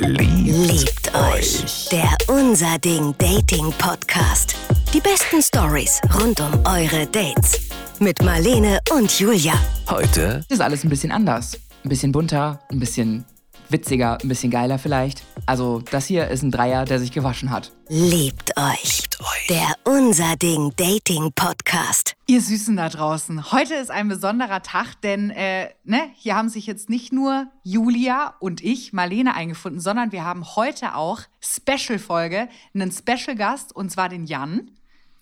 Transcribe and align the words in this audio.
Liebt 0.00 1.14
euch. 1.14 1.88
Der 1.92 2.08
Unser 2.28 2.78
Ding 2.78 3.14
Dating 3.18 3.70
Podcast. 3.76 4.56
Die 4.94 5.00
besten 5.00 5.42
Stories 5.42 6.00
rund 6.18 6.40
um 6.40 6.52
eure 6.64 7.06
Dates. 7.06 7.68
Mit 7.98 8.22
Marlene 8.22 8.80
und 8.96 9.20
Julia. 9.20 9.52
Heute 9.90 10.42
ist 10.48 10.62
alles 10.62 10.84
ein 10.84 10.88
bisschen 10.88 11.12
anders. 11.12 11.60
Ein 11.84 11.90
bisschen 11.90 12.12
bunter, 12.12 12.60
ein 12.70 12.80
bisschen 12.80 13.26
witziger, 13.68 14.16
ein 14.22 14.28
bisschen 14.28 14.50
geiler 14.50 14.78
vielleicht. 14.78 15.22
Also, 15.46 15.80
das 15.90 16.06
hier 16.06 16.28
ist 16.28 16.42
ein 16.42 16.50
Dreier, 16.50 16.84
der 16.84 16.98
sich 16.98 17.12
gewaschen 17.12 17.50
hat. 17.50 17.72
Liebt 17.88 18.56
euch. 18.56 19.00
Liebt 19.02 19.20
euch. 19.20 19.46
Der 19.48 19.74
Unser 19.84 20.36
Ding 20.36 20.72
Dating 20.76 21.32
Podcast. 21.34 22.14
Ihr 22.26 22.40
Süßen 22.40 22.76
da 22.76 22.88
draußen, 22.88 23.50
heute 23.52 23.74
ist 23.74 23.90
ein 23.90 24.08
besonderer 24.08 24.62
Tag, 24.62 25.00
denn 25.02 25.30
äh, 25.30 25.70
ne, 25.84 26.10
hier 26.14 26.36
haben 26.36 26.48
sich 26.48 26.66
jetzt 26.66 26.88
nicht 26.88 27.12
nur 27.12 27.46
Julia 27.64 28.34
und 28.38 28.62
ich, 28.62 28.92
Marlene, 28.92 29.34
eingefunden, 29.34 29.80
sondern 29.80 30.12
wir 30.12 30.24
haben 30.24 30.56
heute 30.56 30.94
auch 30.94 31.22
Special-Folge, 31.40 32.48
einen 32.74 32.92
Special-Gast 32.92 33.74
und 33.74 33.90
zwar 33.90 34.08
den 34.08 34.24
Jan. 34.24 34.70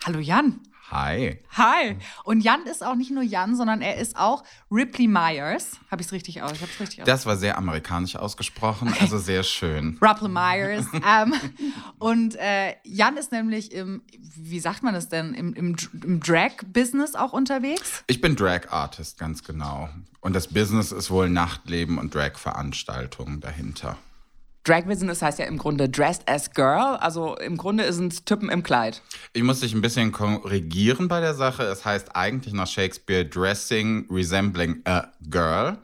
Hallo 0.05 0.19
Jan. 0.21 0.61
Hi. 0.91 1.39
Hi. 1.51 1.97
Und 2.25 2.41
Jan 2.41 2.63
ist 2.63 2.83
auch 2.83 2.95
nicht 2.95 3.11
nur 3.11 3.23
Jan, 3.23 3.57
sondern 3.57 3.83
er 3.83 3.97
ist 3.97 4.17
auch 4.17 4.43
Ripley 4.71 5.07
Myers. 5.07 5.79
Habe 5.91 6.01
ich 6.01 6.07
es 6.07 6.13
richtig 6.13 6.43
aus? 6.43 6.53
Ich 6.53 6.63
hab's 6.63 6.81
richtig 6.81 7.03
aus. 7.03 7.07
Das 7.07 7.27
war 7.27 7.37
sehr 7.37 7.59
amerikanisch 7.59 8.17
ausgesprochen, 8.17 8.95
also 8.99 9.19
sehr 9.19 9.43
schön. 9.43 9.99
Ripley 10.03 10.29
Myers. 10.29 10.87
ähm, 11.07 11.35
und 11.99 12.37
äh, 12.37 12.75
Jan 12.85 13.19
ist 13.19 13.33
nämlich 13.33 13.73
im, 13.73 14.03
wie 14.19 14.61
sagt 14.61 14.83
man 14.83 14.95
das 14.95 15.11
denn, 15.11 15.35
im, 15.35 15.53
im, 15.53 15.77
im 16.03 16.21
Drag-Business 16.21 17.15
auch 17.17 17.35
unterwegs? 17.35 18.03
Ich 18.07 18.23
bin 18.23 18.35
Drag-Artist, 18.35 19.19
ganz 19.19 19.45
genau. 19.45 19.91
Und 20.21 20.35
das 20.35 20.49
Business 20.49 20.91
ist 20.93 21.11
wohl 21.11 21.29
Nachtleben 21.29 21.99
und 21.99 22.15
Drag-Veranstaltungen 22.15 23.41
dahinter. 23.41 23.99
Drag 24.69 24.85
Business 24.85 25.23
heißt 25.23 25.39
ja 25.39 25.47
im 25.47 25.57
Grunde 25.57 25.89
Dressed 25.89 26.29
as 26.29 26.51
Girl. 26.53 26.97
Also 26.97 27.37
im 27.37 27.57
Grunde 27.57 27.91
sind 27.91 28.13
es 28.13 28.25
Typen 28.27 28.51
im 28.51 28.63
Kleid. 28.63 29.01
Ich 29.33 29.43
muss 29.43 29.61
dich 29.61 29.73
ein 29.73 29.81
bisschen 29.81 30.13
korrigieren 30.13 31.09
bei 31.09 31.21
der 31.21 31.33
Sache. 31.33 31.63
Es 31.63 31.87
heißt 31.87 32.15
eigentlich 32.15 32.53
nach 32.53 32.67
Shakespeare 32.67 33.25
Dressing 33.25 34.07
Resembling 34.11 34.83
a 34.85 35.07
Girl 35.31 35.79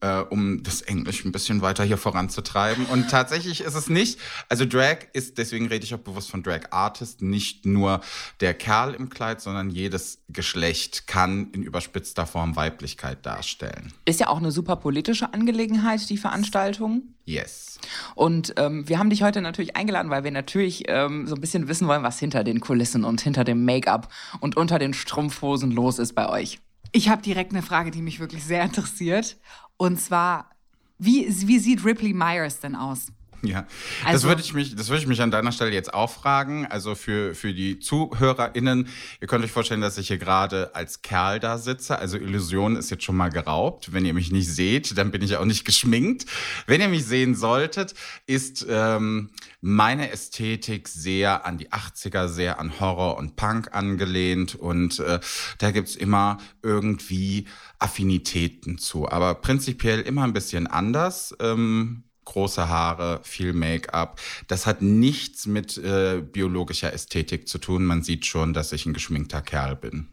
äh, 0.00 0.20
um 0.20 0.62
das 0.62 0.82
Englisch 0.82 1.24
ein 1.24 1.32
bisschen 1.32 1.62
weiter 1.62 1.84
hier 1.84 1.98
voranzutreiben. 1.98 2.86
Und 2.86 3.10
tatsächlich 3.10 3.62
ist 3.62 3.74
es 3.74 3.88
nicht, 3.88 4.18
also 4.48 4.64
Drag 4.64 4.98
ist, 5.12 5.38
deswegen 5.38 5.66
rede 5.66 5.84
ich 5.84 5.94
auch 5.94 5.98
bewusst 5.98 6.30
von 6.30 6.42
Drag 6.42 6.70
Artist, 6.70 7.22
nicht 7.22 7.66
nur 7.66 8.00
der 8.40 8.54
Kerl 8.54 8.94
im 8.94 9.08
Kleid, 9.08 9.40
sondern 9.40 9.70
jedes 9.70 10.22
Geschlecht 10.28 11.06
kann 11.06 11.50
in 11.52 11.62
überspitzter 11.62 12.26
Form 12.26 12.56
Weiblichkeit 12.56 13.24
darstellen. 13.26 13.92
Ist 14.04 14.20
ja 14.20 14.28
auch 14.28 14.38
eine 14.38 14.52
super 14.52 14.76
politische 14.76 15.32
Angelegenheit, 15.34 16.08
die 16.08 16.16
Veranstaltung. 16.16 17.14
Yes. 17.24 17.78
Und 18.14 18.54
ähm, 18.56 18.88
wir 18.88 18.98
haben 18.98 19.10
dich 19.10 19.22
heute 19.22 19.42
natürlich 19.42 19.76
eingeladen, 19.76 20.10
weil 20.10 20.24
wir 20.24 20.30
natürlich 20.30 20.84
ähm, 20.88 21.26
so 21.26 21.34
ein 21.34 21.40
bisschen 21.40 21.68
wissen 21.68 21.86
wollen, 21.86 22.02
was 22.02 22.18
hinter 22.18 22.42
den 22.42 22.60
Kulissen 22.60 23.04
und 23.04 23.20
hinter 23.20 23.44
dem 23.44 23.64
Make-up 23.64 24.10
und 24.40 24.56
unter 24.56 24.78
den 24.78 24.94
Strumpfhosen 24.94 25.70
los 25.70 25.98
ist 25.98 26.14
bei 26.14 26.28
euch. 26.28 26.60
Ich 26.92 27.10
habe 27.10 27.20
direkt 27.20 27.52
eine 27.52 27.62
Frage, 27.62 27.90
die 27.90 28.00
mich 28.00 28.18
wirklich 28.18 28.44
sehr 28.44 28.62
interessiert. 28.62 29.36
Und 29.78 29.98
zwar, 29.98 30.50
wie, 30.98 31.26
wie 31.46 31.58
sieht 31.58 31.84
Ripley 31.84 32.12
Myers 32.12 32.60
denn 32.60 32.76
aus? 32.76 33.10
Ja, 33.42 33.66
also, 34.04 34.12
das 34.12 34.24
würde 34.24 34.42
ich 34.42 34.52
mich, 34.52 34.74
das 34.74 34.88
würde 34.88 35.00
ich 35.00 35.06
mich 35.06 35.22
an 35.22 35.30
deiner 35.30 35.52
Stelle 35.52 35.70
jetzt 35.70 35.94
auch 35.94 36.10
fragen. 36.10 36.66
Also 36.66 36.96
für, 36.96 37.36
für 37.36 37.54
die 37.54 37.78
ZuhörerInnen, 37.78 38.88
ihr 39.20 39.28
könnt 39.28 39.44
euch 39.44 39.52
vorstellen, 39.52 39.80
dass 39.80 39.96
ich 39.96 40.08
hier 40.08 40.18
gerade 40.18 40.74
als 40.74 41.02
Kerl 41.02 41.38
da 41.38 41.56
sitze. 41.58 41.98
Also 41.98 42.18
Illusion 42.18 42.74
ist 42.74 42.90
jetzt 42.90 43.04
schon 43.04 43.16
mal 43.16 43.28
geraubt. 43.28 43.92
Wenn 43.92 44.04
ihr 44.04 44.14
mich 44.14 44.32
nicht 44.32 44.52
seht, 44.52 44.98
dann 44.98 45.12
bin 45.12 45.22
ich 45.22 45.36
auch 45.36 45.44
nicht 45.44 45.64
geschminkt. 45.66 46.26
Wenn 46.66 46.80
ihr 46.80 46.88
mich 46.88 47.04
sehen 47.04 47.36
solltet, 47.36 47.94
ist 48.26 48.66
ähm, 48.68 49.30
meine 49.60 50.10
Ästhetik 50.10 50.88
sehr 50.88 51.46
an 51.46 51.58
die 51.58 51.70
80er, 51.70 52.26
sehr 52.26 52.58
an 52.58 52.80
Horror 52.80 53.18
und 53.18 53.36
Punk 53.36 53.72
angelehnt. 53.72 54.56
Und 54.56 54.98
äh, 54.98 55.20
da 55.58 55.70
gibt's 55.70 55.94
immer 55.94 56.38
irgendwie 56.62 57.46
Affinitäten 57.78 58.78
zu. 58.78 59.08
Aber 59.08 59.36
prinzipiell 59.36 60.00
immer 60.00 60.24
ein 60.24 60.32
bisschen 60.32 60.66
anders. 60.66 61.36
Ähm, 61.40 62.02
große 62.28 62.68
Haare, 62.68 63.20
viel 63.24 63.52
Make-up. 63.52 64.20
Das 64.46 64.66
hat 64.66 64.82
nichts 64.82 65.46
mit 65.46 65.78
äh, 65.78 66.20
biologischer 66.20 66.92
Ästhetik 66.92 67.48
zu 67.48 67.58
tun. 67.58 67.84
Man 67.84 68.02
sieht 68.02 68.26
schon, 68.26 68.52
dass 68.52 68.72
ich 68.72 68.86
ein 68.86 68.92
geschminkter 68.92 69.40
Kerl 69.42 69.76
bin. 69.76 70.08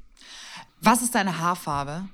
Was 0.82 1.02
ist 1.02 1.16
deine 1.16 1.40
Haarfarbe? 1.40 2.08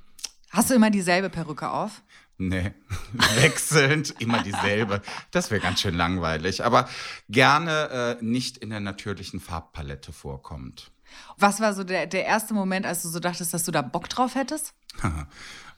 Hast 0.50 0.70
du 0.70 0.74
immer 0.74 0.90
dieselbe 0.90 1.30
Perücke 1.30 1.70
auf? 1.70 2.02
Nee, 2.38 2.74
wechselnd, 3.36 4.16
immer 4.20 4.42
dieselbe. 4.42 5.02
Das 5.30 5.52
wäre 5.52 5.62
ganz 5.62 5.82
schön 5.82 5.94
langweilig. 5.94 6.66
Aber 6.66 6.90
gerne 7.30 8.18
äh, 8.20 8.24
nicht 8.24 8.58
in 8.58 8.72
der 8.72 8.80
natürlichen 8.80 9.40
Farbpalette 9.40 10.12
vorkommt. 10.12 10.92
Was 11.38 11.60
war 11.60 11.74
so 11.74 11.84
der, 11.84 12.08
der 12.08 12.26
erste 12.26 12.54
Moment, 12.54 12.86
als 12.86 13.04
du 13.04 13.10
so 13.10 13.20
dachtest, 13.20 13.54
dass 13.54 13.64
du 13.64 13.72
da 13.72 13.82
Bock 13.82 14.10
drauf 14.10 14.34
hättest? 14.34 14.74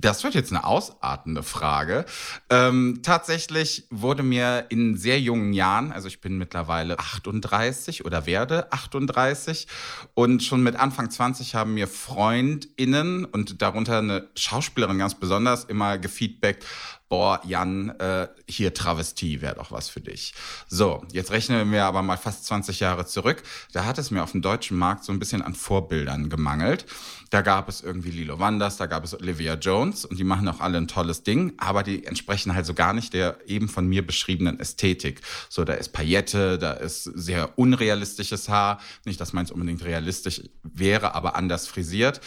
Das 0.00 0.24
wird 0.24 0.34
jetzt 0.34 0.50
eine 0.50 0.64
ausartende 0.64 1.42
Frage. 1.42 2.04
Ähm, 2.50 3.00
tatsächlich 3.02 3.86
wurde 3.90 4.22
mir 4.22 4.66
in 4.70 4.96
sehr 4.96 5.20
jungen 5.20 5.52
Jahren, 5.52 5.92
also 5.92 6.08
ich 6.08 6.20
bin 6.20 6.38
mittlerweile 6.38 6.98
38 6.98 8.04
oder 8.04 8.26
werde 8.26 8.72
38 8.72 9.68
und 10.14 10.42
schon 10.42 10.62
mit 10.62 10.76
Anfang 10.76 11.10
20 11.10 11.54
haben 11.54 11.74
mir 11.74 11.86
FreundInnen 11.86 13.24
und 13.24 13.62
darunter 13.62 13.98
eine 13.98 14.28
Schauspielerin 14.36 14.98
ganz 14.98 15.14
besonders 15.14 15.64
immer 15.64 15.98
gefeedbackt, 15.98 16.64
boah, 17.12 17.42
Jan, 17.44 17.90
äh, 17.98 18.26
hier 18.48 18.72
Travestie 18.72 19.42
wäre 19.42 19.56
doch 19.56 19.70
was 19.70 19.90
für 19.90 20.00
dich. 20.00 20.32
So, 20.66 21.04
jetzt 21.12 21.30
rechnen 21.30 21.70
wir 21.70 21.84
aber 21.84 22.00
mal 22.00 22.16
fast 22.16 22.46
20 22.46 22.80
Jahre 22.80 23.04
zurück. 23.04 23.42
Da 23.74 23.84
hat 23.84 23.98
es 23.98 24.10
mir 24.10 24.22
auf 24.22 24.32
dem 24.32 24.40
deutschen 24.40 24.78
Markt 24.78 25.04
so 25.04 25.12
ein 25.12 25.18
bisschen 25.18 25.42
an 25.42 25.54
Vorbildern 25.54 26.30
gemangelt. 26.30 26.86
Da 27.28 27.42
gab 27.42 27.68
es 27.68 27.82
irgendwie 27.82 28.10
Lilo 28.10 28.38
Wanders, 28.38 28.78
da 28.78 28.86
gab 28.86 29.04
es 29.04 29.14
Olivia 29.14 29.54
Jones 29.54 30.06
und 30.06 30.18
die 30.18 30.24
machen 30.24 30.48
auch 30.48 30.60
alle 30.60 30.78
ein 30.78 30.88
tolles 30.88 31.22
Ding, 31.22 31.52
aber 31.58 31.82
die 31.82 32.06
entsprechen 32.06 32.54
halt 32.54 32.64
so 32.64 32.72
gar 32.72 32.94
nicht 32.94 33.12
der 33.12 33.38
eben 33.46 33.68
von 33.68 33.86
mir 33.86 34.06
beschriebenen 34.06 34.58
Ästhetik. 34.58 35.20
So, 35.50 35.64
da 35.64 35.74
ist 35.74 35.92
Paillette, 35.92 36.58
da 36.58 36.72
ist 36.72 37.04
sehr 37.04 37.58
unrealistisches 37.58 38.48
Haar. 38.48 38.80
Nicht, 39.04 39.20
dass 39.20 39.34
meins 39.34 39.50
unbedingt 39.50 39.84
realistisch 39.84 40.42
wäre, 40.62 41.14
aber 41.14 41.36
anders 41.36 41.66
frisiert. 41.66 42.22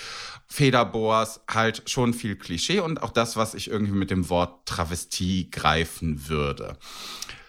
Federbohrs, 0.47 1.41
halt 1.49 1.89
schon 1.89 2.13
viel 2.13 2.35
Klischee 2.35 2.79
und 2.79 3.01
auch 3.01 3.09
das, 3.09 3.35
was 3.35 3.55
ich 3.55 3.69
irgendwie 3.69 3.93
mit 3.93 4.11
dem 4.11 4.29
Wort 4.29 4.67
Travestie 4.75 5.49
greifen 5.49 6.27
würde. 6.27 6.77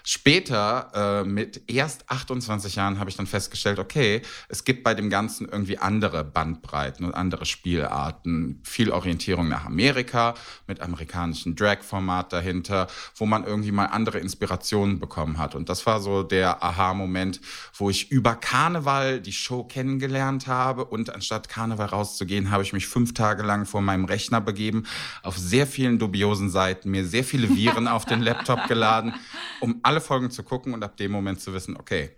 Später, 0.09 1.25
äh, 1.25 1.29
mit 1.29 1.63
erst 1.67 2.09
28 2.09 2.77
Jahren, 2.77 3.01
habe 3.01 3.11
ich 3.11 3.17
dann 3.17 3.27
festgestellt, 3.27 3.81
okay, 3.81 4.23
es 4.49 4.63
gibt 4.63 4.85
bei 4.85 4.95
dem 4.95 5.11
Ganzen 5.11 5.49
irgendwie 5.49 5.79
andere 5.79 6.23
Bandbreiten 6.23 7.05
und 7.05 7.13
andere 7.13 7.45
Spielarten. 7.45 8.61
Viel 8.63 8.93
Orientierung 8.93 9.49
nach 9.49 9.65
Amerika 9.65 10.35
mit 10.69 10.81
amerikanischem 10.81 11.57
Drag-Format 11.57 12.33
dahinter, 12.33 12.87
wo 13.17 13.27
man 13.27 13.43
irgendwie 13.43 13.73
mal 13.73 13.87
andere 13.87 14.21
Inspirationen 14.21 15.01
bekommen 15.01 15.39
hat. 15.39 15.57
Und 15.57 15.69
das 15.69 15.87
war 15.87 16.01
so 16.01 16.23
der 16.23 16.63
Aha-Moment, 16.63 17.41
wo 17.75 17.91
ich 17.91 18.13
über 18.13 18.37
Karneval 18.37 19.21
die 19.21 19.33
Show 19.33 19.65
kennengelernt 19.65 20.47
habe. 20.47 20.85
Und 20.85 21.13
anstatt 21.13 21.49
Karneval 21.49 21.87
rauszugehen, 21.87 22.53
habe 22.53 22.63
ich 22.63 22.73
mich 22.73 22.87
fünf 22.87 23.13
Tage 23.13 23.43
lang 23.43 23.67
vor 23.67 23.81
meinem 23.81 24.05
Rechner 24.05 24.41
begeben, 24.41 24.85
auf 25.25 25.37
sehr 25.37 25.67
vielen 25.67 25.99
dubiosen 25.99 26.49
Seiten, 26.49 26.93
mir 26.93 27.05
sehr 27.05 27.25
viele 27.25 27.49
Viren 27.57 27.89
auf 27.89 28.05
den 28.05 28.23
Laptop 28.23 28.69
geladen, 28.69 29.13
um 29.59 29.81
alle 29.83 29.96
alle 29.97 30.03
Folgen 30.03 30.31
zu 30.31 30.43
gucken 30.43 30.75
und 30.75 30.85
ab 30.85 30.99
dem 30.99 31.11
Moment 31.11 31.41
zu 31.41 31.55
wissen, 31.55 31.75
okay, 31.79 32.11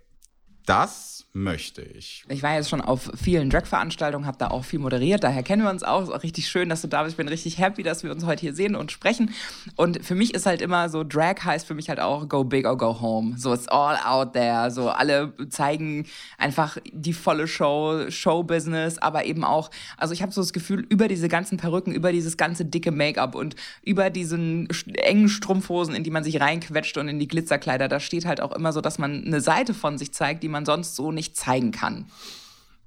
das 0.65 1.18
möchte 1.33 1.83
ich. 1.83 2.23
Ich 2.27 2.41
war 2.41 2.55
jetzt 2.55 2.69
schon 2.69 2.81
auf 2.81 3.11
vielen 3.15 3.51
Drag-Veranstaltungen, 3.51 4.25
habe 4.25 4.37
da 4.39 4.47
auch 4.47 4.65
viel 4.65 4.79
moderiert, 4.79 5.23
daher 5.23 5.43
kennen 5.43 5.61
wir 5.61 5.69
uns 5.69 5.83
auch. 5.83 6.01
Ist 6.01 6.09
auch 6.09 6.23
richtig 6.23 6.47
schön, 6.47 6.69
dass 6.69 6.81
du 6.81 6.87
da 6.87 7.03
bist. 7.03 7.13
Ich 7.13 7.17
bin 7.17 7.27
richtig 7.27 7.59
happy, 7.59 7.83
dass 7.83 8.03
wir 8.03 8.11
uns 8.11 8.25
heute 8.25 8.41
hier 8.41 8.53
sehen 8.55 8.75
und 8.75 8.91
sprechen. 8.91 9.33
Und 9.75 10.03
für 10.03 10.15
mich 10.15 10.33
ist 10.33 10.47
halt 10.47 10.61
immer 10.61 10.89
so, 10.89 11.03
Drag 11.03 11.43
heißt 11.43 11.67
für 11.67 11.75
mich 11.75 11.87
halt 11.89 11.99
auch 11.99 12.27
go 12.27 12.43
big 12.43 12.65
or 12.65 12.77
go 12.77 12.99
home. 12.99 13.37
So, 13.37 13.53
it's 13.53 13.67
all 13.67 13.97
out 14.03 14.33
there. 14.33 14.71
So, 14.71 14.89
alle 14.89 15.33
zeigen 15.49 16.07
einfach 16.39 16.77
die 16.91 17.13
volle 17.13 17.47
Show, 17.47 18.09
Show-Business, 18.09 18.97
aber 18.97 19.25
eben 19.25 19.43
auch, 19.43 19.69
also 19.97 20.13
ich 20.13 20.23
habe 20.23 20.31
so 20.31 20.41
das 20.41 20.51
Gefühl, 20.51 20.85
über 20.89 21.07
diese 21.07 21.29
ganzen 21.29 21.57
Perücken, 21.57 21.91
über 21.91 22.11
dieses 22.11 22.37
ganze 22.37 22.65
dicke 22.65 22.91
Make-up 22.91 23.35
und 23.35 23.55
über 23.83 24.09
diesen 24.09 24.67
engen 24.95 25.29
Strumpfhosen, 25.29 25.93
in 25.93 26.03
die 26.03 26.11
man 26.11 26.23
sich 26.23 26.41
reinquetscht 26.41 26.97
und 26.97 27.07
in 27.07 27.19
die 27.19 27.27
Glitzerkleider, 27.27 27.87
da 27.87 27.99
steht 27.99 28.25
halt 28.25 28.41
auch 28.41 28.51
immer 28.51 28.73
so, 28.73 28.81
dass 28.81 28.97
man 28.97 29.23
eine 29.25 29.41
Seite 29.41 29.75
von 29.75 29.99
sich 29.99 30.11
zeigt, 30.11 30.41
die 30.41 30.49
man 30.49 30.65
sonst 30.65 30.95
so 30.95 31.11
nicht 31.11 31.18
nicht 31.19 31.35
zeigen 31.35 31.71
kann. 31.71 32.05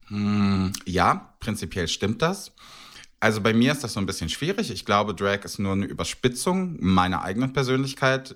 Hm, 0.08 0.72
ja, 0.86 1.34
prinzipiell 1.38 1.86
stimmt 1.86 2.22
das. 2.22 2.52
Also 3.20 3.40
bei 3.40 3.52
mir 3.52 3.72
ist 3.72 3.84
das 3.84 3.92
so 3.92 4.00
ein 4.00 4.06
bisschen 4.06 4.30
schwierig. 4.30 4.70
Ich 4.70 4.84
glaube, 4.84 5.14
Drag 5.14 5.44
ist 5.44 5.58
nur 5.58 5.72
eine 5.72 5.84
Überspitzung 5.84 6.76
meiner 6.80 7.22
eigenen 7.22 7.52
Persönlichkeit. 7.52 8.34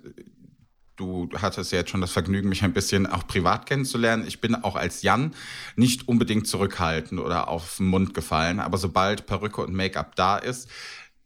Du 0.97 1.29
hattest 1.35 1.73
ja 1.73 1.79
jetzt 1.79 1.91
schon 1.91 2.01
das 2.01 2.13
Vergnügen, 2.13 2.49
mich 2.49 2.63
ein 2.63 2.73
bisschen 2.73 3.07
auch 3.07 3.27
privat 3.27 3.67
kennenzulernen. 3.67 4.27
Ich 4.27 4.41
bin 4.41 4.55
auch 4.55 4.77
als 4.77 5.03
Jan 5.03 5.35
nicht 5.77 6.09
unbedingt 6.09 6.47
zurückhaltend 6.47 7.21
oder 7.21 7.49
auf 7.49 7.79
den 7.79 7.87
Mund 7.87 8.15
gefallen. 8.15 8.61
Aber 8.61 8.79
sobald 8.79 9.27
Perücke 9.27 9.63
und 9.63 9.75
Make-up 9.75 10.15
da 10.15 10.37
ist, 10.37 10.69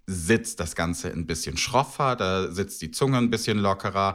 sitzt 0.06 0.58
das 0.58 0.74
Ganze 0.74 1.12
ein 1.12 1.26
bisschen 1.26 1.56
schroffer, 1.56 2.16
da 2.16 2.50
sitzt 2.50 2.82
die 2.82 2.90
Zunge 2.90 3.18
ein 3.18 3.30
bisschen 3.30 3.58
lockerer, 3.58 4.14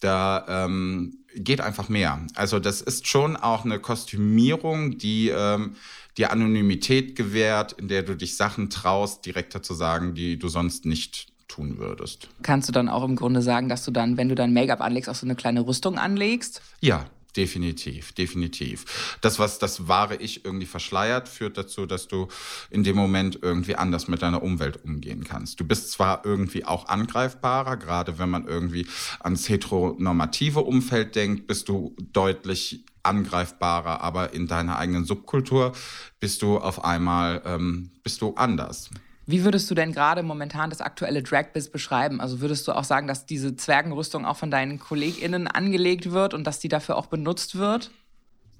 da 0.00 0.44
ähm, 0.48 1.18
geht 1.36 1.60
einfach 1.60 1.88
mehr. 1.88 2.20
Also 2.34 2.58
das 2.58 2.80
ist 2.80 3.06
schon 3.06 3.36
auch 3.36 3.64
eine 3.64 3.78
Kostümierung, 3.78 4.98
die 4.98 5.28
ähm, 5.28 5.76
dir 6.16 6.32
Anonymität 6.32 7.14
gewährt, 7.16 7.72
in 7.72 7.88
der 7.88 8.02
du 8.02 8.16
dich 8.16 8.36
Sachen 8.36 8.70
traust, 8.70 9.24
direkter 9.26 9.62
zu 9.62 9.74
sagen, 9.74 10.14
die 10.14 10.38
du 10.38 10.48
sonst 10.48 10.86
nicht 10.86 11.28
tun 11.48 11.78
würdest. 11.78 12.28
Kannst 12.42 12.68
du 12.68 12.72
dann 12.72 12.88
auch 12.88 13.04
im 13.04 13.16
Grunde 13.16 13.42
sagen, 13.42 13.68
dass 13.68 13.84
du 13.84 13.90
dann, 13.90 14.16
wenn 14.16 14.28
du 14.28 14.34
dein 14.34 14.52
Make-up 14.52 14.80
anlegst, 14.80 15.08
auch 15.08 15.14
so 15.14 15.26
eine 15.26 15.36
kleine 15.36 15.66
Rüstung 15.66 15.98
anlegst? 15.98 16.60
Ja, 16.80 17.06
Definitiv, 17.36 18.12
definitiv. 18.12 19.18
Das, 19.20 19.38
was 19.38 19.58
das 19.58 19.88
wahre 19.88 20.16
Ich 20.16 20.44
irgendwie 20.44 20.66
verschleiert, 20.66 21.28
führt 21.28 21.58
dazu, 21.58 21.84
dass 21.84 22.08
du 22.08 22.28
in 22.70 22.82
dem 22.82 22.96
Moment 22.96 23.38
irgendwie 23.42 23.76
anders 23.76 24.08
mit 24.08 24.22
deiner 24.22 24.42
Umwelt 24.42 24.82
umgehen 24.84 25.24
kannst. 25.24 25.60
Du 25.60 25.64
bist 25.64 25.90
zwar 25.90 26.24
irgendwie 26.24 26.64
auch 26.64 26.88
angreifbarer, 26.88 27.76
gerade 27.76 28.18
wenn 28.18 28.30
man 28.30 28.46
irgendwie 28.46 28.86
ans 29.20 29.48
heteronormative 29.50 30.60
Umfeld 30.60 31.14
denkt, 31.14 31.46
bist 31.46 31.68
du 31.68 31.94
deutlich 32.12 32.84
angreifbarer, 33.02 34.00
aber 34.00 34.32
in 34.32 34.46
deiner 34.46 34.78
eigenen 34.78 35.04
Subkultur 35.04 35.72
bist 36.18 36.42
du 36.42 36.58
auf 36.58 36.84
einmal 36.84 37.42
ähm, 37.44 37.90
bist 38.02 38.22
du 38.22 38.34
anders. 38.34 38.90
Wie 39.28 39.42
würdest 39.42 39.68
du 39.70 39.74
denn 39.74 39.92
gerade 39.92 40.22
momentan 40.22 40.70
das 40.70 40.80
aktuelle 40.80 41.20
Drag-Biz 41.22 41.70
beschreiben? 41.70 42.20
Also 42.20 42.40
würdest 42.40 42.68
du 42.68 42.72
auch 42.72 42.84
sagen, 42.84 43.08
dass 43.08 43.26
diese 43.26 43.56
Zwergenrüstung 43.56 44.24
auch 44.24 44.36
von 44.36 44.52
deinen 44.52 44.78
KollegInnen 44.78 45.48
angelegt 45.48 46.12
wird 46.12 46.32
und 46.32 46.46
dass 46.46 46.60
die 46.60 46.68
dafür 46.68 46.96
auch 46.96 47.06
benutzt 47.06 47.56
wird? 47.58 47.90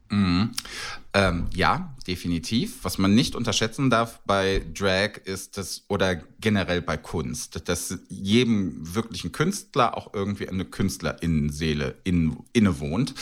Mhm. 0.09 0.53
Ähm, 1.13 1.47
ja, 1.55 1.95
definitiv. 2.07 2.85
Was 2.85 2.99
man 2.99 3.15
nicht 3.15 3.35
unterschätzen 3.35 3.91
darf 3.91 4.21
bei 4.27 4.65
Drag 4.75 5.17
ist 5.25 5.57
das, 5.57 5.85
oder 5.89 6.17
generell 6.41 6.83
bei 6.83 6.97
Kunst, 6.97 7.69
dass 7.69 7.99
jedem 8.09 8.95
wirklichen 8.95 9.33
Künstler 9.33 9.97
auch 9.97 10.13
irgendwie 10.15 10.49
eine 10.49 10.65
Künstlerinnenseele 10.65 11.97
in, 12.05 12.37
innewohnt 12.53 13.15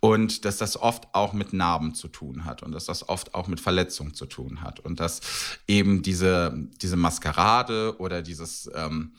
und 0.00 0.44
dass 0.44 0.56
das 0.56 0.80
oft 0.80 1.14
auch 1.14 1.32
mit 1.32 1.52
Narben 1.52 1.94
zu 1.94 2.08
tun 2.08 2.44
hat 2.44 2.62
und 2.62 2.72
dass 2.72 2.86
das 2.86 3.08
oft 3.08 3.34
auch 3.34 3.48
mit 3.48 3.60
Verletzungen 3.60 4.14
zu 4.14 4.26
tun 4.26 4.62
hat 4.62 4.80
und 4.80 4.98
dass 4.98 5.20
eben 5.68 6.02
diese, 6.02 6.56
diese 6.80 6.96
Maskerade 6.96 7.96
oder 7.98 8.22
dieses 8.22 8.70
ähm, 8.74 9.12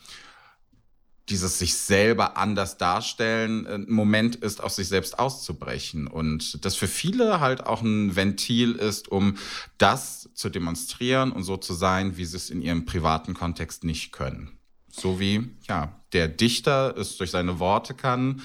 dieses 1.30 1.58
sich 1.58 1.74
selber 1.74 2.36
anders 2.36 2.76
darstellen 2.76 3.66
ein 3.66 3.86
Moment 3.88 4.36
ist, 4.36 4.62
aus 4.62 4.76
sich 4.76 4.88
selbst 4.88 5.18
auszubrechen. 5.18 6.06
Und 6.06 6.64
das 6.64 6.76
für 6.76 6.88
viele 6.88 7.40
halt 7.40 7.66
auch 7.66 7.82
ein 7.82 8.16
Ventil 8.16 8.72
ist, 8.72 9.08
um 9.08 9.36
das 9.78 10.30
zu 10.34 10.48
demonstrieren 10.48 11.32
und 11.32 11.44
so 11.44 11.56
zu 11.56 11.74
sein, 11.74 12.16
wie 12.16 12.24
sie 12.24 12.36
es 12.36 12.50
in 12.50 12.62
ihrem 12.62 12.84
privaten 12.86 13.34
Kontext 13.34 13.84
nicht 13.84 14.12
können. 14.12 14.58
So 14.90 15.20
wie, 15.20 15.50
ja, 15.68 16.00
der 16.12 16.28
Dichter 16.28 16.96
es 16.96 17.16
durch 17.16 17.30
seine 17.30 17.58
Worte 17.58 17.94
kann 17.94 18.42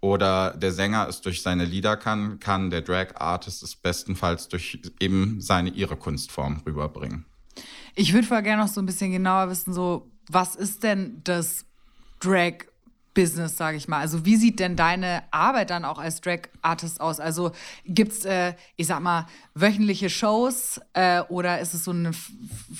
oder 0.00 0.52
der 0.52 0.72
Sänger 0.72 1.08
es 1.08 1.20
durch 1.20 1.42
seine 1.42 1.64
Lieder 1.64 1.96
kann, 1.96 2.38
kann 2.38 2.70
der 2.70 2.82
Drag 2.82 3.16
Artist 3.16 3.62
es 3.62 3.74
bestenfalls 3.74 4.48
durch 4.48 4.80
eben 5.00 5.40
seine, 5.40 5.70
ihre 5.70 5.96
Kunstform 5.96 6.62
rüberbringen. 6.64 7.24
Ich 7.94 8.12
würde 8.12 8.28
voll 8.28 8.42
gerne 8.42 8.62
noch 8.62 8.68
so 8.68 8.80
ein 8.80 8.86
bisschen 8.86 9.10
genauer 9.10 9.50
wissen, 9.50 9.72
so, 9.72 10.12
was 10.28 10.54
ist 10.54 10.84
denn 10.84 11.20
das 11.24 11.64
Drag 12.20 12.64
Business, 13.18 13.56
sage 13.56 13.76
ich 13.76 13.88
mal. 13.88 13.98
Also 13.98 14.24
wie 14.24 14.36
sieht 14.36 14.60
denn 14.60 14.76
deine 14.76 15.24
Arbeit 15.32 15.70
dann 15.70 15.84
auch 15.84 15.98
als 15.98 16.20
Drag-Artist 16.20 17.00
aus? 17.00 17.18
Also 17.18 17.50
gibt 17.84 18.12
es, 18.12 18.24
äh, 18.24 18.54
ich 18.76 18.86
sag 18.86 19.00
mal, 19.00 19.26
wöchentliche 19.54 20.08
Shows 20.08 20.80
äh, 20.92 21.22
oder 21.22 21.58
ist 21.58 21.74
es 21.74 21.82
so 21.82 21.90
eine, 21.90 22.12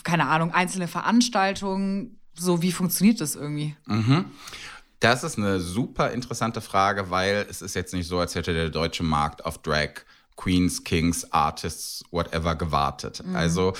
keine 0.04 0.28
Ahnung, 0.28 0.52
einzelne 0.52 0.86
Veranstaltungen? 0.86 2.20
So, 2.34 2.62
wie 2.62 2.70
funktioniert 2.70 3.20
das 3.20 3.34
irgendwie? 3.34 3.74
Mhm. 3.86 4.26
Das 5.00 5.24
ist 5.24 5.38
eine 5.38 5.58
super 5.58 6.12
interessante 6.12 6.60
Frage, 6.60 7.10
weil 7.10 7.46
es 7.50 7.60
ist 7.60 7.74
jetzt 7.74 7.92
nicht 7.92 8.06
so, 8.06 8.20
als 8.20 8.36
hätte 8.36 8.52
der 8.52 8.70
deutsche 8.70 9.02
Markt 9.02 9.44
auf 9.44 9.58
Drag 9.58 9.90
Queens, 10.38 10.84
Kings, 10.84 11.32
Artists, 11.32 12.04
whatever 12.12 12.54
gewartet. 12.54 13.22
Mhm. 13.26 13.34
Also 13.34 13.72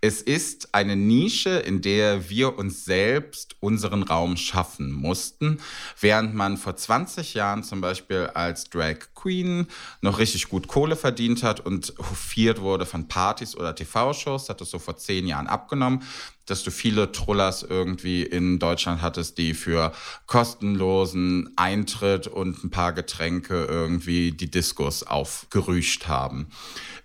es 0.00 0.22
ist 0.22 0.72
eine 0.72 0.94
Nische, 0.94 1.50
in 1.50 1.82
der 1.82 2.30
wir 2.30 2.56
uns 2.56 2.84
selbst 2.84 3.56
unseren 3.58 4.04
Raum 4.04 4.36
schaffen 4.36 4.92
mussten, 4.92 5.58
während 6.00 6.32
man 6.32 6.56
vor 6.56 6.76
20 6.76 7.34
Jahren 7.34 7.64
zum 7.64 7.80
Beispiel 7.80 8.30
als 8.32 8.70
Drag 8.70 8.98
Queen 9.16 9.66
noch 10.02 10.20
richtig 10.20 10.48
gut 10.48 10.68
Kohle 10.68 10.94
verdient 10.94 11.42
hat 11.42 11.58
und 11.58 11.92
hofiert 11.98 12.60
wurde 12.60 12.86
von 12.86 13.08
Partys 13.08 13.56
oder 13.56 13.74
TV-Shows, 13.74 14.48
hat 14.48 14.60
es 14.60 14.70
so 14.70 14.78
vor 14.78 14.96
zehn 14.96 15.26
Jahren 15.26 15.48
abgenommen 15.48 16.04
dass 16.46 16.62
du 16.62 16.70
viele 16.70 17.12
Trullers 17.12 17.62
irgendwie 17.62 18.22
in 18.22 18.58
Deutschland 18.58 19.02
hattest, 19.02 19.38
die 19.38 19.54
für 19.54 19.92
kostenlosen 20.26 21.52
Eintritt 21.56 22.26
und 22.26 22.62
ein 22.64 22.70
paar 22.70 22.92
Getränke 22.92 23.64
irgendwie 23.64 24.32
die 24.32 24.50
Diskos 24.50 25.02
aufgerüscht 25.02 26.08
haben. 26.08 26.48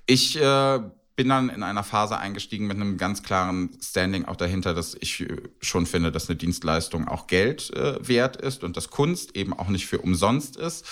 Ich 0.05 0.35
äh, 0.41 0.79
bin 1.19 1.27
dann 1.27 1.49
in 1.49 1.63
einer 1.63 1.83
Phase 1.83 2.17
eingestiegen 2.17 2.65
mit 2.65 2.77
einem 2.77 2.95
ganz 2.95 3.23
klaren 3.23 3.71
Standing 3.81 4.23
auch 4.23 4.37
dahinter, 4.37 4.73
dass 4.73 4.95
ich 4.97 5.19
äh, 5.19 5.27
schon 5.59 5.85
finde, 5.85 6.13
dass 6.13 6.29
eine 6.29 6.37
Dienstleistung 6.37 7.09
auch 7.09 7.27
Geld 7.27 7.75
äh, 7.75 7.95
wert 8.07 8.37
ist 8.37 8.63
und 8.63 8.77
dass 8.77 8.89
Kunst 8.89 9.35
eben 9.35 9.51
auch 9.51 9.67
nicht 9.67 9.85
für 9.85 9.97
umsonst 9.97 10.55
ist. 10.55 10.85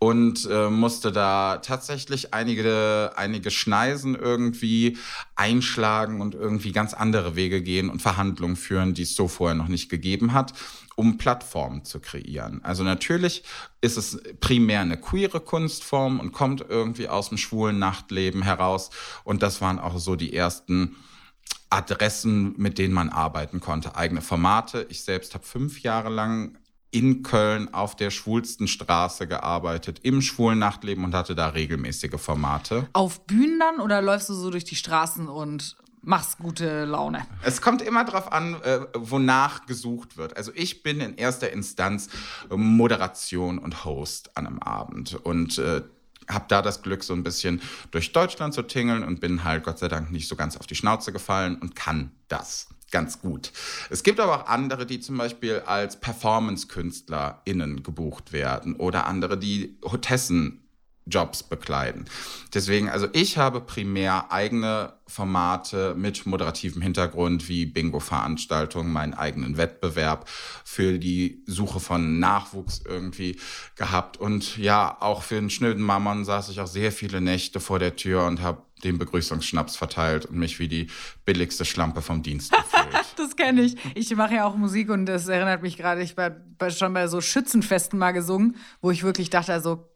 Und 0.00 0.48
äh, 0.50 0.70
musste 0.70 1.12
da 1.12 1.58
tatsächlich 1.58 2.34
einige, 2.34 3.12
einige 3.14 3.52
Schneisen 3.52 4.16
irgendwie 4.16 4.98
einschlagen 5.36 6.20
und 6.20 6.34
irgendwie 6.34 6.72
ganz 6.72 6.92
andere 6.92 7.36
Wege 7.36 7.62
gehen 7.62 7.90
und 7.90 8.02
Verhandlungen 8.02 8.56
führen, 8.56 8.94
die 8.94 9.02
es 9.02 9.14
so 9.14 9.28
vorher 9.28 9.54
noch 9.54 9.68
nicht 9.68 9.88
gegeben 9.88 10.32
hat 10.32 10.52
um 11.00 11.16
Plattformen 11.16 11.82
zu 11.82 11.98
kreieren. 11.98 12.60
Also 12.62 12.84
natürlich 12.84 13.42
ist 13.80 13.96
es 13.96 14.20
primär 14.40 14.80
eine 14.80 14.98
queere 14.98 15.40
Kunstform 15.40 16.20
und 16.20 16.32
kommt 16.32 16.62
irgendwie 16.68 17.08
aus 17.08 17.30
dem 17.30 17.38
schwulen 17.38 17.78
Nachtleben 17.78 18.42
heraus. 18.42 18.90
Und 19.24 19.42
das 19.42 19.62
waren 19.62 19.78
auch 19.78 19.98
so 19.98 20.14
die 20.14 20.34
ersten 20.34 20.96
Adressen, 21.70 22.52
mit 22.58 22.76
denen 22.76 22.92
man 22.92 23.08
arbeiten 23.08 23.60
konnte, 23.60 23.96
eigene 23.96 24.20
Formate. 24.20 24.86
Ich 24.90 25.02
selbst 25.02 25.32
habe 25.32 25.42
fünf 25.42 25.80
Jahre 25.80 26.10
lang 26.10 26.58
in 26.90 27.22
Köln 27.22 27.72
auf 27.72 27.96
der 27.96 28.10
schwulsten 28.10 28.68
Straße 28.68 29.26
gearbeitet, 29.26 30.00
im 30.02 30.20
schwulen 30.20 30.58
Nachtleben 30.58 31.02
und 31.04 31.14
hatte 31.14 31.34
da 31.34 31.48
regelmäßige 31.48 32.20
Formate. 32.20 32.88
Auf 32.92 33.26
Bühnen 33.26 33.58
dann 33.58 33.80
oder 33.80 34.02
läufst 34.02 34.28
du 34.28 34.34
so 34.34 34.50
durch 34.50 34.64
die 34.64 34.76
Straßen 34.76 35.28
und 35.28 35.78
machst 36.02 36.38
gute 36.38 36.84
Laune. 36.84 37.26
Es 37.42 37.60
kommt 37.60 37.82
immer 37.82 38.04
darauf 38.04 38.32
an, 38.32 38.60
äh, 38.62 38.80
wonach 38.94 39.66
gesucht 39.66 40.16
wird. 40.16 40.36
Also 40.36 40.52
ich 40.54 40.82
bin 40.82 41.00
in 41.00 41.16
erster 41.16 41.50
Instanz 41.50 42.08
Moderation 42.48 43.58
und 43.58 43.84
Host 43.84 44.36
an 44.36 44.46
einem 44.46 44.58
Abend 44.60 45.14
und 45.14 45.58
äh, 45.58 45.82
habe 46.28 46.44
da 46.48 46.62
das 46.62 46.82
Glück, 46.82 47.02
so 47.02 47.12
ein 47.12 47.22
bisschen 47.22 47.60
durch 47.90 48.12
Deutschland 48.12 48.54
zu 48.54 48.62
tingeln 48.62 49.02
und 49.04 49.20
bin 49.20 49.44
halt 49.44 49.64
Gott 49.64 49.78
sei 49.78 49.88
Dank 49.88 50.10
nicht 50.10 50.28
so 50.28 50.36
ganz 50.36 50.56
auf 50.56 50.66
die 50.66 50.74
Schnauze 50.74 51.12
gefallen 51.12 51.56
und 51.56 51.74
kann 51.74 52.12
das 52.28 52.68
ganz 52.90 53.20
gut. 53.20 53.52
Es 53.88 54.02
gibt 54.02 54.20
aber 54.20 54.34
auch 54.34 54.46
andere, 54.46 54.86
die 54.86 55.00
zum 55.00 55.16
Beispiel 55.16 55.62
als 55.66 56.00
Performance-KünstlerInnen 56.00 57.82
gebucht 57.82 58.32
werden 58.32 58.74
oder 58.76 59.06
andere, 59.06 59.38
die 59.38 59.78
Hotessen 59.84 60.60
Jobs 61.06 61.42
bekleiden. 61.42 62.04
Deswegen, 62.54 62.88
also 62.88 63.08
ich 63.12 63.38
habe 63.38 63.60
primär 63.60 64.30
eigene 64.30 64.94
Formate 65.06 65.94
mit 65.96 66.24
moderativem 66.24 66.82
Hintergrund 66.82 67.48
wie 67.48 67.66
Bingo-Veranstaltungen, 67.66 68.92
meinen 68.92 69.14
eigenen 69.14 69.56
Wettbewerb 69.56 70.28
für 70.28 70.98
die 70.98 71.42
Suche 71.46 71.80
von 71.80 72.20
Nachwuchs 72.20 72.82
irgendwie 72.86 73.40
gehabt. 73.76 74.18
Und 74.18 74.56
ja, 74.56 74.96
auch 75.00 75.22
für 75.22 75.34
den 75.34 75.50
schnöden 75.50 75.82
Mammon 75.82 76.24
saß 76.24 76.48
ich 76.50 76.60
auch 76.60 76.68
sehr 76.68 76.92
viele 76.92 77.20
Nächte 77.20 77.60
vor 77.60 77.78
der 77.78 77.96
Tür 77.96 78.26
und 78.26 78.40
habe 78.40 78.62
den 78.84 78.98
Begrüßungsschnaps 78.98 79.76
verteilt 79.76 80.26
und 80.26 80.38
mich 80.38 80.58
wie 80.58 80.68
die 80.68 80.86
billigste 81.24 81.64
Schlampe 81.64 82.02
vom 82.02 82.22
Dienst 82.22 82.52
gefühlt. 82.56 83.14
das 83.16 83.36
kenne 83.36 83.62
ich. 83.62 83.76
Ich 83.94 84.14
mache 84.16 84.36
ja 84.36 84.46
auch 84.46 84.56
Musik 84.56 84.90
und 84.90 85.06
das 85.06 85.28
erinnert 85.28 85.62
mich 85.62 85.76
gerade, 85.76 86.02
ich 86.02 86.16
war 86.16 86.32
schon 86.70 86.94
bei 86.94 87.06
so 87.08 87.20
Schützenfesten 87.20 87.98
mal 87.98 88.12
gesungen, 88.12 88.56
wo 88.80 88.90
ich 88.90 89.02
wirklich 89.02 89.28
dachte, 89.28 89.52
also 89.52 89.89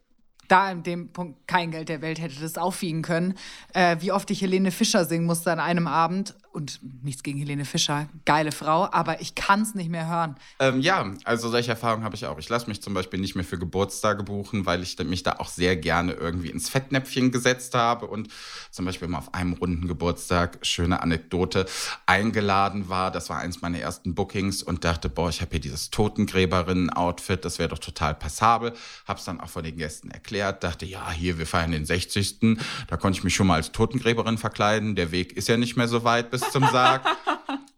da 0.48 0.70
in 0.70 0.82
dem 0.82 1.08
Punkt 1.08 1.46
kein 1.46 1.70
Geld 1.70 1.88
der 1.88 2.02
Welt 2.02 2.20
hätte 2.20 2.40
das 2.40 2.58
aufwiegen 2.58 3.02
können. 3.02 3.34
Äh, 3.72 3.96
wie 4.00 4.12
oft 4.12 4.30
ich 4.30 4.40
Helene 4.40 4.70
Fischer 4.70 5.04
singen 5.04 5.26
musste 5.26 5.52
an 5.52 5.60
einem 5.60 5.86
Abend. 5.86 6.34
Und 6.54 6.78
nichts 7.02 7.25
gegen 7.25 7.40
Helene 7.40 7.64
Fischer, 7.64 8.08
geile 8.25 8.52
Frau, 8.52 8.88
aber 8.92 9.20
ich 9.20 9.34
kann 9.34 9.62
es 9.62 9.75
nicht 9.75 9.90
mehr 9.90 10.08
hören. 10.08 10.37
Ähm, 10.61 10.80
ja, 10.80 11.12
also 11.25 11.49
solche 11.49 11.73
Erfahrungen 11.73 12.04
habe 12.04 12.14
ich 12.14 12.26
auch. 12.26 12.38
Ich 12.38 12.49
lasse 12.49 12.68
mich 12.68 12.80
zum 12.80 12.94
Beispiel 12.94 13.18
nicht 13.18 13.34
mehr 13.34 13.44
für 13.44 13.58
Geburtstage 13.58 14.23
buchen, 14.23 14.64
weil 14.64 14.80
ich 14.80 14.96
mich 15.00 15.25
da 15.25 15.32
auch 15.40 15.49
sehr 15.49 15.76
gerne 15.76 16.12
irgendwie 16.12 16.50
ins 16.50 16.68
Fettnäpfchen 16.68 17.32
gesetzt 17.32 17.75
habe 17.75 18.06
und 18.06 18.28
zum 18.70 18.84
Beispiel 18.84 19.08
mal 19.08 19.18
auf 19.18 19.34
einem 19.34 19.54
runden 19.54 19.88
Geburtstag, 19.88 20.58
schöne 20.62 21.02
Anekdote, 21.02 21.66
eingeladen 22.06 22.88
war. 22.88 23.11
Das 23.11 23.30
war 23.30 23.38
eins 23.38 23.61
meiner 23.61 23.80
ersten 23.80 24.14
Bookings 24.14 24.62
und 24.62 24.84
dachte, 24.84 25.08
boah, 25.08 25.30
ich 25.30 25.40
habe 25.40 25.50
hier 25.50 25.61
dieses 25.61 25.90
Totengräberinnen-Outfit, 25.90 27.44
das 27.44 27.58
wäre 27.58 27.70
doch 27.70 27.80
total 27.80 28.14
passabel. 28.14 28.75
Habe 29.08 29.18
es 29.18 29.25
dann 29.25 29.40
auch 29.40 29.50
von 29.50 29.64
den 29.64 29.76
Gästen 29.76 30.12
erklärt, 30.12 30.62
dachte, 30.62 30.87
ja, 30.87 31.11
hier, 31.11 31.37
wir 31.37 31.46
feiern 31.46 31.73
den 31.73 31.84
60. 31.84 32.38
Da 32.87 32.96
konnte 32.96 33.18
ich 33.18 33.25
mich 33.25 33.34
schon 33.34 33.49
mal 33.49 33.54
als 33.54 33.73
Totengräberin 33.73 34.38
verkleiden. 34.38 34.94
Der 34.94 35.11
Weg 35.11 35.32
ist 35.32 35.49
ja 35.49 35.56
nicht 35.56 35.76
mehr 35.76 35.88
so 35.88 36.04
weit 36.04 36.30
bis 36.30 36.43
zum 36.50 36.66
Sarg. 36.70 37.02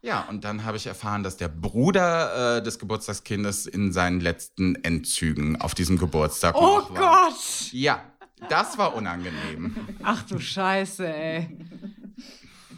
Ja, 0.02 0.24
und 0.28 0.44
dann 0.44 0.64
habe 0.64 0.76
ich 0.76 0.86
erfahren, 0.86 1.22
dass 1.22 1.36
der 1.36 1.48
Bruder 1.48 2.58
äh, 2.58 2.62
des 2.62 2.78
Geburtstagskindes 2.78 3.66
in 3.66 3.92
seinen 3.92 4.20
letzten 4.20 4.76
Endzügen 4.76 5.60
auf 5.60 5.74
diesem 5.74 5.98
Geburtstag 5.98 6.54
Oh 6.56 6.78
noch 6.78 6.94
war. 6.94 7.28
Gott! 7.28 7.72
Ja, 7.72 8.02
das 8.48 8.78
war 8.78 8.94
unangenehm. 8.94 9.76
Ach 10.02 10.22
du 10.22 10.38
Scheiße, 10.38 11.06
ey. 11.06 11.58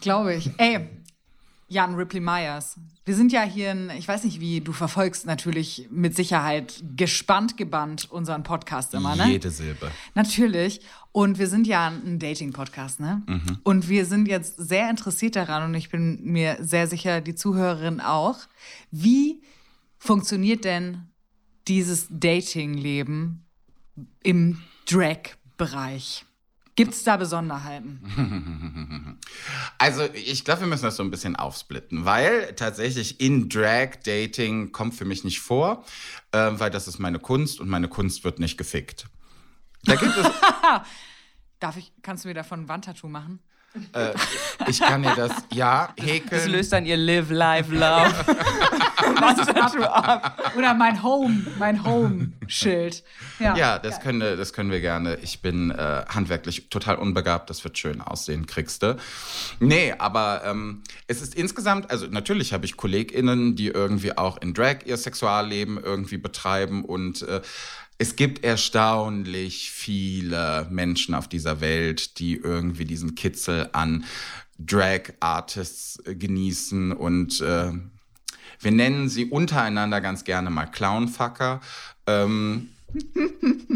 Glaube 0.00 0.34
ich. 0.34 0.50
Ey, 0.58 0.88
Jan 1.70 1.94
Ripley 1.94 2.20
Myers. 2.20 2.76
Wir 3.04 3.14
sind 3.14 3.30
ja 3.30 3.42
hier 3.42 3.72
in, 3.72 3.90
ich 3.90 4.08
weiß 4.08 4.24
nicht 4.24 4.40
wie, 4.40 4.62
du 4.62 4.72
verfolgst 4.72 5.26
natürlich 5.26 5.86
mit 5.90 6.16
Sicherheit 6.16 6.82
gespannt 6.96 7.58
gebannt 7.58 8.10
unseren 8.10 8.42
Podcast 8.42 8.94
immer, 8.94 9.16
ne? 9.16 9.28
Jede 9.28 9.50
Silbe. 9.50 9.90
Natürlich. 10.14 10.80
Und 11.12 11.38
wir 11.38 11.46
sind 11.46 11.66
ja 11.66 11.88
ein 11.88 12.18
Dating-Podcast, 12.18 13.00
ne? 13.00 13.22
Und 13.64 13.88
wir 13.88 14.06
sind 14.06 14.28
jetzt 14.28 14.56
sehr 14.56 14.88
interessiert 14.88 15.36
daran 15.36 15.64
und 15.64 15.74
ich 15.74 15.90
bin 15.90 16.22
mir 16.22 16.56
sehr 16.60 16.86
sicher, 16.86 17.20
die 17.20 17.34
Zuhörerin 17.34 18.00
auch. 18.00 18.38
Wie 18.90 19.42
funktioniert 19.98 20.64
denn 20.64 21.08
dieses 21.66 22.06
Dating-Leben 22.10 23.44
im 24.22 24.62
Drag-Bereich? 24.86 26.24
Gibt 26.78 26.94
es 26.94 27.02
da 27.02 27.16
Besonderheiten? 27.16 29.18
Also 29.80 30.02
ich 30.12 30.44
glaube, 30.44 30.60
wir 30.62 30.66
müssen 30.68 30.84
das 30.84 30.96
so 30.96 31.02
ein 31.04 31.10
bisschen 31.10 31.36
aufsplitten, 31.36 32.04
weil 32.04 32.54
tatsächlich 32.54 33.20
in 33.20 33.48
Drag 33.48 33.90
Dating 34.04 34.72
kommt 34.72 34.94
für 34.94 35.04
mich 35.04 35.22
nicht 35.24 35.40
vor, 35.40 35.84
äh, 36.32 36.50
weil 36.52 36.70
das 36.70 36.88
ist 36.88 36.98
meine 36.98 37.18
Kunst 37.20 37.60
und 37.60 37.68
meine 37.68 37.86
Kunst 37.88 38.24
wird 38.24 38.38
nicht 38.40 38.58
gefickt. 38.58 39.06
Da 39.84 39.94
gibt 39.94 40.16
es, 40.16 40.26
Darf 41.60 41.76
ich, 41.76 41.92
kannst 42.02 42.24
du 42.24 42.28
mir 42.28 42.34
davon 42.34 42.62
ein 42.62 42.68
Wandtattoo 42.68 43.08
machen? 43.08 43.38
äh, 43.92 44.14
ich 44.66 44.80
kann 44.80 45.02
dir 45.02 45.14
das, 45.14 45.32
ja, 45.52 45.92
Das 45.96 46.06
häkeln. 46.06 46.50
löst 46.50 46.72
dann 46.72 46.86
ihr 46.86 46.96
Live, 46.96 47.30
Live, 47.30 47.68
Love. 47.68 48.14
Tattoo 49.54 49.82
ab. 49.84 50.52
Oder 50.56 50.74
mein 50.74 51.02
Home, 51.02 51.46
mein 51.58 51.84
Home-Schild. 51.84 53.02
Ja, 53.38 53.56
Ja, 53.56 53.78
das 53.78 54.00
können, 54.00 54.20
wir- 54.20 54.36
das 54.36 54.52
können 54.52 54.70
wir 54.70 54.80
gerne. 54.80 55.16
Ich 55.22 55.40
bin 55.42 55.70
äh, 55.70 56.04
handwerklich 56.08 56.68
total 56.70 56.96
unbegabt, 56.96 57.50
das 57.50 57.62
wird 57.64 57.78
schön 57.78 58.00
aussehen, 58.00 58.46
kriegst 58.46 58.82
du. 58.82 58.96
Nee, 59.60 59.94
aber 59.98 60.42
ähm, 60.44 60.82
es 61.06 61.22
ist 61.22 61.34
insgesamt, 61.34 61.90
also 61.90 62.06
natürlich 62.06 62.52
habe 62.52 62.64
ich 62.66 62.76
KollegInnen, 62.76 63.56
die 63.56 63.68
irgendwie 63.68 64.16
auch 64.16 64.38
in 64.40 64.54
Drag 64.54 64.78
ihr 64.86 64.96
Sexualleben 64.96 65.78
irgendwie 65.82 66.18
betreiben 66.18 66.84
und 66.84 67.22
äh, 67.22 67.40
es 68.00 68.14
gibt 68.14 68.44
erstaunlich 68.44 69.72
viele 69.72 70.66
Menschen 70.70 71.16
auf 71.16 71.26
dieser 71.26 71.60
Welt, 71.60 72.18
die 72.20 72.36
irgendwie 72.36 72.84
diesen 72.84 73.16
Kitzel 73.16 73.70
an 73.72 74.04
Drag-Artists 74.60 76.00
äh, 76.06 76.14
genießen 76.14 76.92
und 76.92 77.40
äh, 77.40 77.72
wir 78.60 78.72
nennen 78.72 79.08
sie 79.08 79.26
untereinander 79.26 80.00
ganz 80.00 80.24
gerne 80.24 80.50
mal 80.50 80.66
Clownfucker. 80.66 81.60
Ähm, 82.06 82.70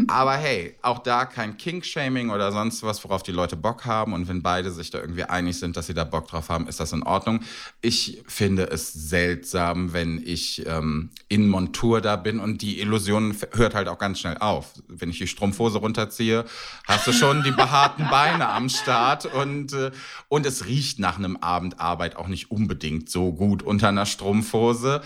aber 0.07 0.33
hey, 0.37 0.75
auch 0.81 0.99
da 0.99 1.25
kein 1.25 1.57
Kink-Shaming 1.57 2.31
oder 2.31 2.51
sonst 2.51 2.81
was, 2.83 3.03
worauf 3.03 3.21
die 3.21 3.31
Leute 3.31 3.55
Bock 3.55 3.85
haben. 3.85 4.13
Und 4.13 4.27
wenn 4.27 4.41
beide 4.41 4.71
sich 4.71 4.89
da 4.89 4.99
irgendwie 4.99 5.23
einig 5.23 5.59
sind, 5.59 5.77
dass 5.77 5.87
sie 5.87 5.93
da 5.93 6.03
Bock 6.03 6.27
drauf 6.27 6.49
haben, 6.49 6.67
ist 6.67 6.79
das 6.79 6.93
in 6.93 7.03
Ordnung. 7.03 7.41
Ich 7.81 8.23
finde 8.27 8.63
es 8.63 8.91
seltsam, 8.91 9.93
wenn 9.93 10.21
ich 10.25 10.65
ähm, 10.65 11.11
in 11.29 11.47
Montur 11.47 12.01
da 12.01 12.15
bin 12.15 12.39
und 12.39 12.61
die 12.61 12.79
Illusion 12.79 13.35
hört 13.51 13.75
halt 13.75 13.87
auch 13.87 13.99
ganz 13.99 14.19
schnell 14.19 14.37
auf. 14.39 14.73
Wenn 14.87 15.09
ich 15.09 15.19
die 15.19 15.27
Strumpfhose 15.27 15.77
runterziehe, 15.77 16.45
hast 16.87 17.05
du 17.05 17.13
schon 17.13 17.43
die 17.43 17.51
behaarten 17.51 18.09
Beine 18.09 18.49
am 18.49 18.69
Start 18.69 19.25
und, 19.27 19.73
äh, 19.73 19.91
und 20.27 20.45
es 20.45 20.65
riecht 20.65 20.99
nach 20.99 21.17
einem 21.17 21.37
Abend 21.37 21.79
Arbeit 21.79 22.15
auch 22.15 22.27
nicht 22.27 22.49
unbedingt 22.49 23.09
so 23.09 23.31
gut 23.31 23.61
unter 23.61 23.89
einer 23.89 24.05
Strumpfhose. 24.05 25.01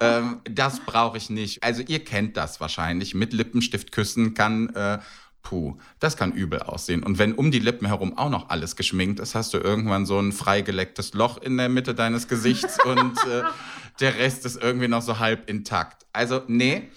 ähm, 0.00 0.40
das 0.50 0.80
brauche 0.80 1.16
ich 1.16 1.30
nicht. 1.30 1.62
Also 1.62 1.82
ihr 1.86 2.04
kennt 2.04 2.36
das 2.36 2.60
wahrscheinlich. 2.60 3.14
Mit 3.14 3.32
Lippenstift 3.52 3.92
küssen 3.92 4.34
kann, 4.34 4.74
äh, 4.74 4.98
puh, 5.42 5.76
das 5.98 6.16
kann 6.16 6.32
übel 6.32 6.60
aussehen. 6.60 7.02
Und 7.02 7.18
wenn 7.18 7.34
um 7.34 7.50
die 7.50 7.58
Lippen 7.58 7.86
herum 7.86 8.16
auch 8.16 8.30
noch 8.30 8.48
alles 8.48 8.76
geschminkt 8.76 9.20
ist, 9.20 9.34
hast 9.34 9.52
du 9.52 9.58
irgendwann 9.58 10.06
so 10.06 10.18
ein 10.18 10.32
freigelecktes 10.32 11.14
Loch 11.14 11.38
in 11.38 11.56
der 11.56 11.68
Mitte 11.68 11.94
deines 11.94 12.28
Gesichts 12.28 12.78
und 12.84 13.16
äh, 13.26 13.42
der 14.00 14.18
Rest 14.18 14.46
ist 14.46 14.62
irgendwie 14.62 14.88
noch 14.88 15.02
so 15.02 15.18
halb 15.18 15.48
intakt. 15.50 16.06
Also 16.12 16.42
nee. 16.46 16.88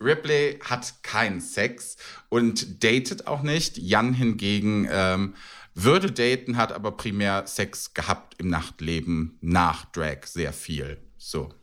Ripley 0.00 0.58
hat 0.62 1.02
keinen 1.02 1.40
Sex 1.40 1.96
und 2.28 2.84
datet 2.84 3.26
auch 3.26 3.42
nicht. 3.42 3.78
Jan 3.78 4.12
hingegen 4.12 4.86
ähm, 4.90 5.34
würde 5.72 6.10
daten, 6.10 6.56
hat 6.56 6.72
aber 6.72 6.92
primär 6.92 7.46
Sex 7.46 7.94
gehabt 7.94 8.34
im 8.38 8.48
Nachtleben 8.48 9.38
nach 9.40 9.86
Drag 9.86 10.26
sehr 10.26 10.52
viel. 10.52 10.98
So. 11.16 11.54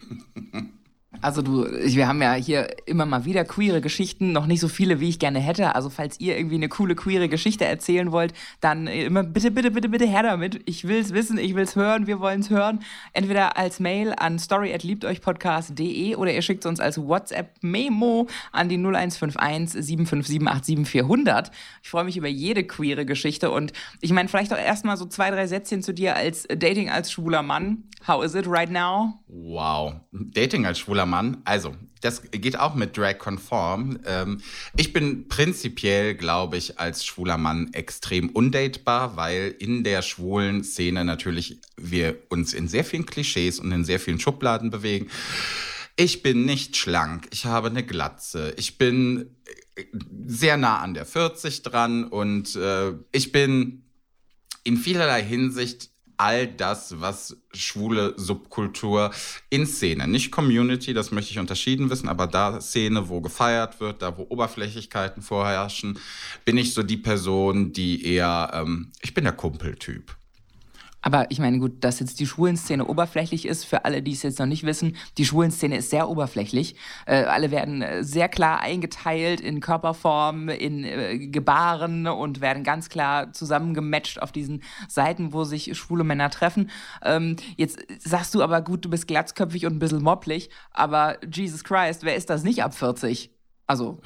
Also 1.22 1.42
du, 1.42 1.66
wir 1.66 2.06
haben 2.06 2.22
ja 2.22 2.34
hier 2.34 2.68
immer 2.86 3.04
mal 3.04 3.24
wieder 3.24 3.44
queere 3.44 3.80
Geschichten, 3.80 4.30
noch 4.30 4.46
nicht 4.46 4.60
so 4.60 4.68
viele, 4.68 5.00
wie 5.00 5.08
ich 5.08 5.18
gerne 5.18 5.40
hätte. 5.40 5.74
Also 5.74 5.90
falls 5.90 6.20
ihr 6.20 6.38
irgendwie 6.38 6.54
eine 6.54 6.68
coole 6.68 6.94
queere 6.94 7.28
Geschichte 7.28 7.64
erzählen 7.64 8.12
wollt, 8.12 8.32
dann 8.60 8.86
immer 8.86 9.24
bitte, 9.24 9.50
bitte, 9.50 9.72
bitte, 9.72 9.88
bitte 9.88 10.06
her 10.06 10.22
damit. 10.22 10.62
Ich 10.66 10.86
will's 10.86 11.12
wissen, 11.12 11.36
ich 11.36 11.56
will's 11.56 11.74
hören, 11.74 12.06
wir 12.06 12.20
wollen's 12.20 12.48
hören. 12.48 12.80
Entweder 13.12 13.56
als 13.56 13.80
Mail 13.80 14.14
an 14.16 14.38
story@liebteuchpodcast.de 14.38 16.14
oder 16.14 16.32
ihr 16.32 16.42
schickt 16.42 16.64
uns 16.64 16.78
als 16.78 16.96
WhatsApp-Memo 16.96 18.28
an 18.52 18.68
die 18.68 18.78
0151 18.78 19.84
757 19.84 20.86
400. 20.86 21.50
Ich 21.82 21.90
freue 21.90 22.04
mich 22.04 22.16
über 22.16 22.28
jede 22.28 22.64
queere 22.64 23.04
Geschichte 23.04 23.50
und 23.50 23.72
ich 24.00 24.12
meine 24.12 24.28
vielleicht 24.28 24.52
auch 24.52 24.58
erstmal 24.58 24.96
so 24.96 25.06
zwei, 25.06 25.30
drei 25.30 25.48
Sätzchen 25.48 25.82
zu 25.82 25.92
dir 25.92 26.14
als 26.14 26.46
Dating 26.48 26.88
als 26.88 27.10
schwuler 27.10 27.42
Mann. 27.42 27.84
How 28.06 28.24
is 28.24 28.34
it 28.34 28.46
right 28.46 28.70
now? 28.70 29.20
Wow. 29.28 29.96
Dating 30.12 30.64
als 30.64 30.78
schwuler 30.78 30.99
Mann. 31.06 31.38
Also, 31.44 31.74
das 32.00 32.22
geht 32.30 32.58
auch 32.58 32.74
mit 32.74 32.96
Drag 32.96 33.18
konform. 33.18 33.98
Ähm, 34.06 34.40
ich 34.76 34.92
bin 34.92 35.28
prinzipiell, 35.28 36.14
glaube 36.14 36.56
ich, 36.56 36.78
als 36.78 37.04
schwuler 37.04 37.36
Mann 37.36 37.72
extrem 37.72 38.30
undatebar, 38.30 39.16
weil 39.16 39.54
in 39.58 39.84
der 39.84 40.02
schwulen 40.02 40.64
Szene 40.64 41.04
natürlich 41.04 41.60
wir 41.76 42.18
uns 42.28 42.54
in 42.54 42.68
sehr 42.68 42.84
vielen 42.84 43.06
Klischees 43.06 43.60
und 43.60 43.70
in 43.72 43.84
sehr 43.84 44.00
vielen 44.00 44.20
Schubladen 44.20 44.70
bewegen. 44.70 45.08
Ich 45.96 46.22
bin 46.22 46.46
nicht 46.46 46.76
schlank, 46.76 47.28
ich 47.30 47.44
habe 47.44 47.68
eine 47.68 47.84
Glatze, 47.84 48.54
ich 48.56 48.78
bin 48.78 49.36
äh, 49.76 49.84
sehr 50.26 50.56
nah 50.56 50.78
an 50.78 50.94
der 50.94 51.04
40 51.04 51.62
dran 51.62 52.04
und 52.04 52.56
äh, 52.56 52.92
ich 53.12 53.32
bin 53.32 53.84
in 54.64 54.76
vielerlei 54.76 55.22
Hinsicht 55.22 55.90
all 56.20 56.46
das, 56.46 57.00
was 57.00 57.36
schwule 57.54 58.12
Subkultur 58.16 59.10
in 59.48 59.66
Szene, 59.66 60.06
nicht 60.06 60.30
Community, 60.30 60.92
das 60.92 61.10
möchte 61.12 61.30
ich 61.30 61.38
unterschieden 61.38 61.88
wissen, 61.88 62.08
aber 62.10 62.26
da 62.26 62.60
Szene, 62.60 63.08
wo 63.08 63.22
gefeiert 63.22 63.80
wird, 63.80 64.02
da 64.02 64.18
wo 64.18 64.26
Oberflächlichkeiten 64.28 65.22
vorherrschen, 65.22 65.98
bin 66.44 66.58
ich 66.58 66.74
so 66.74 66.82
die 66.82 66.98
Person, 66.98 67.72
die 67.72 68.04
eher, 68.04 68.50
ähm, 68.52 68.92
ich 69.00 69.14
bin 69.14 69.24
der 69.24 69.32
Kumpeltyp. 69.32 70.14
Aber 71.02 71.30
ich 71.30 71.38
meine, 71.38 71.58
gut, 71.58 71.82
dass 71.82 72.00
jetzt 72.00 72.20
die 72.20 72.26
Schwulenszene 72.26 72.84
oberflächlich 72.84 73.46
ist, 73.46 73.64
für 73.64 73.84
alle, 73.84 74.02
die 74.02 74.12
es 74.12 74.22
jetzt 74.22 74.38
noch 74.38 74.46
nicht 74.46 74.64
wissen, 74.64 74.96
die 75.18 75.24
Schwulenszene 75.24 75.76
ist 75.76 75.90
sehr 75.90 76.08
oberflächlich. 76.08 76.76
Äh, 77.06 77.24
alle 77.24 77.50
werden 77.50 77.82
äh, 77.82 78.04
sehr 78.04 78.28
klar 78.28 78.60
eingeteilt 78.60 79.40
in 79.40 79.60
Körperform, 79.60 80.48
in 80.48 80.84
äh, 80.84 81.18
Gebaren 81.18 82.06
und 82.06 82.40
werden 82.40 82.64
ganz 82.64 82.88
klar 82.88 83.32
zusammengematcht 83.32 84.20
auf 84.20 84.32
diesen 84.32 84.62
Seiten, 84.88 85.32
wo 85.32 85.44
sich 85.44 85.76
schwule 85.76 86.04
Männer 86.04 86.30
treffen. 86.30 86.70
Ähm, 87.02 87.36
jetzt 87.56 87.78
sagst 87.98 88.34
du 88.34 88.42
aber, 88.42 88.60
gut, 88.60 88.84
du 88.84 88.90
bist 88.90 89.06
glatzköpfig 89.08 89.66
und 89.66 89.74
ein 89.74 89.78
bisschen 89.78 90.02
mopplig, 90.02 90.50
aber 90.72 91.18
Jesus 91.32 91.64
Christ, 91.64 92.02
wer 92.02 92.16
ist 92.16 92.30
das 92.30 92.42
nicht 92.42 92.62
ab 92.62 92.74
40? 92.74 93.30
Also, 93.66 94.00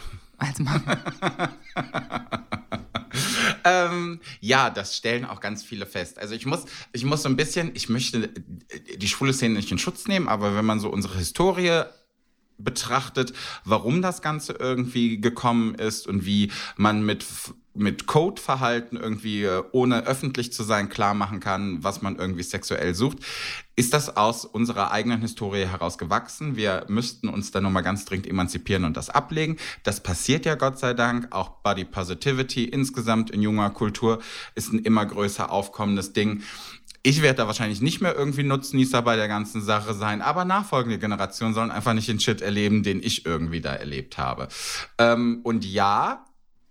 als 0.45 0.59
Mann. 0.59 0.83
Ähm, 3.65 4.21
ja, 4.41 4.69
das 4.69 4.97
stellen 4.97 5.25
auch 5.25 5.41
ganz 5.41 5.63
viele 5.63 5.87
fest. 5.87 6.19
Also 6.19 6.35
ich 6.35 6.45
muss, 6.45 6.65
ich 6.93 7.05
muss 7.05 7.23
so 7.23 7.29
ein 7.31 7.37
bisschen, 7.37 7.71
ich 7.75 7.89
möchte 7.89 8.29
die 8.29 9.09
schwule 9.09 9.33
Szene 9.33 9.55
nicht 9.55 9.71
in 9.71 9.79
Schutz 9.79 10.07
nehmen, 10.07 10.29
aber 10.29 10.55
wenn 10.55 10.67
man 10.67 10.81
so 10.81 10.91
unsere 10.91 11.17
Historie 11.17 11.85
betrachtet, 12.59 13.33
warum 13.65 14.03
das 14.03 14.23
Ganze 14.23 14.53
irgendwie 14.53 15.21
gekommen 15.21 15.75
ist 15.75 16.07
und 16.07 16.27
wie 16.27 16.53
man 16.77 17.05
mit 17.05 17.25
mit 17.75 18.07
Codeverhalten 18.07 18.97
irgendwie, 18.97 19.45
äh, 19.45 19.63
ohne 19.73 20.07
öffentlich 20.07 20.53
zu 20.53 20.63
sein, 20.63 20.89
klar 20.89 21.15
machen 21.15 21.41
kann, 21.41 21.83
was 21.83 22.03
man 22.03 22.17
irgendwie 22.17 22.43
sexuell 22.43 22.95
sucht, 22.95 23.19
ist 23.77 23.93
das 23.93 24.17
aus 24.17 24.45
unserer 24.45 24.93
eigenen 24.93 25.21
Historie 25.21 25.67
heraus 25.67 25.99
gewachsen. 25.99 26.57
Wir 26.57 26.85
müssten 26.89 27.29
uns 27.29 27.51
da 27.51 27.61
nochmal 27.61 27.83
ganz 27.83 28.05
dringend 28.05 28.29
emanzipieren 28.29 28.85
und 28.85 28.97
das 28.97 29.11
ablegen. 29.11 29.57
Das 29.83 30.01
passiert 30.01 30.47
ja 30.47 30.55
Gott 30.55 30.79
sei 30.79 30.95
Dank. 30.95 31.29
Auch 31.33 31.49
Body 31.63 31.85
Positivity 31.85 32.65
insgesamt 32.65 33.31
in 33.31 33.43
junger 33.43 33.71
Kultur 33.71 34.21
ist 34.55 34.73
ein 34.73 34.79
immer 34.79 35.05
größer 35.05 35.51
aufkommendes 35.51 36.13
Ding. 36.13 36.43
Ich 37.03 37.21
werde 37.21 37.39
da 37.39 37.47
wahrscheinlich 37.47 37.83
nicht 37.83 38.01
mehr 38.01 38.15
irgendwie 38.15 38.45
Nutznießer 38.45 39.03
bei 39.03 39.17
der 39.17 39.29
ganzen 39.29 39.61
Sache 39.61 39.93
sein, 39.93 40.23
aber 40.23 40.47
nachfolgende 40.47 40.99
Generationen 40.99 41.53
sollen 41.53 41.71
einfach 41.71 41.93
nicht 41.93 42.09
den 42.09 42.19
Shit 42.19 42.41
erleben, 42.41 42.83
den 42.83 43.03
ich 43.03 43.27
irgendwie 43.27 43.61
da 43.61 43.75
erlebt 43.75 44.17
habe. 44.17 44.49
Ähm, 44.97 45.41
und 45.43 45.67
ja, 45.67 46.25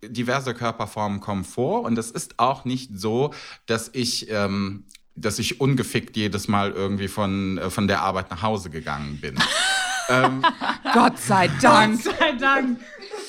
diverse 0.10 0.54
Körperformen 0.54 1.20
kommen 1.20 1.44
vor 1.44 1.84
und 1.84 1.98
es 1.98 2.12
ist 2.12 2.40
auch 2.40 2.66
nicht 2.66 2.92
so, 2.98 3.34
dass 3.66 3.90
ich 3.94 4.30
ähm, 4.30 4.86
dass 5.16 5.40
ich 5.40 5.62
ungefickt 5.62 6.18
jedes 6.18 6.48
Mal 6.48 6.72
irgendwie 6.72 7.08
von, 7.08 7.58
äh, 7.58 7.70
von 7.70 7.88
der 7.88 8.02
Arbeit 8.02 8.32
nach 8.32 8.42
Hause 8.42 8.70
gegangen 8.70 9.20
bin. 9.22 9.36
ähm, 10.10 10.44
Gott 10.94 11.20
sei 11.20 11.50
Dank. 11.62 12.04
Gott 12.04 12.16
sei 12.20 12.32
Dank. 12.34 12.80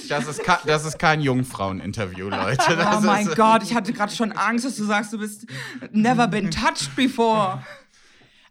das, 0.09 0.27
ist 0.27 0.43
das 0.67 0.85
ist 0.85 0.99
kein 0.99 1.21
Jungfrauen-Interview, 1.21 2.29
Leute. 2.29 2.77
Das 2.77 2.97
Oh 2.97 3.01
mein 3.01 3.29
ist, 3.29 3.37
Gott, 3.37 3.63
ich 3.63 3.75
hatte 3.75 3.93
gerade 3.93 4.15
schon 4.15 4.33
Angst, 4.33 4.65
dass 4.65 4.77
du 4.77 4.85
sagst, 4.85 5.13
du 5.13 5.19
bist 5.19 5.47
never 5.93 6.27
been 6.27 6.51
touched 6.51 6.95
before. 6.97 7.63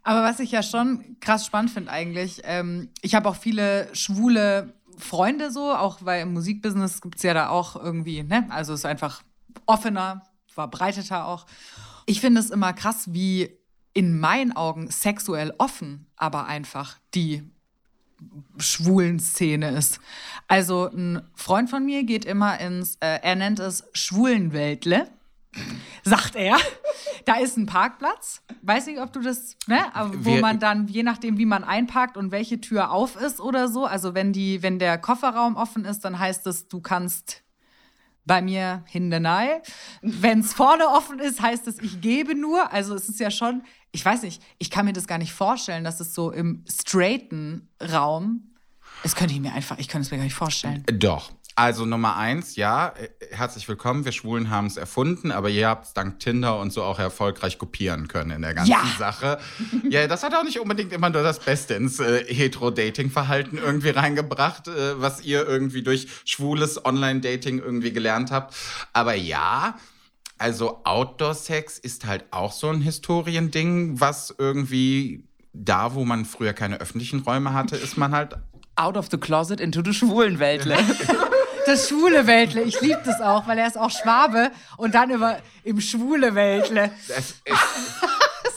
Aber 0.04 0.22
was 0.22 0.38
ich 0.38 0.52
ja 0.52 0.62
schon 0.62 1.16
krass 1.20 1.46
spannend 1.46 1.70
finde 1.70 1.90
eigentlich, 1.90 2.42
ähm, 2.44 2.90
ich 3.00 3.14
habe 3.14 3.28
auch 3.28 3.36
viele 3.36 3.88
schwule 3.94 4.74
Freunde 4.98 5.50
so, 5.50 5.72
auch 5.72 5.98
weil 6.02 6.22
im 6.22 6.32
Musikbusiness 6.32 7.00
gibt 7.00 7.16
es 7.16 7.22
ja 7.22 7.34
da 7.34 7.48
auch 7.48 7.76
irgendwie, 7.76 8.22
ne? 8.22 8.46
Also 8.50 8.72
es 8.72 8.80
ist 8.80 8.86
einfach 8.86 9.22
offener, 9.66 10.22
verbreiteter 10.46 11.26
auch. 11.26 11.46
Ich 12.06 12.20
finde 12.20 12.40
es 12.40 12.50
immer 12.50 12.72
krass, 12.72 13.12
wie 13.12 13.56
in 13.92 14.18
meinen 14.18 14.54
Augen 14.54 14.90
sexuell 14.90 15.54
offen, 15.58 16.06
aber 16.16 16.46
einfach 16.46 16.98
die 17.14 17.42
schwulen 18.58 19.20
Szene 19.20 19.70
ist. 19.70 20.00
Also 20.48 20.88
ein 20.88 21.22
Freund 21.34 21.70
von 21.70 21.84
mir 21.84 22.04
geht 22.04 22.24
immer 22.24 22.58
ins, 22.60 22.96
äh, 23.00 23.20
er 23.22 23.36
nennt 23.36 23.60
es 23.60 23.84
Schwulenweltle, 23.92 25.08
sagt 26.04 26.36
er. 26.36 26.56
Da 27.24 27.34
ist 27.36 27.56
ein 27.56 27.66
Parkplatz, 27.66 28.42
weiß 28.62 28.86
nicht, 28.86 29.00
ob 29.00 29.12
du 29.12 29.20
das, 29.20 29.56
ne, 29.66 29.78
wo 30.18 30.32
Wir- 30.34 30.40
man 30.40 30.58
dann, 30.58 30.86
je 30.88 31.02
nachdem, 31.02 31.38
wie 31.38 31.46
man 31.46 31.64
einparkt 31.64 32.16
und 32.16 32.30
welche 32.30 32.60
Tür 32.60 32.90
auf 32.90 33.16
ist 33.16 33.40
oder 33.40 33.68
so, 33.68 33.86
also 33.86 34.14
wenn 34.14 34.32
die, 34.32 34.62
wenn 34.62 34.78
der 34.78 34.98
Kofferraum 34.98 35.56
offen 35.56 35.84
ist, 35.84 36.00
dann 36.04 36.18
heißt 36.18 36.46
es, 36.46 36.68
du 36.68 36.80
kannst 36.80 37.42
bei 38.26 38.40
mir 38.42 38.84
hindenei. 38.86 39.60
Wenn 40.02 40.40
es 40.40 40.54
vorne 40.54 40.88
offen 40.88 41.18
ist, 41.18 41.40
heißt 41.42 41.66
es, 41.68 41.78
ich 41.78 42.00
gebe 42.00 42.34
nur. 42.34 42.72
Also 42.72 42.94
es 42.94 43.08
ist 43.08 43.20
ja 43.20 43.30
schon, 43.30 43.62
ich 43.92 44.02
weiß 44.04 44.22
nicht, 44.22 44.42
ich 44.58 44.70
kann 44.70 44.86
mir 44.86 44.94
das 44.94 45.06
gar 45.06 45.18
nicht 45.18 45.32
vorstellen, 45.34 45.84
dass 45.84 46.00
es 46.00 46.14
so 46.14 46.30
im 46.30 46.64
straighten 46.70 47.68
Raum, 47.92 48.54
das 49.02 49.14
könnte 49.14 49.34
ich 49.34 49.40
mir 49.40 49.52
einfach, 49.52 49.78
ich 49.78 49.88
könnte 49.88 50.06
es 50.06 50.10
mir 50.10 50.16
gar 50.16 50.24
nicht 50.24 50.34
vorstellen. 50.34 50.84
Doch. 50.94 51.32
Also 51.56 51.86
Nummer 51.86 52.16
eins, 52.16 52.56
ja, 52.56 52.88
äh, 52.88 53.08
herzlich 53.30 53.68
willkommen. 53.68 54.04
Wir 54.04 54.10
Schwulen 54.10 54.50
haben 54.50 54.66
es 54.66 54.76
erfunden, 54.76 55.30
aber 55.30 55.50
ihr 55.50 55.68
habt 55.68 55.86
es 55.86 55.92
dank 55.92 56.18
Tinder 56.18 56.58
und 56.58 56.72
so 56.72 56.82
auch 56.82 56.98
erfolgreich 56.98 57.58
kopieren 57.58 58.08
können 58.08 58.32
in 58.32 58.42
der 58.42 58.54
ganzen 58.54 58.72
Ja. 58.72 58.82
Sache. 58.98 59.38
Ja, 59.88 60.08
das 60.08 60.24
hat 60.24 60.34
auch 60.34 60.42
nicht 60.42 60.58
unbedingt 60.58 60.92
immer 60.92 61.10
nur 61.10 61.22
das 61.22 61.38
Beste 61.38 61.74
ins 61.74 62.00
äh, 62.00 62.24
Hetero-Dating-Verhalten 62.24 63.58
irgendwie 63.58 63.90
reingebracht, 63.90 64.66
äh, 64.66 65.00
was 65.00 65.22
ihr 65.22 65.46
irgendwie 65.46 65.82
durch 65.82 66.08
schwules 66.24 66.84
Online-Dating 66.84 67.60
irgendwie 67.60 67.92
gelernt 67.92 68.32
habt. 68.32 68.56
Aber 68.92 69.14
ja, 69.14 69.78
also 70.38 70.80
Outdoor-Sex 70.82 71.78
ist 71.78 72.04
halt 72.04 72.24
auch 72.32 72.50
so 72.50 72.68
ein 72.70 72.80
Historiending, 72.80 74.00
was 74.00 74.34
irgendwie 74.36 75.22
da, 75.52 75.94
wo 75.94 76.04
man 76.04 76.24
früher 76.24 76.52
keine 76.52 76.80
öffentlichen 76.80 77.20
Räume 77.20 77.52
hatte, 77.52 77.76
ist 77.76 77.96
man 77.96 78.10
halt 78.12 78.34
Out 78.76 78.96
of 78.96 79.06
the 79.08 79.18
closet 79.18 79.60
into 79.60 79.82
the 79.84 79.92
schwulen 79.94 80.40
Weltle. 80.40 80.76
Das 81.66 81.88
schwule 81.88 82.26
Weltle, 82.26 82.62
ich 82.62 82.80
liebe 82.80 83.00
das 83.04 83.20
auch, 83.20 83.46
weil 83.46 83.58
er 83.58 83.66
ist 83.66 83.78
auch 83.78 83.90
Schwabe 83.90 84.50
und 84.76 84.94
dann 84.94 85.10
über 85.10 85.38
im 85.62 85.80
schwule 85.80 86.34
Weltle. 86.34 86.90
Es 87.08 87.30
ist, 87.30 87.42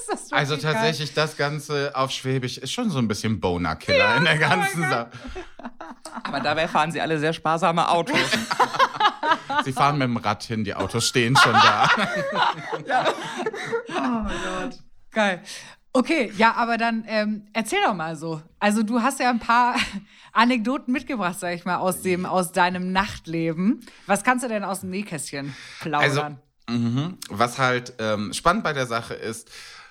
Das 0.10 0.22
ist 0.22 0.34
also 0.34 0.56
geil. 0.56 0.74
tatsächlich, 0.74 1.14
das 1.14 1.36
Ganze 1.36 1.92
auf 1.94 2.12
Schwäbisch 2.12 2.58
ist 2.58 2.72
schon 2.72 2.90
so 2.90 2.98
ein 3.00 3.08
bisschen 3.10 3.42
Boner-Killer 3.42 4.18
in 4.18 4.24
der 4.24 4.38
ganzen 4.38 4.82
Sache. 4.82 5.10
Aber 6.24 6.40
dabei 6.40 6.68
fahren 6.68 6.92
sie 6.92 7.02
alle 7.02 7.20
sehr 7.20 7.34
sparsame 7.34 7.90
Autos. 7.90 8.18
Sie 9.66 9.74
fahren 9.74 9.98
mit 9.98 10.08
dem 10.08 10.18
Rad 10.18 10.44
hin, 10.44 10.64
die 10.64 10.76
Autos 10.76 11.08
stehen 11.08 11.36
schon 11.36 11.52
da. 11.52 11.90
Geil. 15.12 15.42
Okay, 15.98 16.32
ja, 16.38 16.54
aber 16.54 16.77
dann 16.77 17.06
ähm, 17.08 17.48
erzähl 17.54 17.80
doch 17.84 17.96
mal 17.96 18.16
so. 18.16 18.39
Also 18.60 18.84
du 18.84 19.01
hast 19.01 19.20
ja 19.20 19.32
ein 19.32 19.39
paar 19.39 19.75
Anekdoten 20.32 20.92
mitgebracht, 20.94 21.39
sag 21.39 21.56
ich 21.56 21.66
mal, 21.66 21.77
aus 21.77 22.01
dem 22.04 22.27
aus 22.27 22.51
deinem 22.51 22.92
Nachtleben. 22.92 23.80
Was 24.06 24.24
kannst 24.24 24.46
du 24.46 24.48
denn 24.50 24.63
aus 24.63 24.82
dem 24.82 24.92
Nähkästchen 24.92 25.56
Also, 26.00 26.20
plaudern? 26.22 26.38
mhm. 26.70 27.18
was 27.29 27.57
halt 27.57 27.94
ähm, 27.98 28.31
spannend 28.33 28.64
bei 28.64 28.74
der 28.74 28.86
Sache 28.86 29.16
ist, 29.16 29.50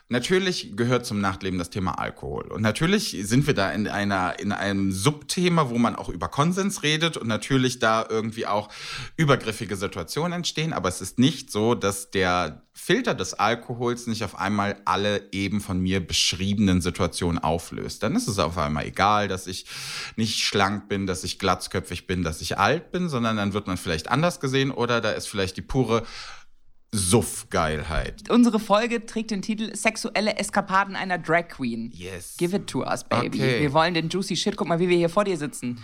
natürlich 0.09 0.77
gehört 0.77 1.05
zum 1.05 1.21
Nachtleben 1.21 1.59
das 1.59 1.71
Thema 1.71 1.99
Alkohol. 1.99 2.47
Und 2.53 2.63
natürlich 2.63 3.17
sind 3.23 3.47
wir 3.47 3.55
da 3.55 3.71
in, 3.71 3.89
einer, 3.89 4.39
in 4.39 4.53
einem 4.53 4.93
Subthema, 4.93 5.69
wo 5.71 5.79
man 5.79 5.97
auch 5.97 6.09
über 6.09 6.29
Konsens 6.29 6.83
redet 6.83 7.17
und 7.17 7.27
natürlich 7.27 7.79
da 7.79 8.07
irgendwie 8.09 8.47
auch 8.47 8.69
übergriffige 9.17 9.77
Situationen 9.77 10.33
entstehen. 10.33 10.73
Aber 10.73 10.89
es 10.89 11.01
ist 11.01 11.19
nicht 11.19 11.51
so, 11.51 11.75
dass 11.75 12.11
der 12.11 12.63
Filter 12.73 13.15
des 13.15 13.35
Alkohols 13.35 14.07
nicht 14.07 14.23
auf 14.23 14.39
einmal 14.39 14.77
alle 14.85 15.33
eben 15.33 15.61
von 15.61 15.81
mir 15.81 16.07
beschriebenen 16.07 16.81
Situationen 16.83 17.39
auflöst. 17.39 18.03
Dann 18.03 18.15
ist 18.15 18.29
es 18.29 18.39
auf 18.39 18.59
einmal 18.59 18.87
egal, 18.87 19.29
dass 19.29 19.47
ich 19.47 19.67
nicht 20.15 20.45
schlank 20.45 20.89
bin, 20.89 21.07
dass 21.07 21.25
ich 21.25 21.39
glatzköpfig 21.39 22.07
bin, 22.07 22.23
dass 22.23 22.43
ich 22.43 22.59
alt 22.59 22.93
bin, 22.93 23.09
sondern 23.09 23.39
dann 23.39 23.55
wird 23.55 23.67
man 23.67 23.77
vielleicht 23.77 24.09
anders 24.09 24.41
gesehen 24.41 24.71
oder 24.71 25.01
da 25.01 25.11
ist 25.13 25.27
vielleicht 25.27 25.57
die 25.57 25.63
pure 25.63 26.05
Suff-Geilheit. 26.97 28.31
Unsere 28.31 28.59
Folge 28.59 29.07
trägt 29.07 29.31
den 29.31 29.43
Titel 29.43 29.75
Sexuelle 29.75 30.37
Eskapaden 30.37 30.97
einer 30.97 31.19
Drag 31.19 31.49
Queen. 31.49 31.91
Yes. 31.95 32.37
Give 32.39 32.57
it 32.57 32.67
to 32.67 32.83
us, 32.85 33.05
baby. 33.05 33.39
Okay. 33.39 33.61
Wir 33.61 33.73
wollen 33.73 33.95
den 33.95 34.09
juicy 34.09 34.37
Shit. 34.37 34.57
Guck 34.57 34.69
mal, 34.69 34.79
wie 34.79 34.89
wir 34.89 34.97
hier 34.97 35.09
vor 35.09 35.25
dir 35.25 35.37
sitzen. 35.37 35.79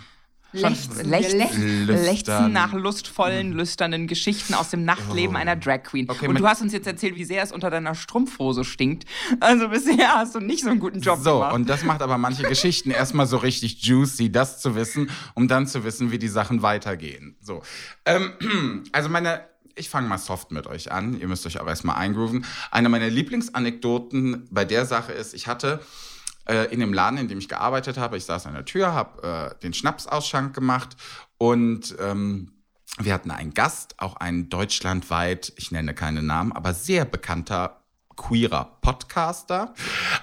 Lechzen. 0.55 1.09
lechzen, 1.09 1.39
lechzen. 1.39 1.85
lechzen 1.87 2.51
nach 2.53 2.73
lustvollen, 2.73 3.53
lüsternen 3.53 4.05
Geschichten 4.05 4.53
aus 4.53 4.69
dem 4.69 4.85
Nachtleben 4.85 5.35
einer 5.35 5.55
Drag 5.55 5.81
Queen. 5.81 6.07
Okay, 6.07 6.27
Und 6.27 6.39
du 6.39 6.47
hast 6.47 6.61
uns 6.61 6.73
jetzt 6.73 6.85
erzählt, 6.85 7.15
wie 7.15 7.23
sehr 7.23 7.41
es 7.41 7.51
unter 7.51 7.71
deiner 7.71 7.95
Strumpfhose 7.95 8.63
stinkt. 8.63 9.05
Also 9.39 9.69
bisher 9.69 10.13
hast 10.13 10.35
du 10.35 10.39
nicht 10.39 10.63
so 10.63 10.69
einen 10.69 10.79
guten 10.79 11.01
Job 11.01 11.17
So, 11.23 11.39
gemacht. 11.39 11.55
und 11.55 11.67
das 11.67 11.83
macht 11.83 12.03
aber 12.03 12.19
manche 12.19 12.43
Geschichten 12.43 12.91
erstmal 12.91 13.25
so 13.25 13.37
richtig 13.37 13.81
juicy, 13.81 14.31
das 14.31 14.61
zu 14.61 14.75
wissen, 14.75 15.09
um 15.33 15.47
dann 15.47 15.65
zu 15.65 15.83
wissen, 15.83 16.11
wie 16.11 16.19
die 16.19 16.27
Sachen 16.27 16.61
weitergehen. 16.61 17.35
So. 17.41 17.63
Ähm, 18.05 18.83
also 18.91 19.09
meine, 19.09 19.41
ich 19.75 19.89
fange 19.89 20.07
mal 20.07 20.17
soft 20.17 20.51
mit 20.51 20.67
euch 20.67 20.91
an. 20.91 21.19
Ihr 21.19 21.27
müsst 21.27 21.45
euch 21.45 21.59
aber 21.59 21.69
erstmal 21.69 21.97
eingrooven. 21.97 22.45
Eine 22.71 22.89
meiner 22.89 23.09
Lieblingsanekdoten 23.09 24.47
bei 24.51 24.65
der 24.65 24.85
Sache 24.85 25.11
ist, 25.11 25.33
ich 25.33 25.47
hatte 25.47 25.79
äh, 26.45 26.71
in 26.73 26.79
dem 26.79 26.93
Laden, 26.93 27.17
in 27.17 27.27
dem 27.27 27.39
ich 27.39 27.49
gearbeitet 27.49 27.97
habe, 27.97 28.17
ich 28.17 28.25
saß 28.25 28.45
an 28.47 28.53
der 28.53 28.65
Tür, 28.65 28.93
habe 28.93 29.55
äh, 29.55 29.59
den 29.61 29.73
Schnapsausschank 29.73 30.53
gemacht 30.53 30.95
und 31.37 31.95
ähm, 31.99 32.51
wir 32.99 33.13
hatten 33.13 33.31
einen 33.31 33.53
Gast, 33.53 33.95
auch 33.97 34.17
ein 34.17 34.49
deutschlandweit, 34.49 35.53
ich 35.55 35.71
nenne 35.71 35.95
keine 35.95 36.21
Namen, 36.21 36.51
aber 36.51 36.73
sehr 36.73 37.05
bekannter 37.05 37.82
queerer 38.15 38.77
Podcaster. 38.81 39.73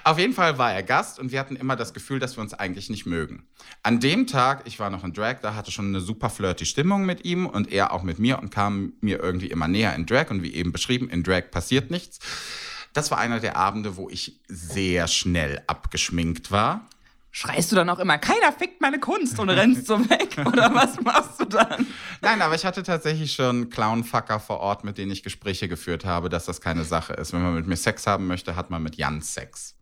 Auf 0.03 0.17
jeden 0.17 0.33
Fall 0.33 0.57
war 0.57 0.73
er 0.73 0.83
Gast 0.83 1.19
und 1.19 1.31
wir 1.31 1.39
hatten 1.39 1.55
immer 1.55 1.75
das 1.75 1.93
Gefühl, 1.93 2.19
dass 2.19 2.37
wir 2.37 2.41
uns 2.41 2.53
eigentlich 2.53 2.89
nicht 2.89 3.05
mögen. 3.05 3.47
An 3.83 3.99
dem 3.99 4.27
Tag, 4.27 4.63
ich 4.65 4.79
war 4.79 4.89
noch 4.89 5.03
in 5.03 5.13
Drag, 5.13 5.39
da 5.41 5.55
hatte 5.55 5.71
schon 5.71 5.87
eine 5.87 6.01
super 6.01 6.29
flirty 6.29 6.65
Stimmung 6.65 7.05
mit 7.05 7.25
ihm 7.25 7.45
und 7.45 7.71
er 7.71 7.93
auch 7.93 8.03
mit 8.03 8.19
mir 8.19 8.39
und 8.39 8.49
kam 8.49 8.93
mir 9.01 9.19
irgendwie 9.19 9.47
immer 9.47 9.67
näher 9.67 9.95
in 9.95 10.05
Drag 10.05 10.29
und 10.29 10.43
wie 10.43 10.53
eben 10.53 10.71
beschrieben, 10.71 11.09
in 11.09 11.23
Drag 11.23 11.51
passiert 11.51 11.91
nichts. 11.91 12.19
Das 12.93 13.11
war 13.11 13.17
einer 13.17 13.39
der 13.39 13.55
Abende, 13.55 13.95
wo 13.95 14.09
ich 14.09 14.39
sehr 14.47 15.07
schnell 15.07 15.61
abgeschminkt 15.67 16.51
war. 16.51 16.87
Schreist 17.33 17.71
du 17.71 17.77
dann 17.77 17.89
auch 17.89 17.99
immer, 17.99 18.17
keiner 18.17 18.51
fickt 18.51 18.81
meine 18.81 18.99
Kunst 18.99 19.39
und 19.39 19.49
rennst 19.49 19.87
so 19.87 19.97
weg? 20.09 20.35
Oder 20.45 20.73
was 20.75 20.99
machst 21.01 21.39
du 21.39 21.45
dann? 21.45 21.87
Nein, 22.21 22.41
aber 22.41 22.55
ich 22.55 22.65
hatte 22.65 22.83
tatsächlich 22.83 23.31
schon 23.31 23.69
Clownfucker 23.69 24.39
vor 24.39 24.59
Ort, 24.59 24.83
mit 24.83 24.97
denen 24.97 25.11
ich 25.11 25.23
Gespräche 25.23 25.69
geführt 25.69 26.03
habe, 26.03 26.27
dass 26.27 26.45
das 26.45 26.59
keine 26.59 26.83
Sache 26.83 27.13
ist. 27.13 27.31
Wenn 27.31 27.41
man 27.41 27.55
mit 27.55 27.67
mir 27.67 27.77
Sex 27.77 28.05
haben 28.05 28.27
möchte, 28.27 28.57
hat 28.57 28.69
man 28.69 28.83
mit 28.83 28.97
Jan 28.97 29.21
Sex. 29.21 29.75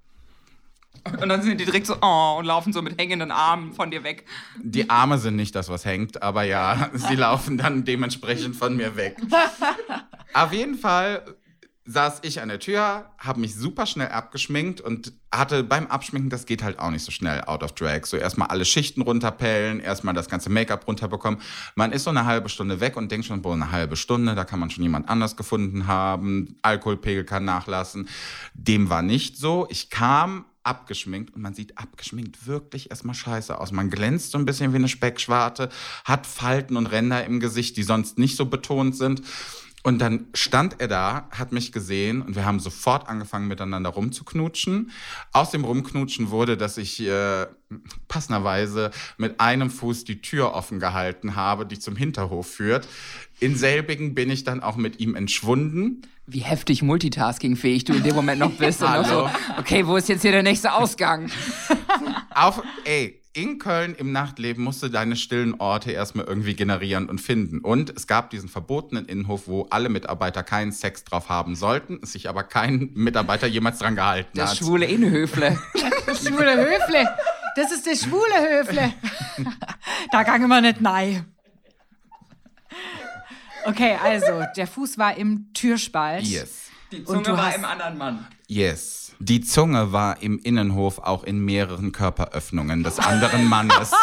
Und 1.22 1.30
dann 1.30 1.42
sind 1.42 1.60
die 1.60 1.66
direkt 1.66 1.88
so, 1.88 1.96
oh, 2.02 2.36
und 2.38 2.46
laufen 2.46 2.74
so 2.74 2.82
mit 2.82 3.00
hängenden 3.00 3.32
Armen 3.32 3.74
von 3.74 3.90
dir 3.90 4.04
weg. 4.04 4.26
Die 4.62 4.90
Arme 4.90 5.18
sind 5.18 5.36
nicht 5.36 5.56
das, 5.56 5.70
was 5.70 5.86
hängt, 5.86 6.22
aber 6.22 6.44
ja, 6.44 6.90
sie 6.94 7.16
laufen 7.16 7.58
dann 7.58 7.84
dementsprechend 7.84 8.56
von 8.56 8.76
mir 8.76 8.96
weg. 8.96 9.18
Auf 10.34 10.54
jeden 10.54 10.78
Fall 10.78 11.24
saß 11.90 12.20
ich 12.22 12.40
an 12.40 12.50
der 12.50 12.60
Tür, 12.60 13.10
habe 13.18 13.40
mich 13.40 13.56
super 13.56 13.88
schnell 13.88 14.10
abgeschminkt 14.10 14.80
und 14.80 15.12
hatte 15.32 15.64
beim 15.64 15.88
Abschminken, 15.88 16.30
das 16.30 16.46
geht 16.46 16.62
halt 16.62 16.78
auch 16.78 16.92
nicht 16.92 17.04
so 17.04 17.12
schnell 17.12 17.42
out 17.46 17.64
of 17.64 17.72
drag. 17.72 18.06
So 18.06 18.16
erstmal 18.16 18.50
alle 18.50 18.64
Schichten 18.64 19.02
runterpellen, 19.02 19.80
erstmal 19.80 20.14
das 20.14 20.30
ganze 20.30 20.52
Make-up 20.52 20.88
runterbekommen. 20.88 21.42
Man 21.74 21.92
ist 21.92 22.04
so 22.04 22.12
eine 22.12 22.26
halbe 22.26 22.48
Stunde 22.48 22.80
weg 22.80 22.96
und 22.96 23.12
denkt 23.12 23.26
schon, 23.26 23.42
boah, 23.42 23.54
eine 23.54 23.72
halbe 23.72 23.96
Stunde, 23.96 24.36
da 24.36 24.46
kann 24.46 24.60
man 24.60 24.70
schon 24.70 24.84
jemand 24.84 25.10
anders 25.10 25.36
gefunden 25.36 25.88
haben. 25.88 26.58
Alkoholpegel 26.62 27.24
kann 27.24 27.44
nachlassen. 27.44 28.08
Dem 28.54 28.92
war 28.92 29.02
nicht 29.02 29.38
so. 29.38 29.66
Ich 29.72 29.90
kam 29.90 30.46
abgeschminkt 30.62 31.34
und 31.34 31.42
man 31.42 31.56
sieht 31.56 31.80
abgeschminkt 31.80 32.46
wirklich 32.46 32.92
erstmal 32.92 33.16
scheiße 33.16 33.60
aus. 33.60 33.72
Man 33.72 33.90
glänzt 33.90 34.32
so 34.32 34.38
ein 34.38 34.46
bisschen 34.46 34.74
wie 34.74 34.78
eine 34.78 34.90
Speckschwarte, 34.90 35.70
hat 36.06 36.28
Falten 36.28 36.78
und 36.78 36.86
Ränder 36.86 37.26
im 37.26 37.40
Gesicht, 37.40 37.78
die 37.78 37.84
sonst 37.84 38.20
nicht 38.20 38.38
so 38.38 38.46
betont 38.46 38.96
sind. 38.96 39.24
Und 39.84 40.00
dann 40.00 40.28
stand 40.34 40.82
er 40.82 40.88
da, 40.88 41.30
hat 41.32 41.52
mich 41.52 41.72
gesehen 41.72 42.22
und 42.22 42.36
wir 42.36 42.46
haben 42.46 42.60
sofort 42.60 43.08
angefangen 43.08 43.48
miteinander 43.48 43.90
rumzuknutschen. 43.90 44.92
Aus 45.32 45.52
dem 45.52 45.64
Rumknutschen 45.64 46.32
wurde, 46.32 46.58
dass 46.58 46.78
ich 46.78 47.00
äh, 47.02 47.48
passenderweise 48.08 48.92
mit 49.18 49.40
einem 49.40 49.70
Fuß 49.70 50.04
die 50.04 50.22
Tür 50.22 50.54
offen 50.54 50.80
gehalten 50.80 51.36
habe, 51.36 51.66
die 51.66 51.80
zum 51.80 51.96
Hinterhof 51.96 52.48
führt. 52.48 52.88
In 53.40 53.56
selbigen 53.56 54.16
bin 54.16 54.30
ich 54.30 54.44
dann 54.44 54.62
auch 54.62 54.76
mit 54.76 55.00
ihm 55.00 55.16
entschwunden. 55.16 56.02
Wie 56.28 56.42
heftig 56.42 56.82
multitaskingfähig 56.82 57.86
du 57.86 57.94
in 57.94 58.04
dem 58.04 58.16
Moment 58.16 58.40
noch 58.40 58.52
bist. 58.52 58.84
und 58.84 58.92
noch 58.92 59.06
so, 59.08 59.30
okay, 59.58 59.88
wo 59.88 59.96
ist 59.96 60.10
jetzt 60.10 60.22
hier 60.24 60.32
der 60.32 60.44
nächste 60.44 60.74
Ausgang? 60.74 61.32
Auf, 62.32 62.62
ey, 62.84 63.19
in 63.34 63.60
Köln 63.60 63.94
im 63.96 64.12
Nachtleben 64.12 64.64
musst 64.64 64.82
du 64.82 64.90
deine 64.90 65.16
stillen 65.16 65.60
Orte 65.60 65.92
erstmal 65.92 66.26
irgendwie 66.26 66.56
generieren 66.56 67.10
und 67.10 67.22
finden. 67.22 67.60
Und 67.60 67.96
es 67.96 68.08
gab 68.08 68.32
diesen 68.32 68.50
verbotenen 68.50 69.06
Innenhof, 69.06 69.48
wo 69.48 69.68
alle 69.70 69.90
Mitarbeiter 69.90 70.44
keinen 70.44 70.72
Sex 70.72 71.04
drauf 71.04 71.30
haben 71.30 71.56
sollten, 71.56 72.00
es 72.02 72.14
sich 72.14 72.28
aber 72.28 72.44
kein 72.44 72.90
Mitarbeiter 72.96 73.48
jemals 73.48 73.80
dran 73.80 73.96
gehalten 73.96 74.38
Das 74.38 74.52
hat. 74.52 74.58
schwule 74.58 74.86
Innenhöfle. 74.86 75.58
Schwule 76.16 76.58
Höfle. 76.58 77.08
Das 77.56 77.72
ist 77.72 77.86
der 77.86 77.96
schwule 77.96 78.60
Höfle. 78.60 78.94
da 80.12 80.24
gang 80.24 80.44
immer 80.44 80.62
nicht 80.62 80.82
nein. 80.82 81.26
Okay, 83.66 83.98
also, 84.02 84.44
der 84.56 84.68
Fuß 84.68 84.98
war 84.98 85.18
im 85.18 85.54
Türspalt. 85.54 86.24
Yes. 86.24 86.69
Die 86.92 87.02
Und 87.04 87.28
du 87.28 87.38
hast- 87.38 87.64
anderen 87.64 87.98
Mann. 87.98 88.28
Yes. 88.48 89.14
Die 89.20 89.42
Zunge 89.42 89.92
war 89.92 90.22
im 90.24 90.40
Innenhof 90.40 90.98
auch 91.00 91.24
in 91.24 91.40
mehreren 91.40 91.92
Körperöffnungen 91.92 92.84
des 92.84 92.98
anderen 93.00 93.48
Mannes. 93.48 93.92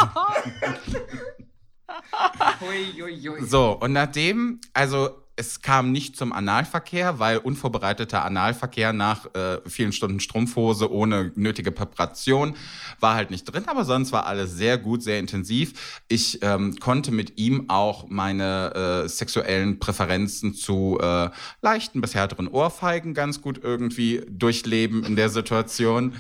Hui, 2.61 2.93
hui, 3.01 3.21
hui. 3.29 3.45
So, 3.47 3.73
und 3.73 3.93
nachdem, 3.93 4.61
also 4.73 5.11
es 5.37 5.61
kam 5.61 5.93
nicht 5.93 6.17
zum 6.17 6.33
Analverkehr, 6.33 7.19
weil 7.19 7.37
unvorbereiteter 7.39 8.25
Analverkehr 8.25 8.95
nach 8.95 9.27
äh, 9.35 9.61
vielen 9.67 9.93
Stunden 9.93 10.19
Strumpfhose 10.19 10.91
ohne 10.91 11.31
nötige 11.35 11.73
Präparation 11.73 12.57
war 13.01 13.15
halt 13.15 13.31
nicht 13.31 13.45
drin, 13.45 13.65
aber 13.67 13.85
sonst 13.85 14.13
war 14.13 14.27
alles 14.27 14.55
sehr 14.55 14.79
gut, 14.79 15.03
sehr 15.03 15.19
intensiv. 15.19 16.01
Ich 16.09 16.43
ähm, 16.43 16.77
konnte 16.81 17.13
mit 17.13 17.39
ihm 17.39 17.69
auch 17.69 18.09
meine 18.09 19.05
äh, 19.05 19.09
sexuellen 19.09 19.79
Präferenzen 19.79 20.55
zu 20.55 20.99
äh, 21.03 21.29
leichten 21.61 22.01
bis 22.01 22.15
härteren 22.15 22.49
Ohrfeigen 22.49 23.13
ganz 23.13 23.43
gut 23.43 23.61
irgendwie 23.63 24.23
durchleben 24.31 25.05
in 25.05 25.17
der 25.17 25.29
Situation. 25.29 26.15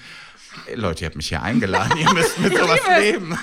Leute, 0.74 1.04
ihr 1.04 1.06
habt 1.06 1.16
mich 1.16 1.28
hier 1.28 1.42
eingeladen, 1.42 1.96
ihr 1.98 2.12
müsst 2.12 2.38
mit 2.38 2.56
sowas 2.56 2.80
leben. 2.98 3.38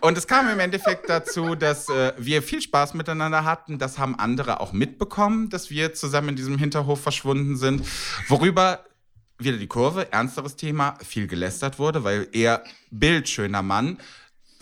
Und 0.00 0.18
es 0.18 0.26
kam 0.26 0.48
im 0.48 0.58
Endeffekt 0.58 1.08
dazu, 1.08 1.54
dass 1.54 1.88
äh, 1.88 2.12
wir 2.18 2.42
viel 2.42 2.60
Spaß 2.60 2.94
miteinander 2.94 3.44
hatten. 3.44 3.78
Das 3.78 3.98
haben 3.98 4.18
andere 4.18 4.60
auch 4.60 4.72
mitbekommen, 4.72 5.50
dass 5.50 5.70
wir 5.70 5.94
zusammen 5.94 6.30
in 6.30 6.36
diesem 6.36 6.58
Hinterhof 6.58 7.00
verschwunden 7.00 7.56
sind. 7.56 7.86
Worüber 8.28 8.84
wieder 9.38 9.56
die 9.56 9.66
Kurve, 9.66 10.12
ernsteres 10.12 10.56
Thema, 10.56 10.96
viel 11.02 11.26
gelästert 11.26 11.78
wurde, 11.78 12.04
weil 12.04 12.28
er 12.32 12.62
bildschöner 12.90 13.62
Mann 13.62 13.98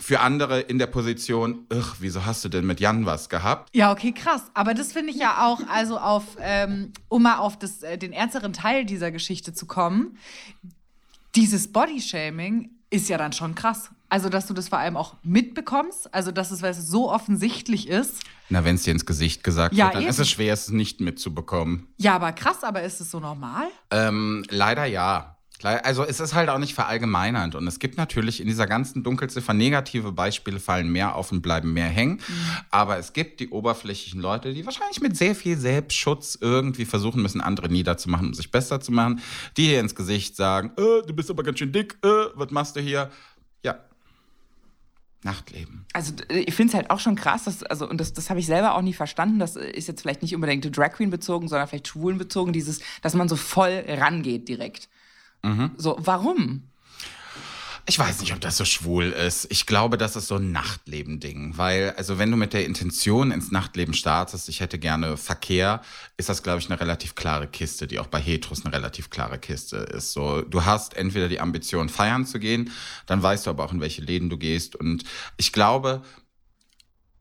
für 0.01 0.21
andere 0.21 0.61
in 0.61 0.79
der 0.79 0.87
Position, 0.87 1.65
ach, 1.69 1.97
wieso 1.99 2.25
hast 2.25 2.45
du 2.45 2.49
denn 2.49 2.65
mit 2.65 2.79
Jan 2.79 3.05
was 3.05 3.27
gehabt? 3.27 3.69
Ja, 3.75 3.91
okay, 3.91 4.13
krass. 4.13 4.43
Aber 4.53 4.73
das 4.73 4.93
finde 4.93 5.11
ich 5.11 5.17
ja 5.17 5.45
auch, 5.45 5.59
also 5.67 5.99
auf, 5.99 6.23
ähm, 6.39 6.93
um 7.09 7.23
mal 7.23 7.37
auf 7.39 7.59
das, 7.59 7.83
äh, 7.83 7.97
den 7.97 8.13
ernsteren 8.13 8.53
Teil 8.53 8.85
dieser 8.85 9.11
Geschichte 9.11 9.53
zu 9.53 9.65
kommen, 9.65 10.17
dieses 11.35 11.71
Bodyshaming 11.71 12.71
ist 12.89 13.09
ja 13.09 13.17
dann 13.17 13.33
schon 13.33 13.55
krass. 13.55 13.89
Also, 14.11 14.29
dass 14.29 14.47
du 14.47 14.55
das 14.55 14.69
vor 14.69 14.79
allem 14.79 14.97
auch 14.97 15.15
mitbekommst, 15.21 16.11
also 16.13 16.31
dass 16.31 16.49
es 16.49 16.63
weil 16.63 16.71
es 16.71 16.87
so 16.87 17.11
offensichtlich 17.11 17.87
ist. 17.87 18.23
Na, 18.49 18.65
wenn 18.65 18.73
es 18.75 18.81
dir 18.83 18.91
ins 18.91 19.05
Gesicht 19.05 19.43
gesagt 19.43 19.75
Ja, 19.75 19.85
wird, 19.85 19.95
dann 19.95 20.01
eben. 20.01 20.09
ist 20.09 20.17
es 20.17 20.29
schwer, 20.31 20.51
es 20.53 20.69
nicht 20.69 20.99
mitzubekommen. 20.99 21.87
Ja, 21.97 22.15
aber 22.15 22.31
krass, 22.31 22.63
aber 22.63 22.81
ist 22.81 22.99
es 23.01 23.11
so 23.11 23.19
normal? 23.19 23.67
Ähm, 23.91 24.43
leider 24.49 24.85
ja. 24.85 25.37
Also 25.63 26.05
es 26.05 26.21
ist 26.21 26.33
halt 26.33 26.49
auch 26.49 26.57
nicht 26.57 26.73
verallgemeinernd 26.73 27.55
und 27.55 27.67
es 27.67 27.79
gibt 27.79 27.97
natürlich 27.97 28.39
in 28.39 28.47
dieser 28.47 28.65
ganzen 28.65 29.03
Dunkelziffer 29.03 29.53
negative 29.53 30.13
Beispiele 30.13 30.59
fallen 30.59 30.89
mehr 30.89 31.15
auf 31.15 31.33
und 31.33 31.41
bleiben 31.41 31.73
mehr 31.73 31.87
hängen. 31.87 32.21
Aber 32.71 32.97
es 32.97 33.11
gibt 33.11 33.41
die 33.41 33.49
oberflächlichen 33.49 34.21
Leute, 34.21 34.53
die 34.53 34.65
wahrscheinlich 34.65 35.01
mit 35.01 35.17
sehr 35.17 35.35
viel 35.35 35.57
Selbstschutz 35.57 36.37
irgendwie 36.39 36.85
versuchen 36.85 37.21
müssen, 37.21 37.41
andere 37.41 37.67
niederzumachen, 37.67 38.27
um 38.27 38.33
sich 38.33 38.51
besser 38.51 38.79
zu 38.79 38.93
machen, 38.93 39.21
die 39.57 39.67
dir 39.67 39.81
ins 39.81 39.95
Gesicht 39.95 40.37
sagen, 40.37 40.71
äh, 40.77 41.05
du 41.05 41.13
bist 41.13 41.29
aber 41.29 41.43
ganz 41.43 41.59
schön 41.59 41.73
dick, 41.73 41.97
äh, 42.03 42.07
was 42.35 42.51
machst 42.51 42.77
du 42.77 42.79
hier? 42.79 43.11
Ja. 43.61 43.79
Nachtleben. 45.23 45.85
Also 45.91 46.13
ich 46.29 46.55
finde 46.55 46.71
es 46.71 46.75
halt 46.75 46.89
auch 46.89 46.99
schon 46.99 47.15
krass, 47.15 47.43
dass, 47.43 47.63
also, 47.63 47.89
und 47.89 47.99
das, 47.99 48.13
das 48.13 48.29
habe 48.29 48.39
ich 48.39 48.45
selber 48.45 48.75
auch 48.75 48.81
nie 48.81 48.93
verstanden. 48.93 49.39
Das 49.39 49.57
ist 49.57 49.89
jetzt 49.89 50.01
vielleicht 50.01 50.21
nicht 50.21 50.33
unbedingt 50.33 50.77
Drag 50.77 50.93
Queen 50.93 51.09
bezogen, 51.09 51.49
sondern 51.49 51.67
vielleicht 51.67 51.89
Schwulen 51.89 52.17
bezogen, 52.17 52.53
dieses, 52.53 52.79
dass 53.01 53.13
man 53.13 53.27
so 53.27 53.35
voll 53.35 53.83
rangeht 53.85 54.47
direkt. 54.47 54.87
So, 55.77 55.97
warum? 55.99 56.63
Ich 57.89 57.97
weiß 57.97 58.19
nicht, 58.19 58.33
ob 58.33 58.39
das 58.39 58.55
so 58.55 58.65
schwul 58.65 59.05
ist. 59.05 59.47
Ich 59.49 59.65
glaube, 59.65 59.97
das 59.97 60.15
ist 60.15 60.27
so 60.27 60.35
ein 60.35 60.51
Nachtleben-Ding. 60.51 61.57
Weil, 61.57 61.95
also 61.97 62.19
wenn 62.19 62.29
du 62.29 62.37
mit 62.37 62.53
der 62.53 62.65
Intention 62.65 63.31
ins 63.31 63.49
Nachtleben 63.49 63.95
startest, 63.95 64.47
ich 64.47 64.59
hätte 64.59 64.77
gerne 64.77 65.17
Verkehr, 65.17 65.81
ist 66.15 66.29
das, 66.29 66.43
glaube 66.43 66.59
ich, 66.59 66.69
eine 66.69 66.79
relativ 66.79 67.15
klare 67.15 67.47
Kiste, 67.47 67.87
die 67.87 67.97
auch 67.97 68.05
bei 68.05 68.19
Heteros 68.19 68.63
eine 68.63 68.75
relativ 68.75 69.09
klare 69.09 69.39
Kiste 69.39 69.77
ist. 69.77 70.13
So, 70.13 70.43
du 70.43 70.65
hast 70.65 70.95
entweder 70.97 71.29
die 71.29 71.39
Ambition, 71.39 71.89
feiern 71.89 72.27
zu 72.27 72.37
gehen, 72.37 72.69
dann 73.07 73.23
weißt 73.23 73.47
du 73.47 73.49
aber 73.49 73.65
auch, 73.65 73.73
in 73.73 73.81
welche 73.81 74.03
Läden 74.03 74.29
du 74.29 74.37
gehst. 74.37 74.75
Und 74.75 75.03
ich 75.37 75.51
glaube, 75.51 76.03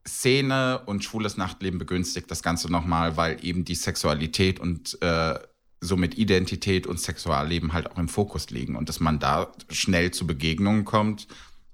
Szene 0.07 0.83
und 0.85 1.03
schwules 1.03 1.39
Nachtleben 1.39 1.79
begünstigt 1.79 2.31
das 2.31 2.43
Ganze 2.43 2.71
nochmal, 2.71 3.17
weil 3.17 3.43
eben 3.43 3.65
die 3.65 3.75
Sexualität 3.75 4.61
und 4.61 5.01
äh, 5.01 5.39
somit 5.81 6.19
Identität 6.19 6.87
und 6.87 7.01
Sexualleben 7.01 7.73
halt 7.73 7.91
auch 7.91 7.99
im 7.99 8.09
Fokus 8.09 8.51
liegen 8.51 8.77
und 8.77 8.89
dass 8.89 9.01
man 9.01 9.19
da 9.19 9.53
schnell 9.71 10.11
zu 10.11 10.27
Begegnungen 10.27 10.85
kommt. 10.85 11.29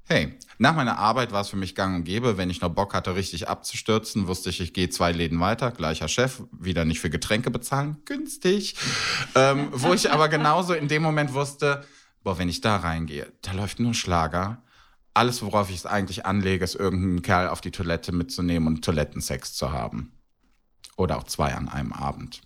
Hey, 0.07 0.39
nach 0.59 0.77
meiner 0.77 0.99
Arbeit 0.99 1.33
war 1.33 1.41
es 1.41 1.49
für 1.49 1.57
mich 1.57 1.75
gang 1.75 1.97
und 1.97 2.05
gäbe. 2.05 2.37
Wenn 2.37 2.51
ich 2.51 2.61
noch 2.61 2.69
Bock 2.69 2.93
hatte, 2.93 3.17
richtig 3.17 3.49
abzustürzen, 3.49 4.27
wusste 4.27 4.51
ich, 4.51 4.61
ich 4.61 4.75
gehe 4.75 4.91
zwei 4.91 5.13
Läden 5.13 5.41
weiter, 5.41 5.71
gleicher 5.71 6.09
Chef, 6.09 6.43
wieder 6.53 6.85
nicht 6.85 7.01
für 7.01 7.09
Getränke 7.09 7.51
bezahlen, 7.51 7.97
günstig. 8.05 8.77
ähm, 9.35 9.69
wo 9.73 9.95
ich 9.95 10.11
aber 10.11 10.29
genauso 10.29 10.75
in 10.75 10.89
dem 10.89 11.03
Moment 11.03 11.33
wusste, 11.33 11.85
boah, 12.23 12.39
wenn 12.39 12.51
ich 12.51 12.61
da 12.61 12.77
reingehe, 12.77 13.33
da 13.41 13.53
läuft 13.53 13.81
nur 13.81 13.95
Schlager. 13.95 14.63
Alles, 15.15 15.43
worauf 15.43 15.71
ich 15.71 15.77
es 15.77 15.87
eigentlich 15.87 16.27
anlege, 16.27 16.65
ist 16.65 16.75
irgendeinen 16.75 17.23
Kerl 17.23 17.49
auf 17.49 17.61
die 17.61 17.71
Toilette 17.71 18.13
mitzunehmen 18.13 18.67
und 18.67 18.85
Toilettensex 18.85 19.55
zu 19.55 19.73
haben. 19.73 20.13
Oder 20.97 21.17
auch 21.19 21.25
zwei 21.25 21.55
an 21.55 21.69
einem 21.69 21.93
Abend. 21.93 22.43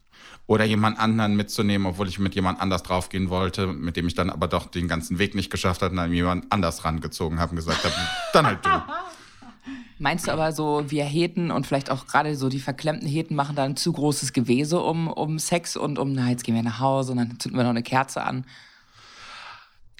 Oder 0.49 0.65
jemand 0.65 0.99
anderen 0.99 1.37
mitzunehmen, 1.37 1.87
obwohl 1.87 2.09
ich 2.09 2.19
mit 2.19 2.35
jemand 2.35 2.59
anders 2.59 2.83
draufgehen 2.83 3.29
wollte, 3.29 3.67
mit 3.67 3.97
dem 3.97 4.07
ich 4.07 4.15
dann 4.15 4.31
aber 4.31 4.49
doch 4.49 4.67
den 4.67 4.89
ganzen 4.89 5.19
Weg 5.19 5.35
nicht 5.35 5.51
geschafft 5.51 5.83
habe 5.83 5.91
und 5.91 5.99
dann 5.99 6.13
jemand 6.13 6.51
anders 6.51 6.87
rangezogen 6.87 7.39
habe 7.39 7.51
und 7.51 7.57
gesagt 7.57 7.85
habe, 7.85 7.95
dann 8.33 8.47
halt 8.47 8.65
du. 8.65 8.71
Meinst 9.99 10.27
du 10.27 10.33
aber 10.33 10.53
so, 10.53 10.85
wir 10.89 11.05
Heten 11.05 11.51
und 11.51 11.67
vielleicht 11.67 11.91
auch 11.91 12.07
gerade 12.07 12.35
so 12.35 12.49
die 12.49 12.61
verklemmten 12.61 13.07
Heten 13.07 13.35
machen 13.35 13.57
da 13.57 13.65
ein 13.65 13.77
zu 13.77 13.93
großes 13.93 14.33
Gewese 14.33 14.81
um, 14.81 15.09
um 15.09 15.39
Sex 15.39 15.77
und 15.77 15.99
um, 15.99 16.15
na, 16.15 16.31
jetzt 16.31 16.45
gehen 16.45 16.55
wir 16.55 16.63
nach 16.63 16.81
Hause 16.81 17.13
und 17.13 17.19
dann 17.19 17.39
zünden 17.39 17.59
wir 17.59 17.65
noch 17.65 17.71
eine 17.71 17.83
Kerze 17.83 18.23
an. 18.23 18.47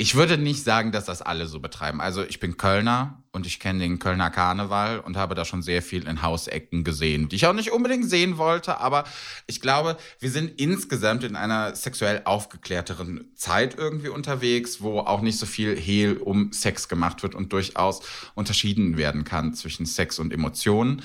Ich 0.01 0.15
würde 0.15 0.39
nicht 0.39 0.63
sagen, 0.63 0.93
dass 0.93 1.07
das 1.07 1.23
alle 1.23 1.49
so 1.49 1.59
betreiben. 1.59 2.01
Also 2.01 2.23
ich 2.23 2.39
bin 2.39 2.57
Kölner 2.57 3.21
und 3.33 3.49
ich 3.49 3.59
kenne 3.59 3.81
den 3.81 3.99
Kölner 3.99 4.31
Karneval 4.31 5.01
und 5.01 5.17
habe 5.17 5.35
da 5.35 5.45
schon 5.45 5.61
sehr 5.61 5.83
viel 5.83 6.07
in 6.07 6.23
Hausecken 6.23 6.85
gesehen, 6.85 7.29
die 7.29 7.35
ich 7.35 7.47
auch 7.47 7.53
nicht 7.53 7.73
unbedingt 7.73 8.09
sehen 8.09 8.39
wollte. 8.39 8.79
Aber 8.79 9.03
ich 9.49 9.61
glaube, 9.61 9.97
wir 10.21 10.31
sind 10.31 10.61
insgesamt 10.61 11.25
in 11.25 11.35
einer 11.35 11.75
sexuell 11.75 12.23
aufgeklärteren 12.27 13.33
Zeit 13.35 13.77
irgendwie 13.77 14.09
unterwegs, 14.09 14.81
wo 14.81 15.01
auch 15.01 15.21
nicht 15.21 15.37
so 15.37 15.47
viel 15.47 15.77
Hehl 15.77 16.19
um 16.19 16.53
Sex 16.53 16.87
gemacht 16.87 17.25
wird 17.25 17.35
und 17.35 17.53
durchaus 17.53 18.01
unterschieden 18.37 18.99
werden 18.99 19.25
kann 19.25 19.53
zwischen 19.53 19.85
Sex 19.85 20.21
und 20.21 20.33
Emotionen. 20.33 21.03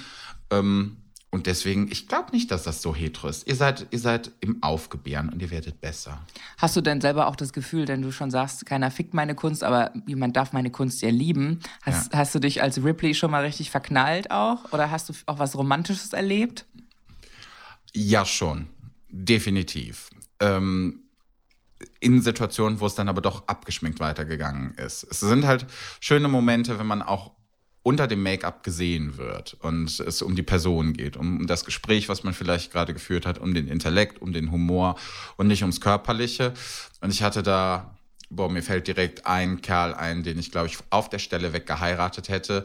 Ähm, 0.51 0.97
und 1.33 1.47
deswegen, 1.47 1.91
ich 1.91 2.07
glaube 2.07 2.31
nicht, 2.31 2.51
dass 2.51 2.61
das 2.61 2.83
so 2.83 2.93
hetero 2.93 3.27
ist. 3.27 3.47
Ihr 3.47 3.55
seid, 3.55 3.87
ihr 3.89 3.97
seid 3.97 4.31
im 4.39 4.61
Aufgebären 4.61 5.29
und 5.29 5.41
ihr 5.41 5.49
werdet 5.49 5.81
besser. 5.81 6.21
Hast 6.59 6.75
du 6.75 6.81
denn 6.81 7.01
selber 7.01 7.25
auch 7.25 7.35
das 7.35 7.53
Gefühl, 7.53 7.85
denn 7.85 8.03
du 8.03 8.11
schon 8.11 8.29
sagst, 8.29 8.67
keiner 8.67 8.91
fickt 8.91 9.15
meine 9.15 9.33
Kunst, 9.33 9.63
aber 9.63 9.91
jemand 10.05 10.37
darf 10.37 10.53
meine 10.53 10.69
Kunst 10.69 11.01
ja 11.01 11.09
lieben. 11.09 11.59
Hast, 11.81 12.13
hast 12.13 12.35
du 12.35 12.39
dich 12.39 12.61
als 12.61 12.83
Ripley 12.83 13.15
schon 13.15 13.31
mal 13.31 13.43
richtig 13.43 13.71
verknallt 13.71 14.29
auch? 14.29 14.71
Oder 14.73 14.91
hast 14.91 15.09
du 15.09 15.13
auch 15.25 15.39
was 15.39 15.57
Romantisches 15.57 16.13
erlebt? 16.13 16.67
Ja, 17.95 18.25
schon. 18.25 18.67
Definitiv. 19.09 20.11
Ähm, 20.39 20.99
in 21.99 22.21
Situationen, 22.21 22.79
wo 22.79 22.85
es 22.85 22.93
dann 22.93 23.09
aber 23.09 23.21
doch 23.21 23.47
abgeschminkt 23.47 23.99
weitergegangen 23.99 24.75
ist. 24.75 25.03
Es 25.09 25.21
sind 25.21 25.47
halt 25.47 25.65
schöne 25.99 26.27
Momente, 26.27 26.77
wenn 26.77 26.85
man 26.85 27.01
auch 27.01 27.31
unter 27.83 28.07
dem 28.07 28.23
Make-up 28.23 28.63
gesehen 28.63 29.17
wird 29.17 29.57
und 29.59 29.99
es 29.99 30.21
um 30.21 30.35
die 30.35 30.43
Person 30.43 30.93
geht, 30.93 31.17
um 31.17 31.45
das 31.47 31.65
Gespräch, 31.65 32.07
was 32.07 32.23
man 32.23 32.33
vielleicht 32.33 32.71
gerade 32.71 32.93
geführt 32.93 33.25
hat, 33.25 33.39
um 33.39 33.53
den 33.53 33.67
Intellekt, 33.67 34.21
um 34.21 34.31
den 34.31 34.51
Humor 34.51 34.95
und 35.35 35.47
nicht 35.47 35.61
ums 35.63 35.81
Körperliche. 35.81 36.53
Und 37.01 37.11
ich 37.11 37.23
hatte 37.23 37.43
da, 37.43 37.97
boah, 38.29 38.49
mir 38.49 38.63
fällt 38.63 38.87
direkt 38.87 39.25
ein 39.25 39.61
Kerl 39.61 39.93
ein, 39.93 40.23
den 40.23 40.39
ich, 40.39 40.49
glaube 40.49 40.67
ich, 40.67 40.77
auf 40.89 41.09
der 41.09 41.19
Stelle 41.19 41.51
weg 41.51 41.67
geheiratet 41.67 42.29
hätte. 42.29 42.63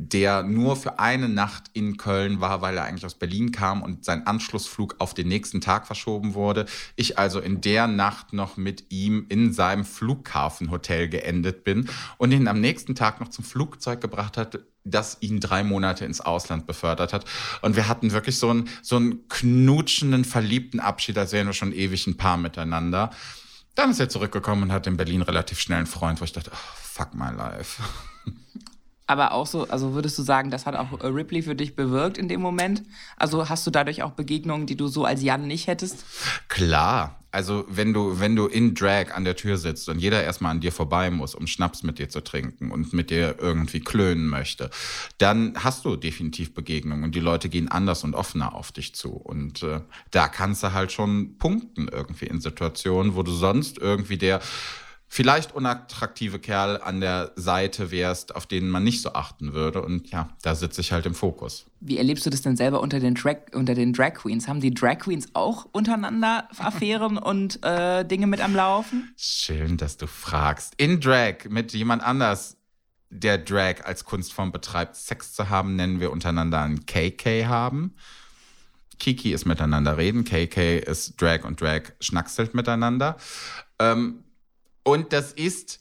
Der 0.00 0.44
nur 0.44 0.76
für 0.76 1.00
eine 1.00 1.28
Nacht 1.28 1.64
in 1.72 1.96
Köln 1.96 2.40
war, 2.40 2.62
weil 2.62 2.76
er 2.76 2.84
eigentlich 2.84 3.04
aus 3.04 3.16
Berlin 3.16 3.50
kam 3.50 3.82
und 3.82 4.04
sein 4.04 4.26
Anschlussflug 4.28 4.94
auf 4.98 5.12
den 5.12 5.26
nächsten 5.26 5.60
Tag 5.60 5.88
verschoben 5.88 6.34
wurde. 6.34 6.66
Ich 6.94 7.18
also 7.18 7.40
in 7.40 7.60
der 7.60 7.88
Nacht 7.88 8.32
noch 8.32 8.56
mit 8.56 8.84
ihm 8.90 9.26
in 9.28 9.52
seinem 9.52 9.84
Flughafenhotel 9.84 11.08
geendet 11.08 11.64
bin 11.64 11.90
und 12.16 12.30
ihn 12.30 12.46
am 12.46 12.60
nächsten 12.60 12.94
Tag 12.94 13.20
noch 13.20 13.28
zum 13.28 13.44
Flugzeug 13.44 14.00
gebracht 14.00 14.36
hat, 14.36 14.60
das 14.84 15.18
ihn 15.20 15.40
drei 15.40 15.64
Monate 15.64 16.04
ins 16.04 16.20
Ausland 16.20 16.68
befördert 16.68 17.12
hat. 17.12 17.24
Und 17.62 17.74
wir 17.74 17.88
hatten 17.88 18.12
wirklich 18.12 18.38
so 18.38 18.50
einen, 18.50 18.68
so 18.82 18.96
einen 18.96 19.26
knutschenden, 19.28 20.24
verliebten 20.24 20.78
Abschied, 20.78 21.18
als 21.18 21.32
wären 21.32 21.48
wir 21.48 21.54
schon 21.54 21.72
ewig 21.72 22.06
ein 22.06 22.16
Paar 22.16 22.36
miteinander. 22.36 23.10
Dann 23.74 23.90
ist 23.90 23.98
er 23.98 24.08
zurückgekommen 24.08 24.64
und 24.64 24.72
hat 24.72 24.86
in 24.86 24.96
Berlin 24.96 25.22
relativ 25.22 25.58
schnell 25.58 25.78
einen 25.78 25.86
Freund, 25.86 26.20
wo 26.20 26.24
ich 26.24 26.32
dachte, 26.32 26.52
oh, 26.54 26.76
fuck 26.82 27.14
my 27.14 27.30
life. 27.30 27.82
Aber 29.08 29.32
auch 29.32 29.46
so, 29.46 29.66
also 29.68 29.94
würdest 29.94 30.18
du 30.18 30.22
sagen, 30.22 30.50
das 30.50 30.66
hat 30.66 30.76
auch 30.76 31.02
Ripley 31.02 31.40
für 31.40 31.54
dich 31.54 31.74
bewirkt 31.74 32.18
in 32.18 32.28
dem 32.28 32.42
Moment? 32.42 32.82
Also 33.16 33.48
hast 33.48 33.66
du 33.66 33.70
dadurch 33.70 34.02
auch 34.02 34.12
Begegnungen, 34.12 34.66
die 34.66 34.76
du 34.76 34.86
so 34.86 35.06
als 35.06 35.22
Jan 35.22 35.46
nicht 35.46 35.66
hättest? 35.66 36.04
Klar. 36.48 37.18
Also 37.30 37.64
wenn 37.68 37.94
du, 37.94 38.20
wenn 38.20 38.36
du 38.36 38.46
in 38.46 38.74
Drag 38.74 39.14
an 39.14 39.24
der 39.24 39.36
Tür 39.36 39.56
sitzt 39.56 39.88
und 39.88 39.98
jeder 39.98 40.22
erstmal 40.22 40.50
an 40.50 40.60
dir 40.60 40.72
vorbei 40.72 41.10
muss, 41.10 41.34
um 41.34 41.46
Schnaps 41.46 41.82
mit 41.82 41.98
dir 41.98 42.08
zu 42.10 42.22
trinken 42.22 42.70
und 42.70 42.92
mit 42.92 43.10
dir 43.10 43.36
irgendwie 43.38 43.80
klönen 43.80 44.28
möchte, 44.28 44.70
dann 45.16 45.54
hast 45.56 45.86
du 45.86 45.96
definitiv 45.96 46.52
Begegnungen 46.52 47.04
und 47.04 47.14
die 47.14 47.20
Leute 47.20 47.48
gehen 47.48 47.68
anders 47.68 48.04
und 48.04 48.14
offener 48.14 48.54
auf 48.54 48.72
dich 48.72 48.94
zu. 48.94 49.12
Und 49.12 49.62
äh, 49.62 49.80
da 50.10 50.28
kannst 50.28 50.62
du 50.62 50.72
halt 50.72 50.92
schon 50.92 51.38
punkten 51.38 51.88
irgendwie 51.88 52.26
in 52.26 52.40
Situationen, 52.40 53.14
wo 53.14 53.22
du 53.22 53.32
sonst 53.32 53.78
irgendwie 53.78 54.18
der 54.18 54.40
vielleicht 55.08 55.54
unattraktive 55.54 56.38
Kerl 56.38 56.80
an 56.82 57.00
der 57.00 57.32
Seite 57.34 57.90
wärst, 57.90 58.36
auf 58.36 58.46
den 58.46 58.68
man 58.68 58.84
nicht 58.84 59.00
so 59.02 59.14
achten 59.14 59.54
würde. 59.54 59.82
Und 59.82 60.10
ja, 60.10 60.28
da 60.42 60.54
sitze 60.54 60.82
ich 60.82 60.92
halt 60.92 61.06
im 61.06 61.14
Fokus. 61.14 61.66
Wie 61.80 61.96
erlebst 61.96 62.26
du 62.26 62.30
das 62.30 62.42
denn 62.42 62.56
selber 62.56 62.80
unter 62.80 63.00
den 63.00 63.14
Drag, 63.14 63.36
unter 63.52 63.74
den 63.74 63.92
Drag 63.92 64.14
Queens? 64.14 64.46
Haben 64.46 64.60
die 64.60 64.72
Drag 64.72 64.98
Queens 64.98 65.28
auch 65.32 65.66
untereinander 65.72 66.48
Affären 66.58 67.18
und 67.18 67.64
äh, 67.64 68.04
Dinge 68.04 68.26
mit 68.26 68.40
am 68.40 68.54
Laufen? 68.54 69.12
Schön, 69.16 69.78
dass 69.78 69.96
du 69.96 70.06
fragst. 70.06 70.74
In 70.76 71.00
Drag 71.00 71.48
mit 71.48 71.72
jemand 71.72 72.02
anders, 72.02 72.56
der 73.10 73.38
Drag 73.38 73.84
als 73.84 74.04
Kunstform 74.04 74.52
betreibt, 74.52 74.94
Sex 74.94 75.32
zu 75.32 75.48
haben, 75.48 75.76
nennen 75.76 76.00
wir 76.00 76.12
untereinander 76.12 76.60
ein 76.60 76.84
KK 76.84 77.46
haben. 77.46 77.94
Kiki 78.98 79.32
ist 79.32 79.46
miteinander 79.46 79.96
reden, 79.96 80.24
KK 80.24 80.80
ist 80.80 81.20
Drag 81.22 81.44
und 81.44 81.60
Drag 81.60 81.92
schnackselt 82.00 82.54
miteinander. 82.54 83.16
Ähm, 83.78 84.24
und 84.88 85.12
das 85.12 85.32
ist 85.32 85.80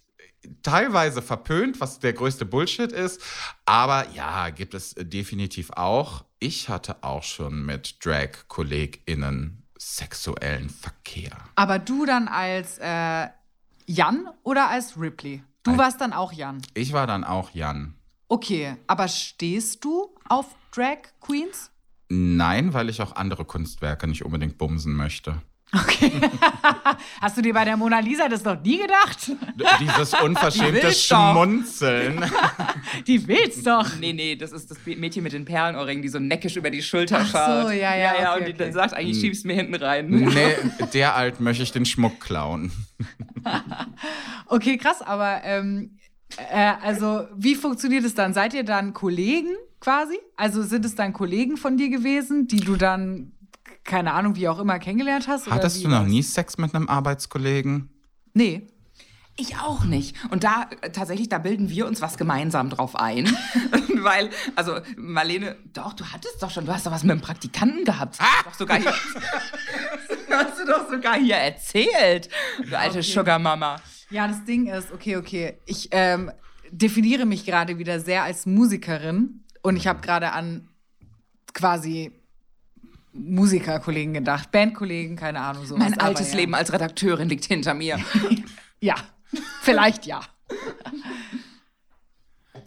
teilweise 0.63 1.21
verpönt, 1.21 1.79
was 1.81 1.99
der 1.99 2.13
größte 2.13 2.45
Bullshit 2.45 2.91
ist. 2.91 3.21
Aber 3.65 4.09
ja, 4.13 4.49
gibt 4.49 4.73
es 4.73 4.95
definitiv 4.97 5.71
auch. 5.71 6.25
Ich 6.39 6.69
hatte 6.69 7.03
auch 7.03 7.23
schon 7.23 7.65
mit 7.65 8.03
Drag-KollegInnen 8.05 9.63
sexuellen 9.77 10.69
Verkehr. 10.69 11.31
Aber 11.55 11.79
du 11.79 12.05
dann 12.05 12.27
als 12.27 12.77
äh, 12.79 13.27
Jan 13.85 14.27
oder 14.43 14.69
als 14.69 14.99
Ripley? 14.99 15.43
Du 15.63 15.71
Als- 15.71 15.79
warst 15.79 16.01
dann 16.01 16.13
auch 16.13 16.31
Jan. 16.33 16.61
Ich 16.73 16.93
war 16.93 17.07
dann 17.07 17.23
auch 17.23 17.51
Jan. 17.51 17.93
Okay, 18.27 18.75
aber 18.87 19.07
stehst 19.07 19.83
du 19.85 20.13
auf 20.27 20.47
Drag 20.71 20.97
Queens? 21.21 21.71
Nein, 22.09 22.73
weil 22.73 22.89
ich 22.89 23.01
auch 23.01 23.15
andere 23.15 23.45
Kunstwerke 23.45 24.07
nicht 24.07 24.23
unbedingt 24.25 24.57
bumsen 24.57 24.93
möchte. 24.93 25.41
Hast 27.21 27.37
du 27.37 27.41
dir 27.41 27.53
bei 27.53 27.65
der 27.65 27.75
Mona 27.75 27.99
Lisa 27.99 28.29
das 28.29 28.43
noch 28.43 28.61
nie 28.61 28.77
gedacht? 28.77 29.31
Dieses 29.79 30.11
Die 30.11 30.23
unverschämte 30.23 30.81
doch. 30.81 30.93
Schmunzeln. 30.93 32.23
Die 33.07 33.27
will's 33.27 33.63
doch. 33.63 33.85
Nee, 33.99 34.13
nee, 34.13 34.35
das 34.35 34.53
ist 34.53 34.71
das 34.71 34.77
Mädchen 34.85 35.23
mit 35.23 35.33
den 35.33 35.43
Perlenohrringen, 35.45 36.01
die 36.01 36.07
so 36.09 36.19
neckisch 36.19 36.55
über 36.55 36.69
die 36.69 36.81
Schulter 36.81 37.19
Ach 37.21 37.25
so, 37.27 37.37
schaut. 37.37 37.71
ja, 37.73 37.95
ja, 37.95 37.95
Ja, 37.97 38.21
ja, 38.21 38.31
okay, 38.31 38.39
und 38.39 38.47
die 38.47 38.53
okay. 38.53 38.63
dann 38.63 38.73
sagt, 38.73 38.93
eigentlich 38.93 39.19
schiebst 39.19 39.43
du 39.43 39.47
mir 39.49 39.55
hinten 39.55 39.75
rein. 39.75 40.09
Nee, 40.09 40.55
derart 40.93 41.39
möchte 41.41 41.63
ich 41.63 41.71
den 41.73 41.85
Schmuck 41.85 42.19
klauen. 42.21 42.71
Okay, 44.47 44.77
krass, 44.77 45.01
aber 45.01 45.41
ähm, 45.43 45.97
äh, 46.37 46.73
also 46.81 47.27
wie 47.35 47.55
funktioniert 47.55 48.05
es 48.05 48.15
dann? 48.15 48.33
Seid 48.33 48.53
ihr 48.53 48.63
dann 48.63 48.93
Kollegen 48.93 49.55
quasi? 49.79 50.17
Also 50.35 50.63
sind 50.63 50.85
es 50.85 50.95
dann 50.95 51.13
Kollegen 51.13 51.57
von 51.57 51.77
dir 51.77 51.89
gewesen, 51.89 52.47
die 52.47 52.59
du 52.61 52.75
dann, 52.75 53.33
keine 53.87 54.13
Ahnung, 54.13 54.35
wie 54.35 54.47
auch 54.47 54.59
immer 54.59 54.77
kennengelernt 54.77 55.27
hast? 55.27 55.47
oder 55.47 55.55
Hattest 55.55 55.79
wie 55.79 55.83
du 55.83 55.89
noch 55.89 56.05
nie 56.05 56.21
Sex 56.21 56.57
mit 56.59 56.75
einem 56.75 56.87
Arbeitskollegen? 56.87 57.89
Nee. 58.33 58.67
Ich 59.39 59.57
auch 59.57 59.83
nicht. 59.83 60.15
Und 60.31 60.43
da 60.43 60.67
äh, 60.81 60.89
tatsächlich, 60.91 61.29
da 61.29 61.37
bilden 61.37 61.69
wir 61.69 61.87
uns 61.87 62.01
was 62.01 62.17
gemeinsam 62.17 62.69
drauf 62.69 62.95
ein. 62.95 63.25
Weil, 64.03 64.29
also 64.55 64.79
Marlene, 64.97 65.55
doch, 65.73 65.93
du 65.93 66.05
hattest 66.05 66.41
doch 66.41 66.51
schon, 66.51 66.65
du 66.65 66.73
hast 66.73 66.85
doch 66.85 66.91
was 66.91 67.03
mit 67.03 67.11
einem 67.11 67.21
Praktikanten 67.21 67.85
gehabt. 67.85 68.17
Ah! 68.19 68.43
Doch 68.43 68.53
sogar 68.53 68.77
hier, 68.77 68.91
hast 70.31 70.59
du 70.59 70.65
doch 70.65 70.89
sogar 70.89 71.19
hier 71.19 71.35
erzählt. 71.35 72.29
Du 72.67 72.77
alte 72.77 73.01
Sugar 73.01 73.39
Mama. 73.39 73.77
Ja, 74.09 74.27
das 74.27 74.43
Ding 74.43 74.67
ist, 74.67 74.91
okay, 74.91 75.17
okay, 75.17 75.57
ich 75.65 75.89
ähm, 75.91 76.31
definiere 76.71 77.25
mich 77.25 77.45
gerade 77.45 77.77
wieder 77.77 77.99
sehr 77.99 78.23
als 78.23 78.45
Musikerin 78.45 79.43
und 79.61 79.75
ich 79.75 79.87
habe 79.87 80.01
gerade 80.01 80.31
an 80.31 80.67
quasi 81.53 82.16
Musikerkollegen 83.17 84.13
gedacht, 84.13 84.51
Bandkollegen, 84.51 85.15
keine 85.15 85.39
Ahnung, 85.41 85.65
sowas. 85.65 85.79
Mein 85.79 85.93
aber 85.93 86.03
altes 86.03 86.31
ja. 86.31 86.37
Leben 86.37 86.53
als 86.55 86.71
Redakteurin 86.71 87.27
liegt 87.29 87.45
hinter 87.45 87.73
mir. 87.73 87.99
Ja, 88.79 88.93
vielleicht 89.63 90.05
ja. 90.05 90.21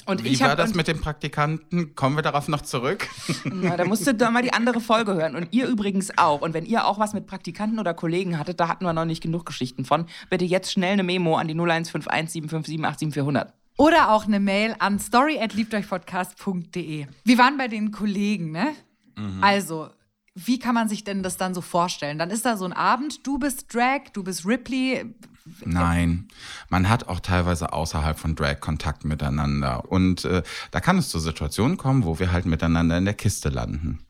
Und 0.07 0.25
Wie 0.25 0.31
ich 0.31 0.41
war 0.41 0.57
das 0.57 0.75
mit 0.75 0.89
dem 0.89 1.01
Praktikanten? 1.01 1.95
Kommen 1.95 2.17
wir 2.17 2.23
darauf 2.23 2.49
noch 2.49 2.63
zurück? 2.63 3.07
Na, 3.45 3.77
da 3.77 3.85
musst 3.85 4.09
du 4.09 4.15
da 4.15 4.33
mal 4.33 4.43
die 4.43 4.53
andere 4.53 4.81
Folge 4.81 5.15
hören. 5.15 5.37
Und 5.37 5.47
ihr 5.53 5.69
übrigens 5.69 6.11
auch. 6.19 6.41
Und 6.41 6.53
wenn 6.53 6.67
ihr 6.67 6.85
auch 6.85 6.99
was 6.99 7.13
mit 7.13 7.29
Praktikanten 7.29 7.79
oder 7.79 7.95
Kollegen 7.95 8.41
hattet, 8.41 8.59
da 8.59 8.67
hatten 8.67 8.85
wir 8.85 8.93
noch 8.93 9.05
nicht 9.05 9.23
genug 9.23 9.47
Geschichten 9.47 9.85
von, 9.85 10.07
bitte 10.31 10.45
jetzt 10.45 10.73
schnell 10.73 10.95
eine 10.95 11.05
Memo 11.05 11.37
an 11.37 11.47
die 11.47 11.55
0151 11.55 12.33
757 12.33 12.81
87400. 12.81 13.55
Oder 13.77 14.11
auch 14.11 14.27
eine 14.27 14.41
Mail 14.41 14.75
an 14.81 14.99
story@liebteuchpodcast.de. 14.99 17.07
Wir 17.25 17.39
waren 17.39 17.57
bei 17.57 17.69
den 17.69 17.93
Kollegen, 17.93 18.51
ne? 18.51 18.73
Also, 19.43 19.91
wie 20.35 20.59
kann 20.59 20.75
man 20.75 20.89
sich 20.89 21.05
denn 21.05 21.23
das 21.23 21.37
dann 21.37 21.55
so 21.55 21.61
vorstellen? 21.61 22.19
Dann 22.19 22.31
ist 22.31 22.45
da 22.45 22.57
so 22.57 22.65
ein 22.65 22.73
Abend, 22.73 23.27
du 23.27 23.39
bist 23.39 23.75
Drag, 23.75 24.11
du 24.13 24.23
bist 24.23 24.47
Ripley. 24.47 25.15
Nein, 25.65 26.29
man 26.69 26.89
hat 26.89 27.09
auch 27.09 27.21
teilweise 27.21 27.73
außerhalb 27.73 28.19
von 28.19 28.37
Drag 28.37 28.61
Kontakt 28.61 29.05
miteinander. 29.05 29.91
Und 29.91 30.25
äh, 30.25 30.43
da 30.71 30.81
kann 30.81 30.99
es 30.99 31.09
zu 31.09 31.19
Situationen 31.19 31.77
kommen, 31.77 32.05
wo 32.05 32.19
wir 32.19 32.31
halt 32.31 32.47
miteinander 32.47 32.97
in 32.99 33.05
der 33.05 33.15
Kiste 33.15 33.49
landen. 33.49 34.05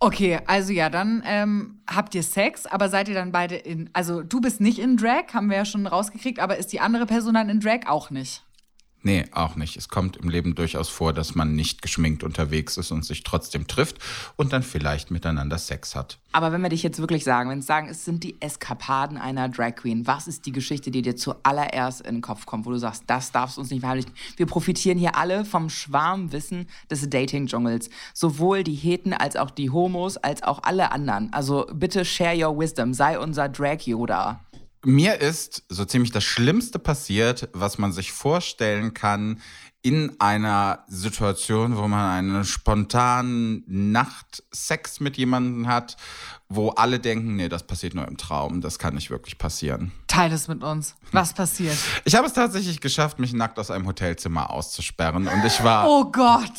Okay, 0.00 0.40
also 0.46 0.72
ja, 0.72 0.90
dann 0.90 1.22
ähm, 1.24 1.80
habt 1.86 2.14
ihr 2.14 2.22
Sex, 2.22 2.66
aber 2.66 2.88
seid 2.88 3.08
ihr 3.08 3.14
dann 3.14 3.32
beide 3.32 3.54
in. 3.54 3.88
Also, 3.92 4.22
du 4.22 4.40
bist 4.40 4.60
nicht 4.60 4.78
in 4.78 4.96
Drag, 4.96 5.32
haben 5.32 5.48
wir 5.48 5.56
ja 5.56 5.64
schon 5.64 5.86
rausgekriegt, 5.86 6.40
aber 6.40 6.56
ist 6.56 6.72
die 6.72 6.80
andere 6.80 7.06
Person 7.06 7.34
dann 7.34 7.48
in 7.48 7.60
Drag 7.60 7.86
auch 7.86 8.10
nicht? 8.10 8.44
Nee, 9.06 9.26
auch 9.32 9.54
nicht. 9.54 9.76
Es 9.76 9.90
kommt 9.90 10.16
im 10.16 10.30
Leben 10.30 10.54
durchaus 10.54 10.88
vor, 10.88 11.12
dass 11.12 11.34
man 11.34 11.54
nicht 11.54 11.82
geschminkt 11.82 12.24
unterwegs 12.24 12.78
ist 12.78 12.90
und 12.90 13.04
sich 13.04 13.22
trotzdem 13.22 13.66
trifft 13.66 13.98
und 14.36 14.54
dann 14.54 14.62
vielleicht 14.62 15.10
miteinander 15.10 15.58
Sex 15.58 15.94
hat. 15.94 16.16
Aber 16.32 16.52
wenn 16.52 16.62
wir 16.62 16.70
dich 16.70 16.82
jetzt 16.82 16.98
wirklich 16.98 17.22
sagen, 17.22 17.50
wenn 17.50 17.58
wir 17.58 17.62
sagen, 17.62 17.88
es 17.90 18.06
sind 18.06 18.24
die 18.24 18.40
Eskapaden 18.40 19.18
einer 19.18 19.50
Drag 19.50 19.74
Queen, 19.74 20.06
was 20.06 20.26
ist 20.26 20.46
die 20.46 20.52
Geschichte, 20.52 20.90
die 20.90 21.02
dir 21.02 21.16
zuallererst 21.16 22.00
in 22.00 22.16
den 22.16 22.22
Kopf 22.22 22.46
kommt, 22.46 22.64
wo 22.64 22.70
du 22.70 22.78
sagst, 22.78 23.04
das 23.06 23.30
darfst 23.30 23.58
du 23.58 23.60
uns 23.60 23.70
nicht 23.70 23.80
verheimlichen? 23.80 24.12
Wir 24.38 24.46
profitieren 24.46 24.96
hier 24.96 25.16
alle 25.16 25.44
vom 25.44 25.68
Schwarmwissen 25.68 26.66
des 26.90 27.08
Dating-Dschungels. 27.10 27.90
Sowohl 28.14 28.64
die 28.64 28.74
Heten 28.74 29.12
als 29.12 29.36
auch 29.36 29.50
die 29.50 29.68
Homos, 29.68 30.16
als 30.16 30.42
auch 30.42 30.62
alle 30.62 30.92
anderen. 30.92 31.30
Also 31.34 31.66
bitte 31.74 32.06
share 32.06 32.42
your 32.42 32.58
wisdom, 32.58 32.94
sei 32.94 33.18
unser 33.18 33.50
Drag-Yoda. 33.50 34.40
Mir 34.84 35.20
ist 35.20 35.62
so 35.68 35.84
ziemlich 35.84 36.12
das 36.12 36.24
Schlimmste 36.24 36.78
passiert, 36.78 37.48
was 37.52 37.78
man 37.78 37.92
sich 37.92 38.12
vorstellen 38.12 38.92
kann 38.92 39.40
in 39.80 40.18
einer 40.18 40.84
Situation, 40.88 41.76
wo 41.76 41.88
man 41.88 42.10
einen 42.10 42.44
spontanen 42.44 43.64
Nachtsex 43.66 45.00
mit 45.00 45.16
jemandem 45.16 45.68
hat, 45.68 45.96
wo 46.48 46.70
alle 46.70 47.00
denken, 47.00 47.36
nee, 47.36 47.48
das 47.48 47.66
passiert 47.66 47.94
nur 47.94 48.08
im 48.08 48.16
Traum, 48.16 48.60
das 48.60 48.78
kann 48.78 48.94
nicht 48.94 49.10
wirklich 49.10 49.36
passieren. 49.36 49.92
Teile 50.06 50.34
es 50.34 50.48
mit 50.48 50.62
uns. 50.62 50.94
Was 51.12 51.34
passiert? 51.34 51.76
Ich 52.04 52.14
habe 52.14 52.26
es 52.26 52.32
tatsächlich 52.32 52.80
geschafft, 52.80 53.18
mich 53.18 53.32
nackt 53.32 53.58
aus 53.58 53.70
einem 53.70 53.86
Hotelzimmer 53.86 54.50
auszusperren 54.50 55.28
und 55.28 55.44
ich 55.44 55.62
war 55.62 55.88
Oh 55.88 56.10
Gott! 56.10 56.50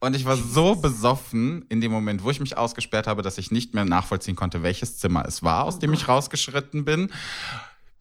Und 0.00 0.14
ich 0.14 0.24
war 0.24 0.36
so 0.36 0.76
besoffen 0.76 1.64
in 1.68 1.80
dem 1.80 1.90
Moment, 1.90 2.22
wo 2.22 2.30
ich 2.30 2.40
mich 2.40 2.56
ausgesperrt 2.56 3.06
habe, 3.06 3.22
dass 3.22 3.38
ich 3.38 3.50
nicht 3.50 3.74
mehr 3.74 3.84
nachvollziehen 3.84 4.36
konnte, 4.36 4.62
welches 4.62 4.98
Zimmer 4.98 5.24
es 5.26 5.42
war, 5.42 5.64
aus 5.64 5.78
dem 5.78 5.92
ich 5.92 6.08
rausgeschritten 6.08 6.84
bin. 6.84 7.10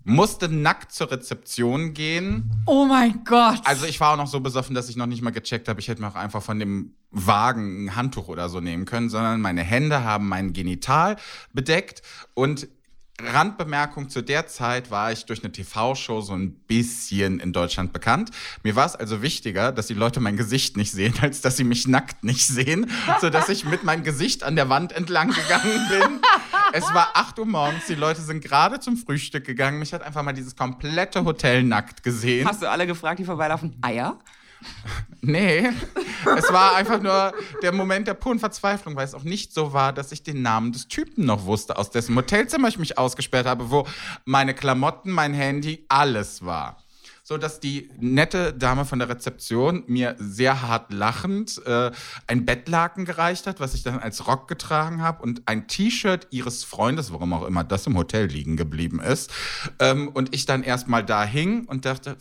Musste 0.03 0.47
nackt 0.47 0.93
zur 0.93 1.12
Rezeption 1.12 1.93
gehen. 1.93 2.49
Oh 2.65 2.86
mein 2.86 3.25
Gott! 3.25 3.60
Also 3.65 3.86
ich 3.86 3.99
war 3.99 4.13
auch 4.13 4.17
noch 4.17 4.27
so 4.27 4.39
besoffen, 4.39 4.73
dass 4.73 4.88
ich 4.88 4.95
noch 4.95 5.05
nicht 5.05 5.21
mal 5.21 5.31
gecheckt 5.31 5.67
habe, 5.67 5.81
ich 5.81 5.89
hätte 5.89 6.01
mir 6.01 6.07
auch 6.07 6.15
einfach 6.15 6.41
von 6.41 6.60
dem 6.60 6.93
Wagen 7.12 7.86
ein 7.86 7.95
Handtuch 7.95 8.27
oder 8.27 8.47
so 8.47 8.62
nehmen 8.62 8.86
können, 8.86 9.10
sondern 9.10 9.41
meine 9.41 9.63
Hände 9.63 10.03
haben 10.03 10.29
mein 10.29 10.53
Genital 10.53 11.17
bedeckt 11.51 12.03
und 12.33 12.69
Randbemerkung, 13.19 14.10
zu 14.10 14.21
der 14.21 14.45
Zeit 14.45 14.91
war 14.91 15.12
ich 15.12 15.25
durch 15.25 15.43
eine 15.43 15.51
TV-Show 15.51 16.21
so 16.21 16.34
ein 16.34 16.51
bisschen 16.51 17.39
in 17.39 17.51
Deutschland 17.51 17.91
bekannt. 17.91 18.30
Mir 18.62 18.75
war 18.75 18.86
es 18.86 18.95
also 18.95 19.23
wichtiger, 19.23 19.71
dass 19.71 19.88
die 19.88 19.95
Leute 19.95 20.19
mein 20.19 20.38
Gesicht 20.38 20.77
nicht 20.77 20.91
sehen, 20.91 21.15
als 21.21 21.41
dass 21.41 21.58
sie 21.58 21.63
mich 21.63 21.88
nackt 21.88 22.23
nicht 22.23 22.45
sehen, 22.45 22.91
sodass 23.19 23.49
ich 23.49 23.65
mit 23.65 23.84
meinem 23.84 24.03
Gesicht 24.03 24.43
an 24.43 24.56
der 24.56 24.69
Wand 24.69 24.91
entlang 24.91 25.30
gegangen 25.30 25.88
bin. 25.89 26.21
es 26.73 26.84
war 26.93 27.10
8 27.15 27.39
Uhr 27.39 27.47
morgens, 27.47 27.88
die 27.88 27.95
Leute 27.95 28.21
sind 28.21 28.43
gerade 28.43 28.80
zum 28.80 28.97
Frühstück 28.97 29.45
gegangen. 29.45 29.80
Mich 29.80 29.93
hat 29.93 30.03
einfach 30.03 30.21
mal 30.21 30.34
dieses 30.34 30.56
komplette 30.56 31.25
Hotel 31.25 31.63
nackt 31.63 32.03
gesehen. 32.03 32.47
Hast 32.47 32.62
du 32.62 32.69
alle 32.69 32.86
gefragt, 32.86 33.17
die 33.17 33.25
vorbeilaufen? 33.25 33.75
Eier? 33.82 34.19
Nee, 35.22 35.70
es 36.38 36.52
war 36.52 36.76
einfach 36.76 37.02
nur 37.02 37.34
der 37.62 37.72
Moment 37.74 38.08
der 38.08 38.13
puren 38.13 38.39
Verzweiflung, 38.39 38.96
weil 38.96 39.06
es 39.06 39.13
auch 39.13 39.24
nicht 39.24 39.54
so 39.54 39.74
war, 39.74 39.91
dass 39.91 40.12
ich 40.12 40.24
den 40.24 40.41
Namen 40.41 40.72
des 40.72 40.88
Typen 40.88 41.26
noch 41.26 41.46
wusste, 41.46 41.78
aus 41.78 41.89
dessen 41.89 42.15
Hotelzimmer 42.15 42.67
ich 42.67 42.80
mich 42.80 42.98
ausgesperrt 42.98 43.48
habe, 43.48 43.70
wo 43.72 43.88
meine 44.26 44.54
Klamotten, 44.54 45.12
mein 45.12 45.34
Handy, 45.34 45.86
alles 45.89 46.46
war. 46.46 46.78
So 47.24 47.38
dass 47.38 47.60
die 47.60 47.89
nette 48.00 48.54
Dame 48.54 48.86
von 48.86 49.00
der 49.00 49.10
Rezeption 49.10 49.84
mir 49.88 50.15
sehr 50.17 50.62
hart 50.62 50.93
lachend 50.93 51.62
äh, 51.65 51.91
ein 52.28 52.46
Bettlaken 52.46 53.04
gereicht 53.04 53.48
hat, 53.48 53.60
was 53.60 53.74
ich 53.74 53.84
dann 53.84 54.00
als 54.00 54.28
Rock 54.28 54.48
getragen 54.48 55.02
habe 55.02 55.24
und 55.24 55.41
ein 55.46 55.67
T-Shirt 55.67 56.28
ihres 56.30 56.63
Freundes, 56.63 57.12
warum 57.12 57.34
auch 57.34 57.43
immer 57.43 57.65
das 57.65 57.86
im 57.86 57.98
Hotel 57.98 58.28
liegen 58.28 58.56
geblieben 58.56 59.02
ist. 59.02 59.30
Ähm, 59.80 60.08
und 60.08 60.34
ich 60.34 60.46
dann 60.46 60.63
erstmal 60.63 61.04
da 61.04 61.26
hing 61.26 61.65
und 61.65 61.84
dachte, 61.84 62.15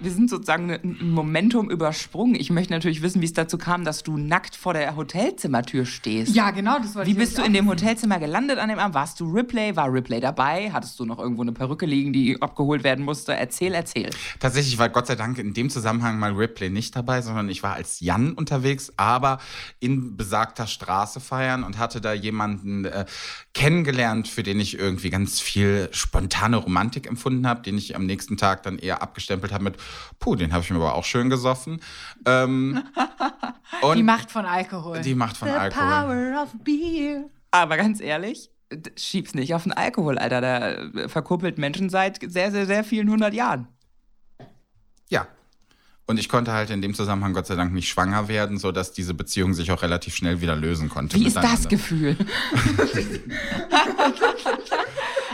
wir 0.00 0.12
sind 0.12 0.30
sozusagen 0.30 0.70
ein 0.70 1.10
Momentum 1.10 1.68
übersprungen. 1.70 2.36
Ich 2.36 2.50
möchte 2.50 2.72
natürlich 2.72 3.02
wissen, 3.02 3.20
wie 3.20 3.24
es 3.24 3.32
dazu 3.32 3.58
kam, 3.58 3.84
dass 3.84 4.04
du 4.04 4.16
nackt 4.16 4.54
vor 4.54 4.72
der 4.72 4.94
Hotelzimmertür 4.94 5.86
stehst. 5.86 6.36
Ja, 6.36 6.52
genau, 6.52 6.78
das 6.78 6.94
wollte 6.94 7.10
Wie 7.10 7.14
bist 7.14 7.36
du 7.36 7.42
in 7.42 7.52
dem 7.52 7.68
Hotelzimmer 7.68 8.20
gelandet 8.20 8.58
an 8.58 8.68
dem 8.68 8.78
Abend? 8.78 8.94
Warst 8.94 9.18
du 9.18 9.28
Ripley? 9.28 9.74
War 9.74 9.92
Ripley 9.92 10.20
dabei? 10.20 10.70
Hattest 10.72 11.00
du 11.00 11.04
noch 11.04 11.18
irgendwo 11.18 11.42
eine 11.42 11.50
Perücke 11.50 11.84
liegen, 11.84 12.12
die 12.12 12.40
abgeholt 12.40 12.84
werden 12.84 13.04
musste? 13.04 13.34
Erzähl, 13.34 13.74
erzähl. 13.74 14.10
Tatsächlich 14.38 14.78
war 14.78 14.88
Gott 14.88 15.08
sei 15.08 15.16
Dank 15.16 15.36
in 15.36 15.52
dem 15.52 15.68
Zusammenhang 15.68 16.20
mal 16.20 16.32
Ripley 16.32 16.70
nicht 16.70 16.94
dabei, 16.94 17.20
sondern 17.20 17.48
ich 17.48 17.64
war 17.64 17.74
als 17.74 17.98
Jan 17.98 18.34
unterwegs, 18.34 18.92
aber 18.96 19.40
in 19.80 20.16
besagter 20.16 20.68
Straße 20.68 21.18
feiern 21.18 21.64
und 21.64 21.76
hatte 21.76 22.00
da 22.00 22.12
jemanden 22.12 22.84
äh, 22.84 23.04
kennengelernt, 23.52 24.28
für 24.28 24.44
den 24.44 24.60
ich 24.60 24.78
irgendwie 24.78 25.10
ganz 25.10 25.40
viel 25.40 25.88
spontane 25.90 26.56
Romantik 26.56 27.08
empfunden 27.08 27.48
habe, 27.48 27.62
den 27.62 27.76
ich 27.76 27.96
am 27.96 28.06
nächsten 28.06 28.36
Tag 28.36 28.62
dann 28.62 28.78
eher 28.78 29.02
abgestempelt 29.02 29.52
habe 29.52 29.64
mit 29.64 29.87
Puh, 30.18 30.36
den 30.36 30.52
habe 30.52 30.62
ich 30.62 30.70
mir 30.70 30.76
aber 30.76 30.94
auch 30.94 31.04
schön 31.04 31.30
gesoffen. 31.30 31.80
Ähm, 32.26 32.82
die 33.94 34.02
Macht 34.02 34.30
von 34.30 34.44
Alkohol. 34.44 35.00
Die 35.00 35.14
Macht 35.14 35.36
von 35.36 35.48
The 35.48 35.54
Alkohol. 35.54 36.32
Power 36.32 36.42
of 36.42 36.54
beer. 36.64 37.24
Aber 37.50 37.76
ganz 37.76 38.00
ehrlich, 38.00 38.50
schieb's 38.96 39.34
nicht 39.34 39.54
auf 39.54 39.62
den 39.62 39.72
Alkohol, 39.72 40.18
Alter. 40.18 40.40
Da 40.40 40.70
äh, 40.70 41.08
verkuppelt 41.08 41.58
Menschen 41.58 41.88
seit 41.88 42.18
sehr, 42.30 42.50
sehr, 42.50 42.66
sehr 42.66 42.84
vielen 42.84 43.10
hundert 43.10 43.34
Jahren. 43.34 43.68
Ja. 45.08 45.26
Und 46.06 46.18
ich 46.18 46.28
konnte 46.28 46.52
halt 46.52 46.70
in 46.70 46.80
dem 46.80 46.94
Zusammenhang 46.94 47.34
Gott 47.34 47.46
sei 47.46 47.54
Dank 47.54 47.72
nicht 47.72 47.88
schwanger 47.88 48.28
werden, 48.28 48.58
sodass 48.58 48.92
diese 48.92 49.14
Beziehung 49.14 49.52
sich 49.54 49.70
auch 49.72 49.82
relativ 49.82 50.14
schnell 50.14 50.40
wieder 50.40 50.56
lösen 50.56 50.88
konnte. 50.88 51.16
Wie 51.16 51.26
ist 51.26 51.36
das 51.36 51.68
Gefühl? 51.68 52.16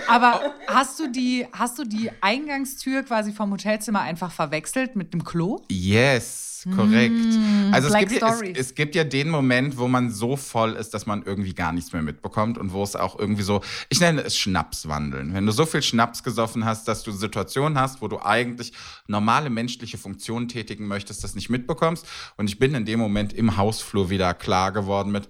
Aber 0.09 0.55
hast 0.67 0.99
du 0.99 1.11
die, 1.11 1.47
hast 1.53 1.79
du 1.79 1.85
die 1.85 2.11
Eingangstür 2.21 3.03
quasi 3.03 3.33
vom 3.33 3.51
Hotelzimmer 3.53 4.01
einfach 4.01 4.33
verwechselt 4.33 4.97
mit 4.97 5.12
dem 5.12 5.25
Klo? 5.25 5.62
Yes, 5.71 6.67
korrekt. 6.75 7.14
Mm, 7.14 7.73
also 7.73 7.88
es 7.88 7.95
gibt, 7.95 8.21
ja, 8.21 8.40
es, 8.40 8.59
es 8.59 8.75
gibt 8.75 8.95
ja 8.95 9.05
den 9.05 9.29
Moment, 9.31 9.79
wo 9.79 9.88
man 9.88 10.11
so 10.11 10.37
voll 10.37 10.73
ist, 10.73 10.95
dass 10.95 11.07
man 11.07 11.23
irgendwie 11.23 11.55
gar 11.55 11.73
nichts 11.73 11.93
mehr 11.93 12.03
mitbekommt 12.03 12.59
und 12.59 12.73
wo 12.73 12.83
es 12.83 12.97
auch 12.97 13.19
irgendwie 13.19 13.43
so, 13.43 13.62
ich 13.88 14.01
nenne 14.01 14.23
es 14.23 14.37
Schnapswandeln. 14.37 15.35
Wenn 15.35 15.47
du 15.47 15.53
so 15.53 15.67
viel 15.67 15.83
Schnaps 15.83 16.23
gesoffen 16.23 16.64
hast, 16.64 16.88
dass 16.88 17.03
du 17.03 17.12
Situationen 17.12 17.79
hast, 17.79 18.03
wo 18.03 18.09
du 18.09 18.21
eigentlich 18.21 18.73
normale 19.07 19.51
menschliche 19.51 19.99
Funktionen 19.99 20.49
tätigen 20.49 20.87
möchtest, 20.87 21.25
das 21.25 21.35
nicht 21.35 21.51
mitbekommst. 21.51 22.07
Und 22.37 22.49
ich 22.49 22.59
bin 22.59 22.75
in 22.75 22.85
dem 22.85 23.01
Moment 23.01 23.33
im 23.33 23.57
Hausflur 23.57 24.11
wieder 24.11 24.35
klar 24.35 24.73
geworden 24.73 25.12
mit, 25.12 25.29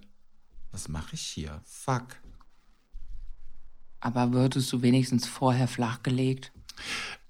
was 0.72 0.88
mache 0.88 1.14
ich 1.14 1.20
hier? 1.20 1.60
Fuck. 1.64 2.23
Aber 4.04 4.32
würdest 4.32 4.70
du 4.70 4.82
wenigstens 4.82 5.26
vorher 5.26 5.66
flachgelegt? 5.66 6.52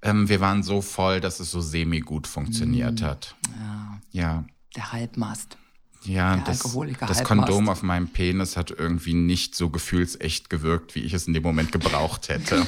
Ähm, 0.01 0.27
wir 0.27 0.41
waren 0.41 0.61
so 0.61 0.81
voll, 0.81 1.21
dass 1.21 1.39
es 1.39 1.49
so 1.49 1.61
semi-gut 1.61 2.27
funktioniert 2.27 3.01
hat. 3.01 3.35
Ja, 3.57 4.01
Ja. 4.11 4.45
der 4.75 4.91
Halbmast. 4.91 5.57
Ja, 6.03 6.35
Der 6.35 6.43
das, 6.43 6.59
das. 6.99 7.23
Kondom 7.23 7.69
auf 7.69 7.81
meinem 7.81 8.09
Penis 8.09 8.57
hat 8.57 8.71
irgendwie 8.71 9.13
nicht 9.13 9.55
so 9.55 9.69
gefühlsecht 9.69 10.49
gewirkt, 10.49 10.93
wie 10.95 10.99
ich 10.99 11.13
es 11.13 11.27
in 11.27 11.33
dem 11.33 11.43
Moment 11.43 11.71
gebraucht 11.71 12.27
hätte. 12.27 12.67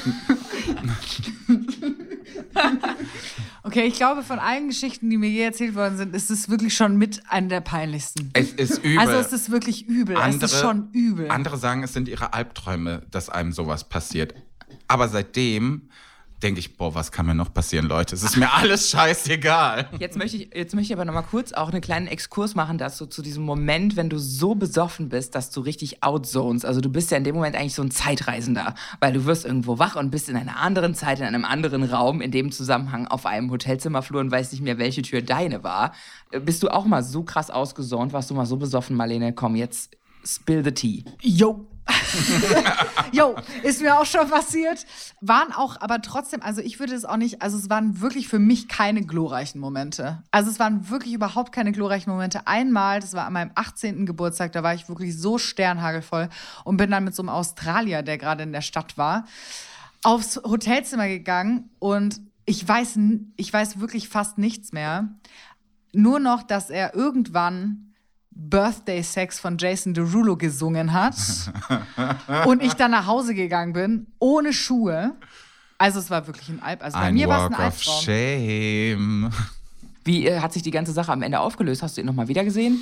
Okay, 3.64 3.84
ich 3.84 3.94
glaube, 3.96 4.22
von 4.22 4.38
allen 4.38 4.68
Geschichten, 4.68 5.10
die 5.10 5.18
mir 5.18 5.28
je 5.28 5.42
erzählt 5.42 5.74
worden 5.74 5.96
sind, 5.98 6.14
ist 6.14 6.30
es 6.30 6.48
wirklich 6.48 6.74
schon 6.74 6.96
mit 6.96 7.20
einer 7.28 7.48
der 7.48 7.60
peinlichsten. 7.60 8.30
es 8.32 8.52
ist 8.52 8.78
übel. 8.78 8.98
Also 8.98 9.14
es 9.14 9.32
ist 9.32 9.50
wirklich 9.50 9.86
übel. 9.86 10.16
es 10.16 10.36
ist 10.36 10.60
schon 10.60 10.88
übel. 10.92 11.30
Andere 11.30 11.58
sagen, 11.58 11.82
es 11.82 11.92
sind 11.92 12.08
ihre 12.08 12.32
Albträume, 12.32 13.02
dass 13.10 13.28
einem 13.28 13.52
sowas 13.52 13.86
passiert. 13.88 14.34
Aber 14.86 15.08
seitdem 15.08 15.90
denke 16.42 16.60
ich, 16.60 16.76
boah, 16.76 16.94
was 16.94 17.10
kann 17.10 17.26
mir 17.26 17.34
noch 17.34 17.52
passieren, 17.52 17.86
Leute? 17.86 18.14
Es 18.14 18.22
ist 18.22 18.36
mir 18.36 18.52
alles 18.52 18.90
scheißegal. 18.90 19.88
Jetzt 19.98 20.16
möchte 20.16 20.36
ich, 20.36 20.50
jetzt 20.54 20.74
möchte 20.74 20.92
ich 20.92 20.96
aber 20.96 21.04
noch 21.04 21.14
mal 21.14 21.22
kurz 21.22 21.52
auch 21.52 21.70
einen 21.70 21.80
kleinen 21.80 22.06
Exkurs 22.06 22.54
machen, 22.54 22.78
dass 22.78 22.96
du 22.98 23.06
zu 23.06 23.22
diesem 23.22 23.44
Moment, 23.44 23.96
wenn 23.96 24.08
du 24.08 24.18
so 24.18 24.54
besoffen 24.54 25.08
bist, 25.08 25.34
dass 25.34 25.50
du 25.50 25.60
richtig 25.60 26.02
outzonest. 26.02 26.64
Also 26.64 26.80
du 26.80 26.90
bist 26.90 27.10
ja 27.10 27.16
in 27.16 27.24
dem 27.24 27.34
Moment 27.34 27.56
eigentlich 27.56 27.74
so 27.74 27.82
ein 27.82 27.90
Zeitreisender, 27.90 28.74
weil 29.00 29.12
du 29.12 29.24
wirst 29.24 29.44
irgendwo 29.44 29.78
wach 29.78 29.96
und 29.96 30.10
bist 30.10 30.28
in 30.28 30.36
einer 30.36 30.58
anderen 30.58 30.94
Zeit, 30.94 31.18
in 31.18 31.26
einem 31.26 31.44
anderen 31.44 31.82
Raum, 31.82 32.20
in 32.20 32.30
dem 32.30 32.52
Zusammenhang 32.52 33.08
auf 33.08 33.26
einem 33.26 33.50
Hotelzimmerflur 33.50 34.20
und 34.20 34.30
weißt 34.30 34.52
nicht 34.52 34.62
mehr, 34.62 34.78
welche 34.78 35.02
Tür 35.02 35.22
deine 35.22 35.64
war. 35.64 35.92
Bist 36.30 36.62
du 36.62 36.68
auch 36.68 36.84
mal 36.84 37.02
so 37.02 37.24
krass 37.24 37.50
ausgesont? 37.50 38.12
Warst 38.12 38.30
du 38.30 38.34
mal 38.34 38.46
so 38.46 38.56
besoffen, 38.56 38.96
Marlene? 38.96 39.32
Komm, 39.32 39.56
jetzt 39.56 39.96
spill 40.24 40.62
the 40.62 40.72
tea. 40.72 41.04
Jo. 41.20 41.66
Jo, 43.12 43.36
ist 43.62 43.80
mir 43.80 43.98
auch 43.98 44.04
schon 44.04 44.28
passiert. 44.28 44.84
Waren 45.20 45.52
auch, 45.52 45.80
aber 45.80 46.02
trotzdem, 46.02 46.42
also 46.42 46.60
ich 46.60 46.78
würde 46.78 46.94
es 46.94 47.04
auch 47.04 47.16
nicht, 47.16 47.42
also 47.42 47.56
es 47.56 47.70
waren 47.70 48.00
wirklich 48.00 48.28
für 48.28 48.38
mich 48.38 48.68
keine 48.68 49.02
glorreichen 49.02 49.60
Momente. 49.60 50.22
Also 50.30 50.50
es 50.50 50.58
waren 50.58 50.90
wirklich 50.90 51.14
überhaupt 51.14 51.52
keine 51.52 51.72
glorreichen 51.72 52.12
Momente. 52.12 52.46
Einmal, 52.46 53.00
das 53.00 53.14
war 53.14 53.26
an 53.26 53.32
meinem 53.32 53.50
18. 53.54 54.06
Geburtstag, 54.06 54.52
da 54.52 54.62
war 54.62 54.74
ich 54.74 54.88
wirklich 54.88 55.18
so 55.18 55.38
sternhagelvoll 55.38 56.28
und 56.64 56.76
bin 56.76 56.90
dann 56.90 57.04
mit 57.04 57.14
so 57.14 57.22
einem 57.22 57.30
Australier, 57.30 58.02
der 58.02 58.18
gerade 58.18 58.42
in 58.42 58.52
der 58.52 58.62
Stadt 58.62 58.98
war, 58.98 59.24
aufs 60.02 60.36
Hotelzimmer 60.36 61.08
gegangen 61.08 61.70
und 61.78 62.20
ich 62.44 62.66
weiß, 62.66 62.98
ich 63.36 63.52
weiß 63.52 63.80
wirklich 63.80 64.08
fast 64.08 64.38
nichts 64.38 64.72
mehr. 64.72 65.08
Nur 65.92 66.18
noch, 66.18 66.42
dass 66.42 66.70
er 66.70 66.94
irgendwann 66.94 67.87
Birthday 68.38 69.02
Sex 69.02 69.40
von 69.40 69.58
Jason 69.58 69.94
Derulo 69.94 70.36
gesungen 70.36 70.92
hat 70.92 71.16
und 72.46 72.62
ich 72.62 72.74
dann 72.74 72.92
nach 72.92 73.06
Hause 73.06 73.34
gegangen 73.34 73.72
bin, 73.72 74.06
ohne 74.20 74.52
Schuhe. 74.52 75.16
Also 75.76 75.98
es 75.98 76.08
war 76.08 76.26
wirklich 76.26 76.48
ein 76.48 76.62
Alb. 76.62 76.82
Also 76.82 76.96
bei 76.96 77.04
Ein 77.04 77.14
mir 77.14 77.28
war 77.28 77.38
es 77.38 77.44
ein 77.46 77.58
Walk 77.58 77.60
of 77.60 77.64
Albtraum. 77.64 78.02
Shame. 78.02 79.30
Wie 80.04 80.26
äh, 80.26 80.40
hat 80.40 80.52
sich 80.52 80.62
die 80.62 80.70
ganze 80.70 80.92
Sache 80.92 81.12
am 81.12 81.22
Ende 81.22 81.40
aufgelöst? 81.40 81.82
Hast 81.82 81.96
du 81.96 82.00
ihn 82.00 82.06
noch 82.06 82.14
mal 82.14 82.28
wieder 82.28 82.44
gesehen? 82.44 82.80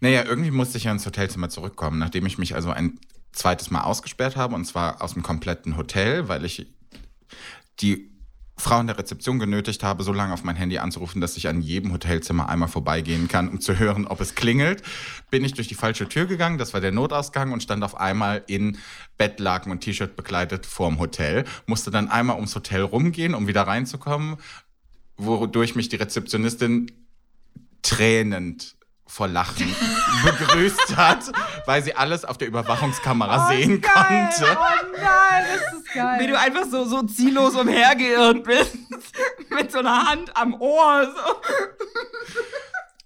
Naja, 0.00 0.24
irgendwie 0.24 0.50
musste 0.50 0.76
ich 0.76 0.84
ja 0.84 0.92
ins 0.92 1.06
Hotelzimmer 1.06 1.48
zurückkommen, 1.48 1.98
nachdem 1.98 2.26
ich 2.26 2.36
mich 2.36 2.54
also 2.54 2.70
ein 2.70 2.98
zweites 3.32 3.70
Mal 3.70 3.82
ausgesperrt 3.82 4.36
habe, 4.36 4.54
und 4.54 4.64
zwar 4.64 5.02
aus 5.02 5.14
dem 5.14 5.22
kompletten 5.22 5.76
Hotel, 5.76 6.28
weil 6.28 6.44
ich 6.44 6.66
die 7.80 8.10
Frau 8.58 8.80
in 8.80 8.86
der 8.86 8.98
Rezeption 8.98 9.38
genötigt 9.38 9.82
habe, 9.82 10.02
so 10.02 10.12
lange 10.12 10.32
auf 10.32 10.42
mein 10.42 10.56
Handy 10.56 10.78
anzurufen, 10.78 11.20
dass 11.20 11.36
ich 11.36 11.48
an 11.48 11.60
jedem 11.60 11.92
Hotelzimmer 11.92 12.48
einmal 12.48 12.68
vorbeigehen 12.68 13.28
kann, 13.28 13.48
um 13.48 13.60
zu 13.60 13.78
hören, 13.78 14.06
ob 14.06 14.20
es 14.20 14.34
klingelt. 14.34 14.82
Bin 15.30 15.44
ich 15.44 15.52
durch 15.52 15.68
die 15.68 15.74
falsche 15.74 16.08
Tür 16.08 16.26
gegangen, 16.26 16.56
das 16.56 16.72
war 16.72 16.80
der 16.80 16.92
Notausgang 16.92 17.52
und 17.52 17.62
stand 17.62 17.84
auf 17.84 17.96
einmal 17.96 18.42
in 18.46 18.78
Bettlaken 19.18 19.70
und 19.70 19.80
T-Shirt 19.80 20.16
bekleidet 20.16 20.64
vorm 20.64 20.98
Hotel. 20.98 21.44
Musste 21.66 21.90
dann 21.90 22.08
einmal 22.08 22.36
ums 22.36 22.54
Hotel 22.54 22.82
rumgehen, 22.82 23.34
um 23.34 23.46
wieder 23.46 23.62
reinzukommen, 23.62 24.36
wodurch 25.16 25.74
mich 25.74 25.88
die 25.90 25.96
Rezeptionistin 25.96 26.90
tränend 27.82 28.76
vor 29.06 29.28
Lachen 29.28 29.74
begrüßt 30.24 30.96
hat, 30.96 31.32
weil 31.64 31.82
sie 31.82 31.94
alles 31.94 32.24
auf 32.24 32.38
der 32.38 32.48
Überwachungskamera 32.48 33.48
sehen 33.48 33.80
geil. 33.80 33.94
konnte. 33.94 34.58
Oh 34.58 34.86
nein, 35.00 35.44
das 35.52 35.78
ist 35.80 35.94
geil. 35.94 36.20
Wie 36.20 36.26
du 36.26 36.38
einfach 36.38 36.64
so, 36.70 36.84
so 36.84 37.02
ziellos 37.02 37.54
umhergeirrt 37.54 38.44
bist. 38.44 38.76
Mit 39.50 39.72
so 39.72 39.78
einer 39.78 40.08
Hand 40.08 40.36
am 40.36 40.60
Ohr. 40.60 41.06
So. 41.14 41.42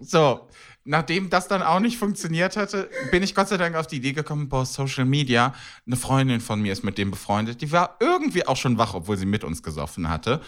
So, 0.02 0.48
nachdem 0.84 1.28
das 1.28 1.46
dann 1.46 1.62
auch 1.62 1.78
nicht 1.78 1.98
funktioniert 1.98 2.56
hatte, 2.56 2.88
bin 3.10 3.22
ich 3.22 3.34
Gott 3.34 3.48
sei 3.48 3.58
Dank 3.58 3.76
auf 3.76 3.86
die 3.86 3.96
Idee 3.96 4.12
gekommen, 4.12 4.48
boah, 4.48 4.64
Social 4.64 5.04
Media, 5.04 5.54
eine 5.86 5.96
Freundin 5.96 6.40
von 6.40 6.60
mir 6.60 6.72
ist 6.72 6.82
mit 6.82 6.96
dem 6.98 7.10
befreundet, 7.10 7.60
die 7.60 7.70
war 7.70 7.96
irgendwie 8.00 8.46
auch 8.46 8.56
schon 8.56 8.78
wach, 8.78 8.94
obwohl 8.94 9.18
sie 9.18 9.26
mit 9.26 9.44
uns 9.44 9.62
gesoffen 9.62 10.08
hatte. 10.08 10.40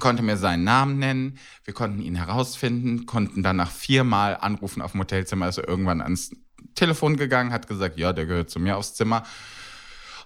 Konnte 0.00 0.22
mir 0.22 0.36
seinen 0.36 0.64
Namen 0.64 0.98
nennen, 0.98 1.38
wir 1.64 1.74
konnten 1.74 2.00
ihn 2.00 2.14
herausfinden, 2.14 3.04
konnten 3.04 3.42
dann 3.42 3.56
nach 3.56 3.70
viermal 3.70 4.38
anrufen 4.40 4.80
auf 4.80 4.92
dem 4.92 5.00
Hotelzimmer, 5.00 5.46
er 5.46 5.68
irgendwann 5.68 6.00
ans 6.00 6.30
Telefon 6.74 7.16
gegangen, 7.16 7.52
hat 7.52 7.68
gesagt, 7.68 7.98
ja, 7.98 8.12
der 8.12 8.26
gehört 8.26 8.50
zu 8.50 8.58
mir 8.58 8.76
aufs 8.76 8.94
Zimmer. 8.94 9.24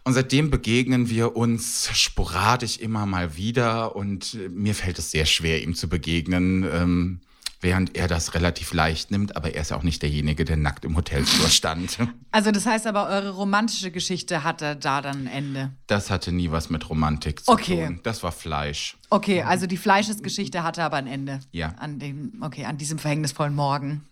Und 0.04 0.12
seitdem 0.12 0.50
begegnen 0.50 1.10
wir 1.10 1.34
uns 1.34 1.90
sporadisch 1.98 2.78
immer 2.78 3.06
mal 3.06 3.36
wieder 3.36 3.96
und 3.96 4.34
äh, 4.34 4.48
mir 4.48 4.74
fällt 4.74 5.00
es 5.00 5.10
sehr 5.10 5.26
schwer, 5.26 5.60
ihm 5.62 5.74
zu 5.74 5.88
begegnen. 5.88 6.62
Ähm, 6.62 7.20
während 7.60 7.96
er 7.96 8.06
das 8.08 8.34
relativ 8.34 8.72
leicht 8.72 9.10
nimmt, 9.10 9.34
aber 9.36 9.54
er 9.54 9.62
ist 9.62 9.72
auch 9.72 9.82
nicht 9.82 10.02
derjenige, 10.02 10.44
der 10.44 10.56
nackt 10.56 10.84
im 10.84 10.96
Hotelflur 10.96 11.48
stand. 11.48 11.98
Also 12.32 12.50
das 12.50 12.66
heißt 12.66 12.86
aber, 12.86 13.08
eure 13.08 13.30
romantische 13.30 13.90
Geschichte 13.90 14.44
hatte 14.44 14.76
da 14.76 15.00
dann 15.00 15.22
ein 15.22 15.26
Ende. 15.26 15.70
Das 15.86 16.10
hatte 16.10 16.32
nie 16.32 16.50
was 16.50 16.68
mit 16.68 16.86
Romantik 16.90 17.42
zu 17.42 17.50
Okay. 17.50 17.86
tun. 17.86 18.00
Das 18.02 18.22
war 18.22 18.30
Fleisch. 18.30 18.98
Okay, 19.08 19.40
also 19.40 19.66
die 19.66 19.78
Fleischesgeschichte 19.78 20.62
hatte 20.62 20.82
aber 20.82 20.98
ein 20.98 21.06
Ende. 21.06 21.40
Ja. 21.52 21.68
An 21.78 21.98
dem, 21.98 22.34
okay, 22.42 22.66
an 22.66 22.76
diesem 22.76 22.98
verhängnisvollen 22.98 23.54
Morgen. 23.54 24.04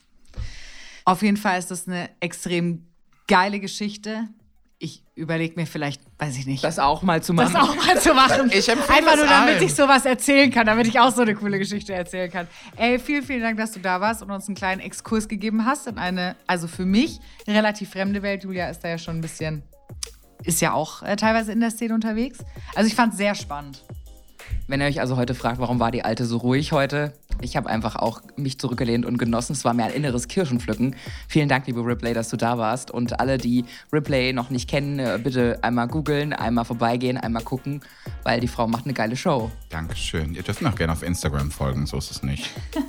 Auf 1.04 1.20
jeden 1.22 1.36
Fall 1.36 1.58
ist 1.58 1.70
das 1.70 1.86
eine 1.86 2.08
extrem 2.20 2.86
geile 3.26 3.60
Geschichte. 3.60 4.26
Ich 4.84 5.02
überlege 5.14 5.54
mir 5.58 5.66
vielleicht, 5.66 6.02
weiß 6.18 6.36
ich 6.36 6.44
nicht, 6.44 6.62
Das 6.62 6.78
auch 6.78 7.00
mal 7.00 7.22
zu 7.22 7.32
machen. 7.32 7.54
das 7.54 7.62
auch 7.62 7.74
mal 7.74 7.98
zu 7.98 8.12
machen. 8.12 8.50
Ich 8.52 8.70
Einfach 8.70 9.16
nur, 9.16 9.24
damit 9.26 9.54
allen. 9.54 9.62
ich 9.62 9.74
sowas 9.74 10.04
erzählen 10.04 10.50
kann, 10.50 10.66
damit 10.66 10.86
ich 10.86 11.00
auch 11.00 11.10
so 11.10 11.22
eine 11.22 11.34
coole 11.34 11.58
Geschichte 11.58 11.94
erzählen 11.94 12.30
kann. 12.30 12.46
Ey, 12.76 12.98
vielen, 12.98 13.22
vielen 13.22 13.40
Dank, 13.40 13.56
dass 13.56 13.72
du 13.72 13.80
da 13.80 14.02
warst 14.02 14.20
und 14.22 14.30
uns 14.30 14.46
einen 14.46 14.56
kleinen 14.56 14.82
Exkurs 14.82 15.26
gegeben 15.26 15.64
hast 15.64 15.86
in 15.86 15.96
eine, 15.96 16.36
also 16.46 16.68
für 16.68 16.84
mich, 16.84 17.18
relativ 17.48 17.92
fremde 17.92 18.20
Welt. 18.20 18.44
Julia 18.44 18.68
ist 18.68 18.80
da 18.84 18.88
ja 18.90 18.98
schon 18.98 19.16
ein 19.16 19.20
bisschen, 19.22 19.62
ist 20.42 20.60
ja 20.60 20.74
auch 20.74 21.02
äh, 21.02 21.16
teilweise 21.16 21.52
in 21.52 21.60
der 21.60 21.70
Szene 21.70 21.94
unterwegs. 21.94 22.40
Also 22.74 22.86
ich 22.86 22.94
fand 22.94 23.12
es 23.14 23.18
sehr 23.18 23.34
spannend. 23.34 23.82
Wenn 24.66 24.80
ihr 24.80 24.86
euch 24.86 25.00
also 25.00 25.16
heute 25.16 25.34
fragt, 25.34 25.58
warum 25.58 25.80
war 25.80 25.90
die 25.90 26.04
Alte 26.04 26.24
so 26.24 26.38
ruhig 26.38 26.72
heute? 26.72 27.12
Ich 27.40 27.56
habe 27.56 27.68
einfach 27.68 27.96
auch 27.96 28.22
mich 28.36 28.58
zurückgelehnt 28.58 29.04
und 29.04 29.18
genossen. 29.18 29.52
Es 29.52 29.64
war 29.64 29.74
mir 29.74 29.84
ein 29.84 29.92
inneres 29.92 30.28
Kirschenpflücken. 30.28 30.96
Vielen 31.28 31.48
Dank, 31.48 31.66
liebe 31.66 31.80
Ripley, 31.84 32.14
dass 32.14 32.28
du 32.30 32.36
da 32.36 32.58
warst. 32.58 32.90
Und 32.90 33.20
alle, 33.20 33.38
die 33.38 33.64
Ripley 33.92 34.32
noch 34.32 34.50
nicht 34.50 34.68
kennen, 34.68 34.98
äh, 34.98 35.18
bitte 35.22 35.58
einmal 35.62 35.88
googeln, 35.88 36.32
einmal 36.32 36.64
vorbeigehen, 36.64 37.18
einmal 37.18 37.42
gucken, 37.42 37.80
weil 38.22 38.40
die 38.40 38.48
Frau 38.48 38.66
macht 38.66 38.84
eine 38.84 38.94
geile 38.94 39.16
Show. 39.16 39.50
Dankeschön. 39.68 40.34
Ihr 40.34 40.42
dürft 40.42 40.62
mir 40.62 40.70
auch 40.70 40.76
gerne 40.76 40.92
auf 40.92 41.02
Instagram 41.02 41.50
folgen, 41.50 41.86
so 41.86 41.98
ist 41.98 42.10
es 42.10 42.22
nicht. 42.22 42.50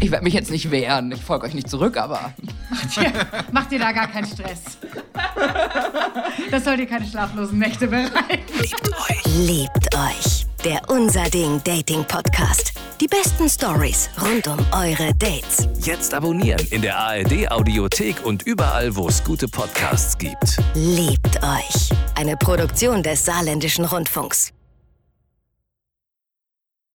Ich 0.00 0.10
werde 0.10 0.24
mich 0.24 0.34
jetzt 0.34 0.50
nicht 0.50 0.72
wehren. 0.72 1.12
Ich 1.12 1.22
folge 1.22 1.46
euch 1.46 1.54
nicht 1.54 1.70
zurück, 1.70 1.96
aber 1.96 2.34
Macht 3.52 3.70
dir 3.70 3.78
da 3.78 3.92
gar 3.92 4.08
keinen 4.08 4.26
Stress. 4.26 4.78
Das 6.50 6.64
soll 6.64 6.76
dir 6.76 6.86
keine 6.86 7.06
schlaflosen 7.06 7.58
Nächte 7.58 7.86
bereiten. 7.86 8.12
Liebt 9.36 9.94
euch. 9.94 10.45
Der 10.66 10.82
Unser 10.88 11.22
Ding 11.30 11.62
Dating 11.62 12.04
Podcast. 12.06 12.72
Die 13.00 13.06
besten 13.06 13.48
Stories 13.48 14.10
rund 14.20 14.48
um 14.48 14.58
eure 14.72 15.14
Dates. 15.14 15.68
Jetzt 15.78 16.12
abonnieren 16.12 16.66
in 16.72 16.82
der 16.82 16.98
ARD 16.98 17.48
Audiothek 17.52 18.16
und 18.24 18.42
überall, 18.42 18.96
wo 18.96 19.06
es 19.06 19.22
gute 19.22 19.46
Podcasts 19.46 20.18
gibt. 20.18 20.58
Liebt 20.74 21.40
euch. 21.40 21.90
Eine 22.16 22.36
Produktion 22.36 23.04
des 23.04 23.24
Saarländischen 23.24 23.84
Rundfunks. 23.84 24.50